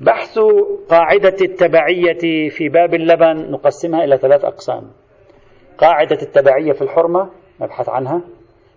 بحث 0.00 0.38
قاعدة 0.88 1.36
التبعية 1.42 2.48
في 2.48 2.68
باب 2.68 2.94
اللبن 2.94 3.50
نقسمها 3.50 4.04
إلى 4.04 4.16
ثلاث 4.18 4.44
أقسام. 4.44 4.90
قاعدة 5.78 6.18
التبعية 6.22 6.72
في 6.72 6.82
الحرمة 6.82 7.30
نبحث 7.60 7.88
عنها. 7.88 8.22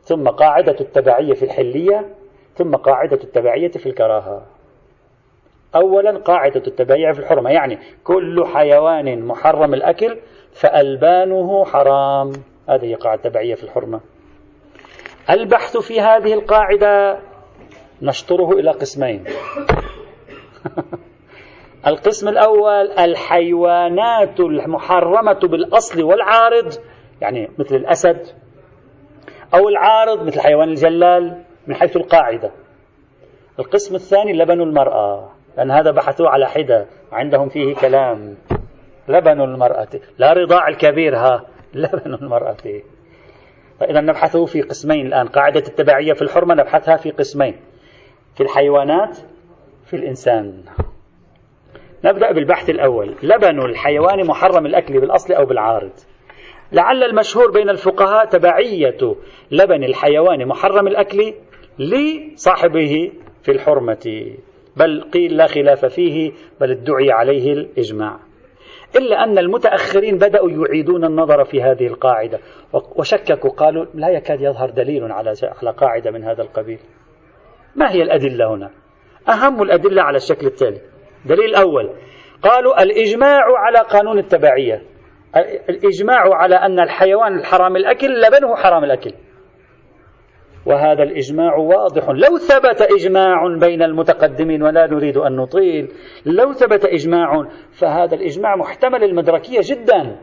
ثم 0.06 0.28
قاعدة 0.28 0.76
التبعية 0.82 1.34
في 1.34 1.46
الحلية 1.46 2.06
ثم 2.56 2.76
قاعدة 2.76 3.20
التبعية 3.24 3.68
في 3.68 3.86
الكراهة. 3.86 4.46
أولا 5.76 6.18
قاعدة 6.18 6.64
التبعية 6.68 7.12
في 7.12 7.20
الحرمة 7.20 7.50
يعني 7.50 7.80
كل 8.04 8.46
حيوان 8.46 9.26
محرم 9.26 9.74
الأكل 9.74 10.18
فألبانه 10.54 11.66
حرام. 11.66 12.32
هذه 12.70 12.96
قاعدة 12.96 13.22
التبعية 13.26 13.56
في 13.56 13.64
الحرمة. 13.64 14.00
البحث 15.30 15.78
في 15.78 16.02
هذه 16.02 16.34
القاعدة 16.34 17.20
نشطره 18.02 18.52
إلى 18.52 18.72
قسمين. 18.72 19.24
القسم 21.88 22.28
الأول 22.28 22.92
الحيوانات 22.92 24.40
المحرمة 24.40 25.40
بالأصل 25.40 26.04
والعارض 26.04 26.74
يعني 27.22 27.50
مثل 27.58 27.76
الأسد 27.76 28.45
أو 29.56 29.70
العارض 29.70 30.28
مثل 30.28 30.42
حيوان 30.42 30.70
الجلال 30.70 31.44
من 31.68 31.76
حيث 31.76 31.98
القاعدة. 31.98 32.52
القسم 33.60 33.96
الثاني 33.96 34.34
لبن 34.34 34.62
المرأة 34.62 35.32
لأن 35.58 35.72
هذا 35.72 35.92
بحثوا 35.92 36.30
على 36.30 36.48
حدة 36.48 36.86
عندهم 37.12 37.50
فيه 37.50 37.76
كلام. 37.76 38.38
لبن 39.08 39.42
المرأة 39.42 39.88
لا 40.18 40.34
رضاع 40.34 40.68
الكبير 40.68 41.18
ها 41.18 41.46
لبن 41.74 42.14
المرأة. 42.14 42.58
فإذا 43.80 44.02
نبحثه 44.02 44.46
في 44.46 44.62
قسمين 44.62 45.08
الآن. 45.08 45.28
قاعدة 45.28 45.64
التبعية 45.68 46.14
في 46.14 46.22
الحرمة 46.22 46.54
نبحثها 46.56 46.98
في 46.98 47.12
قسمين. 47.12 47.56
في 48.36 48.44
الحيوانات 48.44 49.18
في 49.86 49.96
الإنسان. 49.96 50.64
نبدأ 52.04 52.32
بالبحث 52.32 52.70
الأول. 52.70 53.16
لبن 53.24 53.60
الحيوان 53.60 54.28
محرم 54.28 54.66
الأكل 54.66 55.00
بالأصل 55.00 55.34
أو 55.34 55.46
بالعارض؟ 55.46 55.92
لعل 56.72 57.04
المشهور 57.04 57.52
بين 57.52 57.70
الفقهاء 57.70 58.26
تبعية 58.26 59.16
لبن 59.52 59.84
الحيوان 59.84 60.48
محرم 60.48 60.88
الأكل 60.88 61.34
لصاحبه 61.80 63.12
في 63.44 63.52
الحرمة. 63.52 64.34
بل 64.78 65.02
قيل 65.14 65.38
لا 65.38 65.48
خلاف 65.48 65.86
فيه 65.86 66.32
بل 66.62 66.72
ادعي 66.72 67.12
عليه 67.12 67.54
الإجماع. 67.54 68.20
إلا 68.96 69.24
أن 69.24 69.38
المتأخرين 69.38 70.18
بدأوا 70.18 70.50
يعيدون 70.52 71.06
النظر 71.06 71.44
في 71.44 71.62
هذه 71.62 71.88
القاعدة. 71.88 72.40
وشككوا 72.74 73.50
قالوا 73.50 73.86
لا 73.94 74.10
يكاد 74.10 74.42
يظهر 74.42 74.70
دليل 74.70 75.12
على 75.12 75.34
على 75.44 75.72
قاعدة 75.72 76.12
من 76.12 76.24
هذا 76.24 76.42
القبيل. 76.42 76.80
ما 77.76 77.92
هي 77.92 78.04
الأدلة 78.04 78.54
هنا؟ 78.54 78.72
أهم 79.30 79.62
الأدلة 79.62 80.02
على 80.02 80.18
الشكل 80.18 80.48
التالي. 80.48 80.82
دليل 81.26 81.56
أول 81.56 81.90
قالوا 82.42 82.84
الإجماع 82.84 83.44
على 83.58 83.80
قانون 83.80 84.20
التبعية. 84.20 84.82
الإجماع 85.70 86.36
على 86.36 86.56
أن 86.56 86.80
الحيوان 86.80 87.40
الحرام 87.40 87.76
الأكل 87.76 88.22
لبنه 88.22 88.56
حرام 88.56 88.84
الأكل. 88.84 89.14
وهذا 90.66 91.04
الإجماع 91.04 91.56
واضح. 91.56 92.10
لو 92.10 92.38
ثبت 92.38 92.82
إجماع 92.82 93.58
بين 93.60 93.84
المتقدمين 93.84 94.64
ولا 94.64 94.88
نريد 94.88 95.18
أن 95.18 95.36
نطيل 95.36 95.92
لو 96.26 96.54
ثبت 96.54 96.86
إجماع 96.86 97.48
فهذا 97.72 98.16
الإجماع 98.16 98.56
محتمل 98.56 99.04
المدركية 99.04 99.60
جدا. 99.64 100.20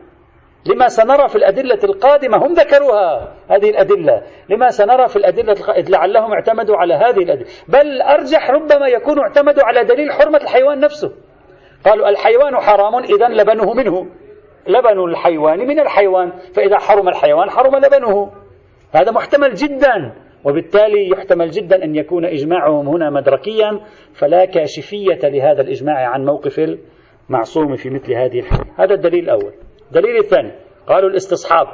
لما 0.65 0.87
سنرى 0.87 1.27
في 1.27 1.35
الأدلة 1.35 1.79
القادمة 1.83 2.37
هم 2.37 2.53
ذكروها 2.53 3.35
هذه 3.49 3.69
الأدلة. 3.69 4.23
لما 4.49 4.69
سنرى 4.69 5.07
في 5.07 5.15
الأدلة 5.15 5.53
القادمة 5.53 5.89
لعلهم 5.89 6.33
اعتمدوا 6.33 6.77
على 6.77 6.93
هذه 6.93 7.23
الأدلة. 7.23 7.45
بل 7.67 8.01
أرجح 8.01 8.51
ربما 8.51 8.87
يكون 8.87 9.19
اعتمدوا 9.19 9.63
على 9.63 9.83
دليل 9.83 10.11
حرمة 10.11 10.37
الحيوان 10.37 10.79
نفسه. 10.79 11.11
قالوا 11.85 12.09
الحيوان 12.09 12.55
حرام 12.55 12.95
إذا 12.95 13.27
لبنه 13.27 13.73
منه. 13.73 14.07
لبن 14.67 15.03
الحيوان 15.09 15.59
من 15.59 15.79
الحيوان 15.79 16.31
فإذا 16.55 16.77
حرم 16.77 17.09
الحيوان 17.09 17.49
حرم 17.49 17.75
لبنه. 17.75 18.31
هذا 18.93 19.11
محتمل 19.11 19.53
جدا 19.53 20.13
وبالتالي 20.43 21.09
يحتمل 21.09 21.51
جدا 21.51 21.83
أن 21.83 21.95
يكون 21.95 22.25
إجماعهم 22.25 22.87
هنا 22.87 23.09
مدركيا 23.09 23.79
فلا 24.13 24.45
كاشفية 24.45 25.19
لهذا 25.23 25.61
الإجماع 25.61 26.07
عن 26.07 26.25
موقف 26.25 26.77
المعصوم 27.29 27.75
في 27.75 27.89
مثل 27.89 28.13
هذه 28.13 28.39
الحالة 28.39 28.65
هذا 28.77 28.93
الدليل 28.93 29.23
الأول. 29.23 29.53
الدليل 29.87 30.17
الثاني 30.17 30.51
قالوا 30.87 31.09
الاستصحاب. 31.09 31.67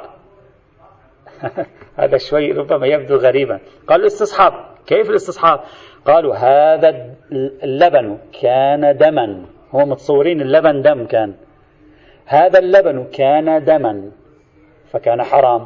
هذا 2.00 2.16
شوي 2.16 2.52
ربما 2.52 2.86
يبدو 2.86 3.16
غريبا. 3.16 3.60
قالوا 3.86 4.02
الاستصحاب. 4.02 4.52
كيف 4.86 5.10
الاستصحاب؟ 5.10 5.60
قالوا 6.04 6.34
هذا 6.34 7.14
اللبن 7.62 8.18
كان 8.42 8.96
دما. 8.96 9.44
هم 9.72 9.88
متصورين 9.88 10.40
اللبن 10.40 10.82
دم 10.82 11.06
كان. 11.06 11.34
هذا 12.30 12.58
اللبن 12.58 13.04
كان 13.04 13.64
دما 13.64 14.10
فكان 14.90 15.22
حرام. 15.22 15.62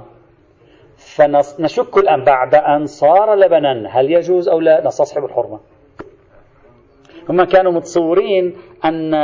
فنشك 0.97 1.99
الآن 1.99 2.25
بعد 2.25 2.55
أن 2.55 2.87
صار 2.87 3.35
لبنا 3.35 3.89
هل 3.89 4.12
يجوز 4.12 4.49
أو 4.49 4.61
لا؟ 4.61 4.87
نستصحب 4.87 5.25
الحرمة. 5.25 5.61
هم 7.29 7.45
كانوا 7.45 7.73
متصورين 7.73 8.57
أن 8.85 9.15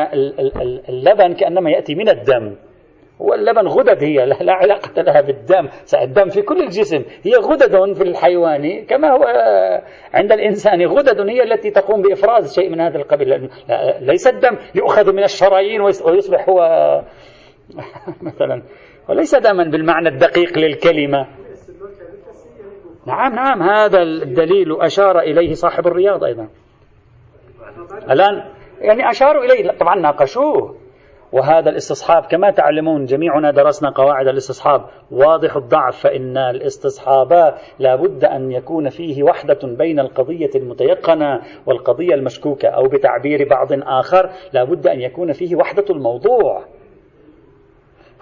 اللبن 0.88 1.34
كأنما 1.34 1.70
يأتي 1.70 1.95
من 1.95 2.09
الدم. 2.09 2.57
هو 3.20 3.34
اللبن 3.34 3.68
غدد 3.68 4.04
هي 4.04 4.26
لا 4.26 4.52
علاقة 4.52 5.02
لها 5.02 5.20
بالدم. 5.20 5.68
الدم 6.02 6.28
في 6.28 6.42
كل 6.42 6.62
الجسم. 6.62 7.04
هي 7.22 7.34
غدد 7.36 7.92
في 7.92 8.02
الحيوان. 8.02 8.84
كما 8.84 9.10
هو 9.10 9.24
عند 10.14 10.32
الإنسان. 10.32 10.86
غدد 10.86 11.20
هي 11.20 11.42
التي 11.42 11.70
تقوم 11.70 12.02
بإفراز 12.02 12.54
شيء 12.54 12.70
من 12.70 12.80
هذا 12.80 12.96
القبيل. 12.98 13.50
ليس 14.00 14.26
الدم. 14.26 14.56
يؤخذ 14.74 15.12
من 15.12 15.22
الشرايين 15.22 15.80
ويصبح 15.80 16.48
هو 16.48 16.60
مثلا. 18.22 18.62
وليس 19.08 19.34
دما 19.34 19.64
بالمعنى 19.64 20.08
الدقيق 20.08 20.58
للكلمة. 20.58 21.26
نعم 23.06 23.34
نعم. 23.34 23.62
هذا 23.62 24.02
الدليل 24.02 24.80
أشار 24.80 25.18
إليه 25.20 25.54
صاحب 25.54 25.86
الرياض 25.86 26.24
أيضا. 26.24 26.48
الآن 28.10 28.44
يعني 28.80 29.10
أشاروا 29.10 29.44
إليه. 29.44 29.70
طبعا 29.70 29.96
ناقشوه. 30.00 30.80
وهذا 31.33 31.70
الاستصحاب 31.70 32.26
كما 32.26 32.51
تعلمون 32.51 33.05
جميعنا 33.05 33.51
درسنا 33.51 33.91
قواعد 33.91 34.28
الاستصحاب. 34.28 34.85
واضح 35.11 35.57
الضعف 35.57 35.97
فإن 35.97 36.37
الاستصحاب 36.37 37.55
لا 37.78 37.97
بد 37.97 38.24
أن 38.24 38.53
يكون 38.53 38.89
فيه 38.89 39.22
وحدة 39.22 39.59
بين 39.62 40.01
القضية 40.01 40.51
المتيقنة 40.55 41.41
والقضية 41.66 42.14
المشكوكة 42.14 42.68
أو 42.68 42.83
بتعبير 42.83 43.49
بعض 43.49 43.68
آخر 43.72 44.31
لا 44.53 44.64
بد 44.64 44.87
أن 44.87 45.01
يكون 45.01 45.33
فيه 45.33 45.57
وحدة 45.57 45.85
الموضوع. 45.91 46.64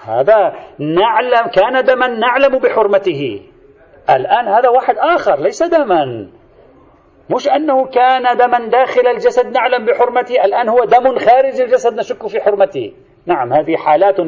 هذا 0.05 0.53
نعلم 0.79 1.47
كان 1.55 1.85
دما 1.85 2.07
نعلم 2.07 2.59
بحرمته. 2.59 3.41
الآن 4.11 4.49
هذا 4.49 4.69
واحد 4.69 4.95
آخر 4.99 5.41
ليس 5.41 5.63
دما. 5.63 6.29
مش 7.31 7.49
أنه 7.49 7.87
كان 7.87 8.37
دما 8.37 8.67
داخل 8.67 9.07
الجسد 9.07 9.47
نعلم 9.53 9.87
بحرمته. 9.87 10.45
الآن 10.45 10.69
هو 10.69 10.85
دم 10.85 11.19
خارج 11.19 11.61
الجسد 11.61 11.99
نشك 11.99 12.27
في 12.27 12.41
حرمته. 12.41 12.93
نعم 13.27 13.53
هذه 13.53 13.77
حالات 13.77 14.21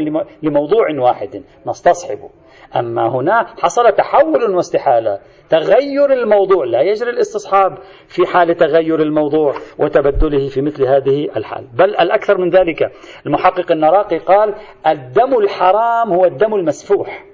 لموضوع 0.42 0.86
واحد 0.98 1.42
نستصحبه. 1.66 2.30
أما 2.76 3.08
هنا 3.08 3.46
حصل 3.62 3.92
تحول 3.92 4.54
واستحالة. 4.54 5.18
تغير 5.48 6.12
الموضوع 6.12 6.64
لا 6.64 6.80
يجري 6.80 7.10
الاستصحاب 7.10 7.78
في 8.08 8.26
حال 8.26 8.56
تغير 8.56 9.02
الموضوع 9.02 9.54
وتبدله 9.78 10.48
في 10.48 10.60
مثل 10.62 10.84
هذه 10.86 11.28
الحال. 11.36 11.66
بل 11.74 11.96
الأكثر 11.96 12.38
من 12.38 12.50
ذلك. 12.50 12.92
المحقق 13.26 13.72
النراقي 13.72 14.18
قال 14.18 14.54
الدم 14.86 15.38
الحرام 15.38 16.12
هو 16.12 16.24
الدم 16.24 16.54
المسفوح. 16.54 17.29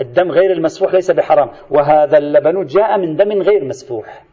الدم 0.00 0.30
غير 0.30 0.52
المسفوح 0.52 0.94
ليس 0.94 1.10
بحرام. 1.10 1.50
وهذا 1.70 2.18
اللبن 2.18 2.66
جاء 2.66 2.98
من 2.98 3.16
دم 3.16 3.42
غير 3.42 3.64
مسفوح. 3.64 4.24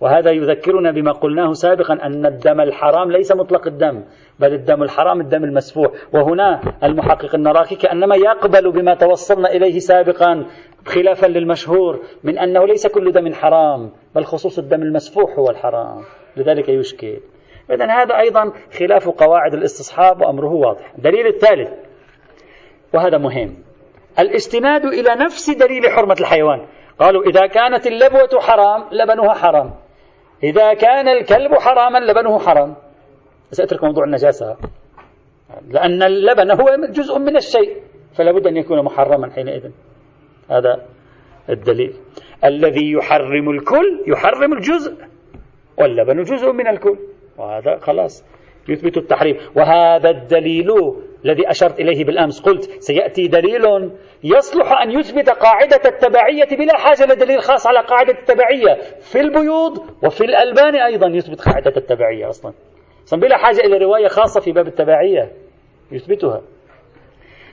وهذا 0.00 0.30
يذكرنا 0.30 0.90
بما 0.90 1.12
قلناه 1.12 1.52
سابقا 1.52 1.94
أن 1.94 2.26
الدم 2.26 2.60
الحرام 2.60 3.12
ليس 3.12 3.32
مطلق 3.32 3.66
الدم 3.66 4.04
بل 4.40 4.54
الدم 4.54 4.82
الحرام 4.82 5.20
الدم 5.20 5.44
المسفوح. 5.44 5.90
وهنا 6.12 6.60
المحقق 6.82 7.34
النراكي 7.34 7.74
كأنما 7.74 8.16
يقبل 8.16 8.72
بما 8.72 8.94
توصلنا 8.94 9.50
إليه 9.52 9.78
سابقا 9.78 10.46
خلافا 10.86 11.26
للمشهور 11.26 12.00
من 12.24 12.38
أنه 12.38 12.66
ليس 12.66 12.86
كل 12.86 13.12
دم 13.12 13.34
حرام 13.34 13.90
بل 14.14 14.24
خصوص 14.24 14.58
الدم 14.58 14.82
المسفوح 14.82 15.38
هو 15.38 15.50
الحرام. 15.50 16.02
لذلك 16.36 16.68
يشكل. 16.68 17.20
إذا 17.70 17.86
هذا 17.86 18.18
أيضا 18.18 18.52
خلاف 18.78 19.08
قواعد 19.08 19.54
الاستصحاب 19.54 20.20
وأمره 20.20 20.52
واضح. 20.52 20.94
الدليل 20.98 21.26
الثالث 21.26 21.70
وهذا 22.94 23.18
مهم. 23.18 23.67
الاستناد 24.18 24.84
إلى 24.84 25.14
نفس 25.14 25.50
دليل 25.50 25.90
حرمة 25.90 26.16
الحيوان. 26.20 26.66
قالوا 26.98 27.22
إذا 27.22 27.46
كانت 27.46 27.86
اللبوة 27.86 28.40
حرام 28.40 28.84
لبنها 28.92 29.34
حرام. 29.34 29.74
إذا 30.42 30.74
كان 30.74 31.08
الكلب 31.08 31.54
حراما 31.54 31.98
لبنه 31.98 32.38
حرام. 32.38 32.76
سأترك 33.50 33.84
موضوع 33.84 34.04
النجاسة. 34.04 34.56
لأن 35.68 36.02
اللبن 36.02 36.50
هو 36.50 36.86
جزء 36.90 37.18
من 37.18 37.36
الشيء 37.36 37.82
فلا 38.14 38.32
بد 38.32 38.46
أن 38.46 38.56
يكون 38.56 38.84
محرما 38.84 39.30
حينئذ. 39.30 39.70
هذا 40.50 40.86
الدليل. 41.50 41.96
الذي 42.44 42.92
يحرم 42.92 43.50
الكل 43.50 44.04
يحرم 44.06 44.52
الجزء 44.52 44.96
واللبن 45.78 46.22
جزء 46.22 46.52
من 46.52 46.68
الكل. 46.68 46.98
وهذا 47.38 47.78
خلاص. 47.78 48.24
يثبت 48.68 48.96
التحريم. 48.96 49.36
وهذا 49.56 50.10
الدليل 50.10 50.68
الذي 51.24 51.50
أشرت 51.50 51.80
إليه 51.80 52.04
بالأمس. 52.04 52.40
قلت 52.40 52.82
سيأتي 52.82 53.28
دليل 53.28 53.90
يصلح 54.24 54.82
أن 54.82 54.90
يثبت 54.90 55.30
قاعدة 55.30 55.80
التبعية 55.84 56.56
بلا 56.58 56.76
حاجة 56.78 57.12
لدليل 57.12 57.42
خاص 57.42 57.66
على 57.66 57.80
قاعدة 57.80 58.12
التبعية. 58.12 58.74
في 59.00 59.20
البيوض 59.20 59.78
وفي 60.04 60.24
الألبان 60.24 60.74
أيضا 60.74 61.06
يثبت 61.08 61.40
قاعدة 61.40 61.72
التبعية 61.76 62.28
أصلا 62.28 62.52
بلا 63.12 63.36
حاجة 63.36 63.60
إلى 63.60 63.78
رواية 63.78 64.08
خاصة 64.08 64.40
في 64.40 64.52
باب 64.52 64.66
التبعية 64.66 65.32
يثبتها. 65.92 66.42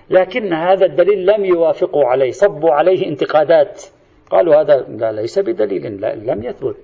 لكن 0.09 0.53
هذا 0.53 0.85
الدليل 0.85 1.25
لم 1.25 1.45
يوافقوا 1.45 2.05
عليه 2.05 2.31
صبوا 2.31 2.71
عليه 2.71 3.07
انتقادات. 3.07 3.83
قالوا 4.31 4.55
هذا 4.55 4.85
لا 4.89 5.11
ليس 5.11 5.39
بدليل 5.39 6.01
لا 6.01 6.15
لم 6.15 6.43
يثبت. 6.43 6.75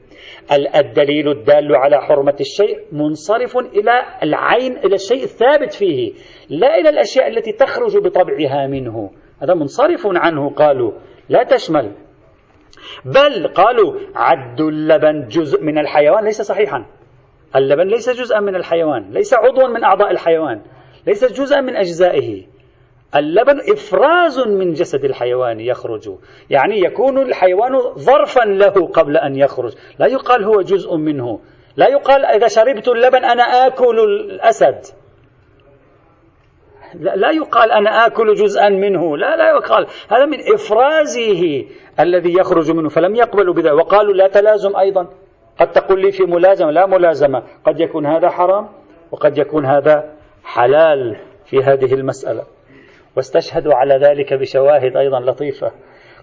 الدليل 0.75 1.29
الدال 1.29 1.75
على 1.75 2.01
حرمة 2.01 2.35
الشيء 2.39 2.79
منصرف 2.91 3.57
إلى 3.57 3.91
العين 4.23 4.77
إلى 4.77 4.95
الشيء 4.95 5.23
الثابت 5.23 5.73
فيه 5.73 6.13
لا 6.49 6.75
إلى 6.75 6.89
الأشياء 6.89 7.27
التي 7.27 7.51
تخرج 7.51 7.97
بطبعها 7.97 8.67
منه. 8.67 9.11
هذا 9.43 9.53
منصرف 9.53 10.01
عنه 10.05 10.49
قالوا. 10.49 10.91
لا 11.29 11.43
تشمل. 11.43 11.91
بل 13.05 13.47
قالوا 13.47 13.99
عد 14.15 14.61
اللبن 14.61 15.27
جزء 15.27 15.63
من 15.63 15.77
الحيوان 15.77 16.23
ليس 16.23 16.41
صحيحا. 16.41 16.85
اللبن 17.55 17.87
ليس 17.87 18.09
جزءا 18.09 18.39
من 18.39 18.55
الحيوان 18.55 19.11
ليس 19.11 19.33
عضوا 19.33 19.67
من 19.67 19.83
أعضاء 19.83 20.11
الحيوان 20.11 20.61
ليس 21.07 21.25
جزءا 21.25 21.61
من 21.61 21.75
أجزائه. 21.75 22.45
اللبن 23.15 23.59
إفراز 23.71 24.39
من 24.39 24.73
جسد 24.73 25.05
الحيوان 25.05 25.59
يخرج. 25.59 26.09
يعني 26.49 26.79
يكون 26.79 27.21
الحيوان 27.21 27.79
ظرفا 27.97 28.45
له 28.45 28.87
قبل 28.87 29.17
أن 29.17 29.35
يخرج. 29.35 29.75
لا 29.99 30.07
يقال 30.07 30.43
هو 30.43 30.61
جزء 30.61 30.95
منه. 30.95 31.39
لا 31.75 31.87
يقال 31.87 32.25
إذا 32.25 32.47
شربت 32.47 32.87
اللبن 32.87 33.25
أنا 33.25 33.43
آكل 33.43 33.99
الأسد. 33.99 34.85
لا 36.95 37.31
يقال 37.31 37.71
أنا 37.71 38.05
آكل 38.05 38.33
جزءا 38.33 38.69
منه. 38.69 39.17
لا 39.17 39.35
لا 39.35 39.49
يقال. 39.49 39.87
هذا 40.09 40.25
من 40.25 40.37
إفرازه 40.53 41.65
الذي 41.99 42.33
يخرج 42.33 42.71
منه. 42.71 42.89
فلم 42.89 43.15
يقبلوا 43.15 43.53
بذلك. 43.53 43.73
وقالوا 43.73 44.13
لا 44.13 44.27
تلازم 44.27 44.75
أيضا. 44.75 45.07
قد 45.59 45.71
تقول 45.71 46.01
لي 46.01 46.11
في 46.11 46.23
ملازمة. 46.23 46.71
لا 46.71 46.85
ملازمة. 46.85 47.43
قد 47.65 47.79
يكون 47.79 48.05
هذا 48.05 48.29
حرام 48.29 48.69
وقد 49.11 49.37
يكون 49.37 49.65
هذا 49.65 50.13
حلال 50.43 51.17
في 51.45 51.63
هذه 51.63 51.93
المسألة. 51.93 52.43
واستشهدوا 53.15 53.73
على 53.73 53.95
ذلك 53.95 54.33
بشواهد 54.33 54.97
أيضا 54.97 55.19
لطيفة. 55.19 55.71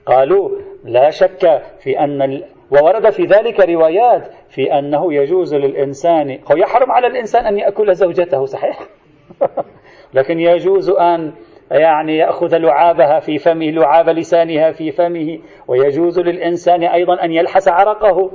قالوا 0.06 0.50
لا 0.84 1.10
شك 1.10 1.62
في 1.80 1.98
أن 1.98 2.22
ال... 2.22 2.44
وورد 2.70 3.10
في 3.10 3.22
ذلك 3.22 3.60
روايات 3.60 4.28
في 4.48 4.78
أنه 4.78 5.14
يجوز 5.14 5.54
للإنسان 5.54 6.38
أو 6.50 6.56
يحرم 6.56 6.92
على 6.92 7.06
الإنسان 7.06 7.46
أن 7.46 7.58
يأكل 7.58 7.94
زوجته 7.94 8.44
صحيح؟ 8.44 8.78
لكن 10.14 10.40
يجوز 10.40 10.90
أن 10.90 11.32
يعني 11.70 12.16
يأخذ 12.16 12.56
لعابها 12.56 13.20
في 13.20 13.38
فمه 13.38 13.70
لعاب 13.70 14.08
لسانها 14.08 14.72
في 14.72 14.90
فمه 14.90 15.38
ويجوز 15.68 16.20
للإنسان 16.20 16.82
أيضا 16.82 17.24
أن 17.24 17.32
يلحس 17.32 17.68
عرقه. 17.68 18.30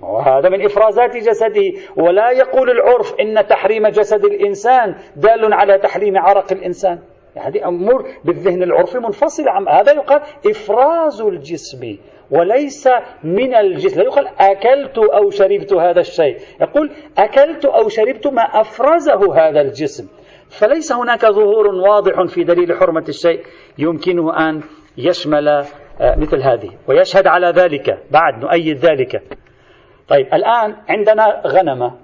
وهذا 0.00 0.48
من 0.48 0.64
إفرازات 0.64 1.16
جسده. 1.16 1.72
ولا 1.96 2.30
يقول 2.30 2.70
العرف 2.70 3.14
إن 3.20 3.46
تحريم 3.46 3.88
جسد 3.88 4.24
الإنسان 4.24 4.94
دال 5.16 5.54
على 5.54 5.78
تحريم 5.78 6.18
عرق 6.18 6.52
الإنسان. 6.52 6.98
هذه 7.38 7.68
أمور 7.68 8.08
بالذهن 8.24 8.62
العرفي 8.62 8.98
منفصلة 8.98 9.50
عن 9.50 9.68
هذا 9.68 9.92
يقال 9.92 10.20
إفراز 10.46 11.20
الجسم 11.20 11.96
وليس 12.30 12.88
من 13.24 13.54
الجسم. 13.54 14.00
لا 14.00 14.04
يقال 14.04 14.28
أكلت 14.38 14.98
أو 14.98 15.30
شربت 15.30 15.72
هذا 15.72 16.00
الشيء. 16.00 16.38
يقول 16.60 16.90
أكلت 17.18 17.64
أو 17.64 17.88
شربت 17.88 18.26
ما 18.26 18.42
أفرزه 18.42 19.34
هذا 19.34 19.60
الجسم. 19.60 20.08
فليس 20.48 20.92
هناك 20.92 21.26
ظهور 21.26 21.66
واضح 21.66 22.24
في 22.24 22.44
دليل 22.44 22.76
حرمة 22.76 23.04
الشيء 23.08 23.40
يمكنه 23.78 24.48
أن 24.48 24.60
يشمل 24.98 25.48
آه، 25.48 25.64
مثل 26.16 26.42
هذه 26.42 26.70
ويشهد 26.88 27.26
على 27.26 27.46
ذلك. 27.46 27.98
بعد 28.10 28.44
نؤيد 28.44 28.78
ذلك. 28.78 29.22
طيب 30.08 30.26
الآن 30.34 30.76
عندنا 30.88 31.42
غنمة 31.46 31.94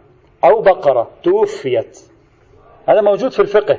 أو 0.45 0.63
بقرة 0.63 1.11
توفيت. 1.23 1.99
هذا 2.89 3.01
موجود 3.01 3.33
في 3.33 3.41
الفقه. 3.41 3.79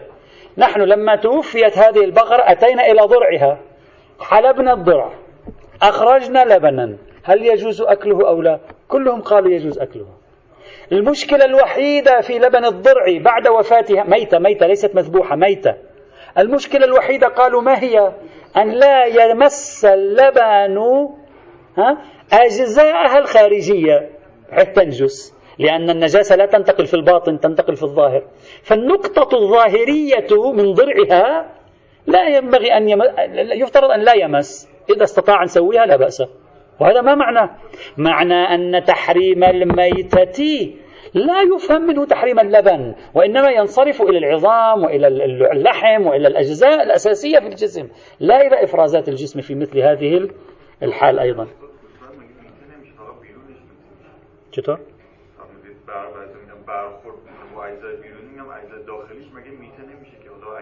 نحن 0.58 0.82
لما 0.82 1.16
توفيت 1.16 1.78
هذه 1.78 2.04
البقرة 2.04 2.52
أتينا 2.52 2.86
إلى 2.86 3.02
ضرعها. 3.02 3.60
حلبنا 4.20 4.74
الضرع. 4.74 5.14
أخرجنا 5.82 6.43
لبنا. 6.56 6.97
هل 7.24 7.45
يجوز 7.45 7.82
أكله 7.82 8.28
أو 8.28 8.41
لا؟ 8.41 8.60
كلهم 8.88 9.22
قالوا 9.22 9.52
يجوز 9.52 9.80
أكله. 9.80 10.08
المشكلة 10.91 11.45
الوحيدة 11.45 12.22
في 12.22 12.39
لبن 12.39 12.66
الضرع 12.66 13.06
بعد 13.26 13.47
وفاتها 13.47 14.04
ميتة 14.04 14.39
ميتة 14.39 14.68
ليست 14.68 14.95
مذبوحة 14.95 15.36
ميتة. 15.36 15.76
المشكلة 16.38 16.86
الوحيدة 16.86 17.28
قالوا 17.28 17.62
ما 17.62 17.84
هي؟ 17.84 18.14
أن 18.58 18.70
لا 18.70 19.06
يمس 19.06 19.86
اللبن 19.86 20.78
ها 21.78 21.97
أجزاءها 22.34 23.18
الخارجية. 23.18 24.10
حتى 24.52 24.72
تنجس 24.72 25.40
لأن 25.62 25.89
النجاسة 25.89 26.36
لا 26.36 26.45
تنتقل 26.45 26.86
في 26.86 26.93
الباطن 26.93 27.39
تنتقل 27.39 27.76
في 27.76 27.84
الظاهر. 27.84 28.24
فالنقطة 28.64 29.38
الظاهرية 29.38 30.51
من 30.53 30.74
ضرعها 30.74 31.51
لا 32.07 32.28
ينبغي 32.28 32.78
أن 32.78 32.89
يم... 32.89 33.01
يفترض 33.62 33.91
أن 33.91 33.99
لا 33.99 34.14
يمس. 34.14 34.70
إذا 34.95 35.03
استطاع 35.03 35.39
أن 35.39 35.45
يسويها 35.45 35.86
لا 35.86 35.95
بأس. 35.95 36.24
وهذا 36.80 37.01
ما 37.01 37.16
معنى؟ 37.16 37.51
معنى 37.97 38.34
أن 38.34 38.84
تحريم 38.84 39.43
الميتة 39.43 40.74
لا 41.14 41.41
يفهم 41.41 41.82
منه 41.82 42.05
تحريم 42.05 42.39
اللبن 42.39 42.95
وإنما 43.14 43.51
ينصرف 43.51 44.01
إلى 44.01 44.18
العظام 44.18 44.84
وإلى 44.84 45.07
اللحم 45.51 46.07
وإلى 46.07 46.28
الأجزاء 46.28 46.84
الأساسية 46.84 47.39
في 47.39 47.47
الجسم. 47.47 47.88
لا 48.20 48.47
إلى 48.47 48.64
إفرازات 48.64 49.09
الجسم 49.09 49.41
في 49.41 49.55
مثل 49.55 49.80
هذه 49.80 50.30
الحال 50.84 51.20
أيضا. 51.20 51.47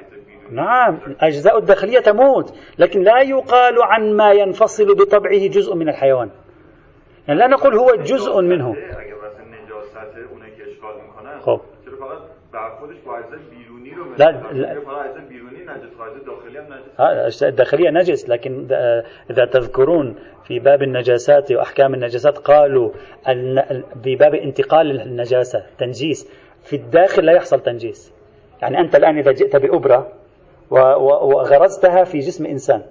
چطور؟ 0.10 0.52
نعم 0.52 1.00
أجزاء 1.22 1.58
الداخلية 1.58 2.00
تموت. 2.00 2.54
لكن 2.80 3.02
لا 3.02 3.22
يقال 3.22 3.84
عن 3.84 4.14
ما 4.14 4.32
ينفصل 4.32 4.96
بطبعه 4.96 5.48
جزء 5.48 5.76
من 5.76 5.90
الحيوان. 5.90 6.30
يعني 7.28 7.40
لا 7.40 7.48
نقول 7.48 7.76
هو 7.76 7.96
جزء 7.96 8.42
منه. 8.42 8.76
خب. 11.40 11.62
لا, 14.18 14.32
لا. 14.54 14.74
الداخلية 17.44 17.90
نجس 17.90 18.30
لكن 18.30 18.68
إذا 19.30 19.46
تذكرون 19.46 20.16
في 20.50 20.60
باب 20.60 20.84
النجاسات 20.84 21.52
وأحكام 21.52 21.94
النجاسات 21.94 22.38
قالوا 22.38 22.92
أن 23.28 23.64
في 24.04 24.16
باب 24.16 24.36
انتقال 24.36 25.02
النجاسة 25.02 25.64
تنجيس. 25.78 26.30
في 26.64 26.76
الداخل 26.76 27.26
لا 27.26 27.34
يحصل 27.34 27.60
تنجيس. 27.60 28.14
يعني 28.62 28.80
أنت 28.80 28.96
الآن 28.96 29.18
إذا 29.18 29.32
جئت 29.32 29.56
بأبرة 29.56 30.12
وغرزتها 30.72 32.04
في 32.04 32.20
جسم 32.20 32.46
إنسان. 32.46 32.82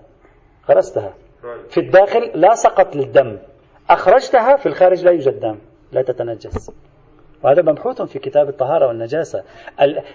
غرزتها. 0.68 1.14
في 1.68 1.80
الداخل 1.80 2.30
لا 2.34 2.54
سقط 2.54 2.96
للدم. 2.96 3.38
أخرجتها 3.90 4.56
في 4.56 4.66
الخارج 4.66 5.04
لا 5.04 5.10
يوجد 5.10 5.40
دم 5.40 5.58
لا 5.92 6.02
تتنجس. 6.02 6.70
وهذا 7.42 7.62
مبحوث 7.62 8.02
في 8.02 8.18
كتاب 8.18 8.48
الطهارة 8.48 8.86
والنجاسة. 8.86 9.42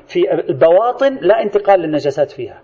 في 0.07 0.33
البواطن 0.33 1.17
لا 1.21 1.41
انتقال 1.41 1.79
للنجاسات 1.79 2.31
فيها. 2.31 2.61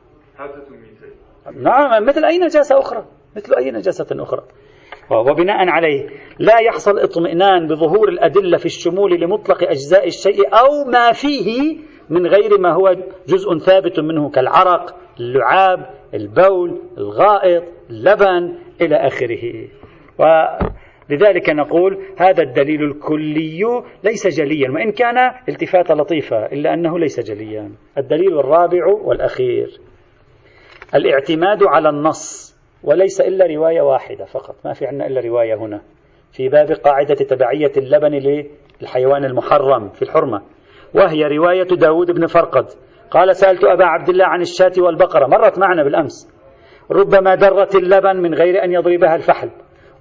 نعم 1.56 2.06
مثل 2.06 2.26
أي 2.26 2.40
نجاسة 2.40 2.80
أخرى. 2.80 3.06
مثل 3.36 3.56
أي 3.56 3.72
نجاسة 3.72 4.08
أخرى. 4.12 4.44
وبناء 5.12 5.70
عليه 5.70 6.07
لا 6.39 6.60
يحصل 6.60 6.99
اطمئنان 6.99 7.68
بظهور 7.68 8.10
الأدلة 8.10 8.57
في 8.57 8.66
الشمول 8.66 9.22
لمطلق 9.22 9.64
أجزاء 9.64 10.07
الشيء 10.07 10.47
أو 10.53 10.86
ما 10.91 11.12
فيه 11.12 11.78
من 12.10 12.28
غير 12.28 12.60
ما 12.60 12.74
هو 12.74 12.95
جزء 13.28 13.57
ثابت 13.57 13.99
منه 13.99 14.30
كالعرق 14.30 14.95
اللعاب 15.20 15.89
البول 16.14 16.82
الغائط 16.97 17.64
اللبن 17.89 18.55
إلى 18.82 18.95
آخره. 18.95 19.68
لذلك 21.10 21.49
نقول 21.49 21.97
هذا 22.18 22.43
الدليل 22.43 22.84
الكلي 22.84 23.84
ليس 24.03 24.28
جليا 24.28 24.72
وإن 24.72 24.91
كان 24.91 25.18
التفاتة 25.49 25.93
لطيفة 25.95 26.45
إلا 26.45 26.74
أنه 26.74 26.99
ليس 26.99 27.20
جليا. 27.20 27.72
الدليل 27.97 28.39
الرابع 28.39 28.86
والأخير. 29.03 29.80
الاعتماد 30.95 31.64
على 31.64 31.89
النص. 31.89 32.49
وليس 32.84 33.22
إلا 33.22 33.46
رواية 33.46 33.82
واحدة 33.82 34.26
فقط. 34.26 34.56
ما 34.66 34.74
في 34.74 34.86
عندنا 34.86 35.08
إلا 35.08 35.22
رواية 35.22 35.56
هنا. 35.56 35.82
في 36.32 36.50
باب 36.50 36.72
قاعدة 36.72 37.16
تبعية 37.16 37.72
اللبن 37.78 38.46
للحيوان 38.82 39.26
المحرم 39.26 39.90
في 39.90 40.02
الحرمة. 40.02 40.42
وهي 40.96 41.24
رواية 41.24 41.68
داود 41.68 42.12
بن 42.12 42.26
فرقد. 42.26 42.66
قال 43.12 43.36
سألت 43.36 43.64
أبا 43.64 43.86
عبد 43.86 44.10
الله 44.10 44.26
عن 44.26 44.42
الشاة 44.42 44.72
والبقرة. 44.78 45.28
مرت 45.28 45.60
معنا 45.60 45.84
بالأمس. 45.84 46.40
ربما 46.92 47.36
درت 47.36 47.76
اللبن 47.76 48.18
من 48.18 48.34
غير 48.34 48.64
أن 48.64 48.72
يضربها 48.72 49.16
الفحل. 49.16 49.50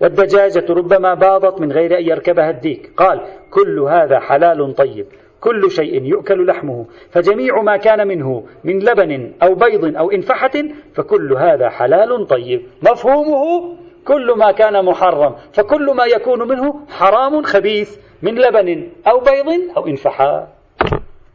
والدجاجة 0.01 0.73
ربما 0.73 1.15
باضت 1.15 1.61
من 1.61 1.73
غير 1.73 1.99
أن 1.99 2.05
يركبها 2.05 2.51
الديك. 2.51 2.91
قال 2.97 3.21
كل 3.51 3.79
هذا 3.81 4.21
حلال 4.21 4.75
طيب. 4.75 5.07
كل 5.41 5.71
شيء 5.71 6.03
يؤكل 6.03 6.47
لحمه. 6.47 6.87
فجميع 7.11 7.63
ما 7.63 7.77
كان 7.77 8.09
منه 8.09 8.45
من 8.65 8.79
لبن 8.79 9.33
أو 9.43 9.55
بيض 9.55 9.97
أو 9.97 10.11
إنفحة 10.11 10.53
فكل 10.95 11.33
هذا 11.33 11.69
حلال 11.69 12.27
طيب. 12.27 12.63
مفهومه 12.83 13.77
كل 14.05 14.35
ما 14.37 14.53
كان 14.53 14.85
محرم 14.85 15.35
فكل 15.53 15.95
ما 15.95 16.05
يكون 16.05 16.49
منه 16.49 16.81
حرام 16.89 17.43
خبيث 17.43 17.97
من 18.23 18.35
لبن 18.35 18.89
أو 19.07 19.21
بيض 19.21 19.77
أو 19.77 19.87
إنفحة. 19.87 20.49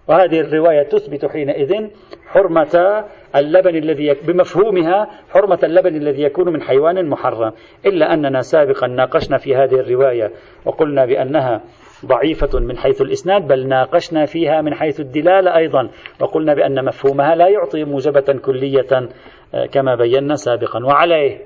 وهذه 0.08 0.40
الرواية 0.40 0.84
تثبت 0.84 1.26
حينئذ 1.26 1.88
حرمة 2.28 3.04
اللبن 3.36 3.76
الذي 3.76 4.14
بمفهومها 4.28 5.08
حرمة 5.30 5.60
اللبن 5.64 5.96
الذي 5.96 6.22
يكون 6.22 6.54
من 6.54 6.62
حيوان 6.62 7.10
محرم. 7.10 7.52
إلا 7.86 8.14
أننا 8.14 8.42
سابقا 8.42 8.88
ناقشنا 8.88 9.38
في 9.38 9.56
هذه 9.56 9.76
الرواية 9.76 10.32
وقلنا 10.66 11.06
بأنها 11.06 11.62
ضعيفة 12.06 12.60
من 12.60 12.78
حيث 12.78 13.02
الإسناد 13.02 13.48
بل 13.48 13.68
ناقشنا 13.68 14.26
فيها 14.26 14.62
من 14.62 14.74
حيث 14.74 15.00
الدلالة 15.00 15.58
أيضا 15.58 15.90
وقلنا 16.22 16.54
بأن 16.54 16.86
مفهومها 16.86 17.36
لا 17.36 17.48
يعطي 17.48 17.84
موجبة 17.84 18.40
كلية 18.46 19.10
آه، 19.54 19.66
كما 19.66 19.96
بينا 19.96 20.36
سابقا. 20.36 20.86
وعليه 20.86 21.38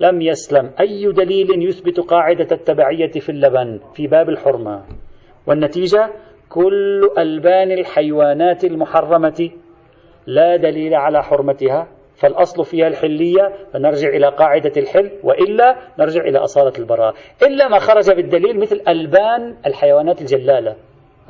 لم 0.00 0.22
يسلم 0.22 0.70
أي 0.80 1.12
دليل 1.12 1.68
يثبت 1.68 2.00
قاعدة 2.00 2.48
التبعية 2.52 3.10
في 3.12 3.28
اللبن 3.28 3.80
في 3.94 4.06
باب 4.06 4.28
الحرمة. 4.28 4.82
والنتيجة 5.46 6.10
كل 6.48 7.10
ألبان 7.18 7.72
الحيوانات 7.72 8.64
المحرمة 8.64 9.50
لا 10.26 10.56
دليل 10.56 10.94
على 10.94 11.22
حرمتها 11.22 11.88
فالأصل 12.16 12.64
فيها 12.64 12.88
الحلية 12.88 13.52
فنرجع 13.72 14.08
إلى 14.08 14.28
قاعدة 14.28 14.72
الحل 14.76 15.10
وإلا 15.22 15.76
نرجع 15.98 16.20
إلى 16.20 16.38
أصالة 16.38 16.72
البراءة. 16.78 17.14
إلا 17.42 17.68
ما 17.68 17.78
خرج 17.78 18.12
بالدليل 18.12 18.60
مثل 18.60 18.80
ألبان 18.88 19.56
الحيوانات 19.66 20.20
الجلالة. 20.20 20.76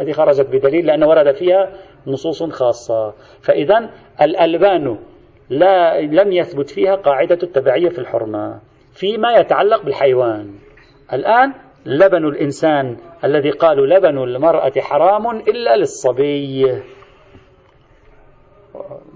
هذه 0.00 0.12
خرجت 0.12 0.46
بدليل 0.46 0.86
لأن 0.86 1.04
ورد 1.04 1.34
فيها 1.34 1.72
نصوص 2.06 2.42
خاصة. 2.42 3.14
فإذا 3.42 3.90
الألبان 4.22 4.98
لا 5.50 6.00
لم 6.00 6.32
يثبت 6.32 6.70
فيها 6.70 6.94
قاعدة 6.94 7.38
التبعية 7.42 7.88
في 7.88 7.98
الحرمة. 7.98 8.60
فيما 8.92 9.32
يتعلق 9.32 9.82
بالحيوان. 9.84 10.54
الآن 11.12 11.52
لبن 11.86 12.24
الإنسان 12.24 12.96
الذي 13.24 13.50
قالوا 13.50 13.86
لبن 13.86 14.18
المرأة 14.18 14.72
حرام 14.78 15.30
إلا 15.30 15.76
للصبي. 15.76 16.82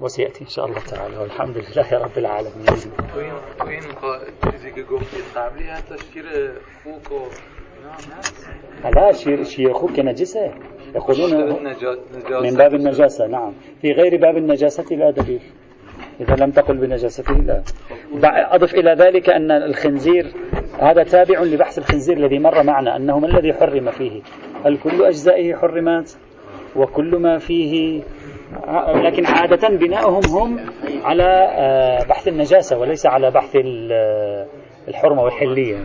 وسيأتي 0.00 0.44
إن 0.44 0.48
شاء 0.48 0.66
الله 0.66 0.80
تعالى 0.80 1.18
والحمد 1.18 1.56
لله 1.56 1.98
رب 1.98 2.18
العالمين. 2.18 2.66
لا 8.94 9.12
شیر 9.12 9.44
شیر 9.44 9.72
خوک 9.72 9.98
نجسه؟ 9.98 10.54
يقولون 10.94 11.32
من 12.42 12.54
باب 12.56 12.74
النجاسة 12.74 13.26
نعم. 13.26 13.52
في 13.82 13.92
غير 13.92 14.16
باب 14.16 14.36
النجاسة 14.36 14.96
لا 14.96 15.10
دليل. 15.10 15.42
إذا 16.20 16.34
لم 16.34 16.50
تقل 16.50 16.76
بنجاسته 16.76 17.34
لا. 17.34 17.62
أضف 18.54 18.74
إلى 18.74 18.94
ذلك 18.94 19.30
أن 19.30 19.50
الخنزير 19.50 20.32
هذا 20.80 21.02
تابع 21.02 21.42
لبحث 21.42 21.78
الخنزير 21.78 22.16
الذي 22.16 22.38
مر 22.38 22.62
معنا 22.62 22.96
أنه 22.96 23.18
ما 23.18 23.26
الذي 23.26 23.52
حرم 23.52 23.90
فيه؟ 23.90 24.22
هل 24.64 24.78
كل 24.78 25.04
أجزائه 25.04 25.54
حرمات 25.54 26.12
وكل 26.76 27.16
ما 27.16 27.38
فيه 27.38 28.02
لكن 28.94 29.26
عادة 29.26 29.68
بناؤهم 29.68 30.20
هم 30.26 30.60
على 31.04 31.24
آه، 31.56 32.04
بحث 32.08 32.28
النجاسة 32.28 32.78
وليس 32.78 33.06
على 33.06 33.30
بحث 33.30 33.56
آه، 33.92 34.46
الحرمة 34.88 35.22
والحلية. 35.22 35.76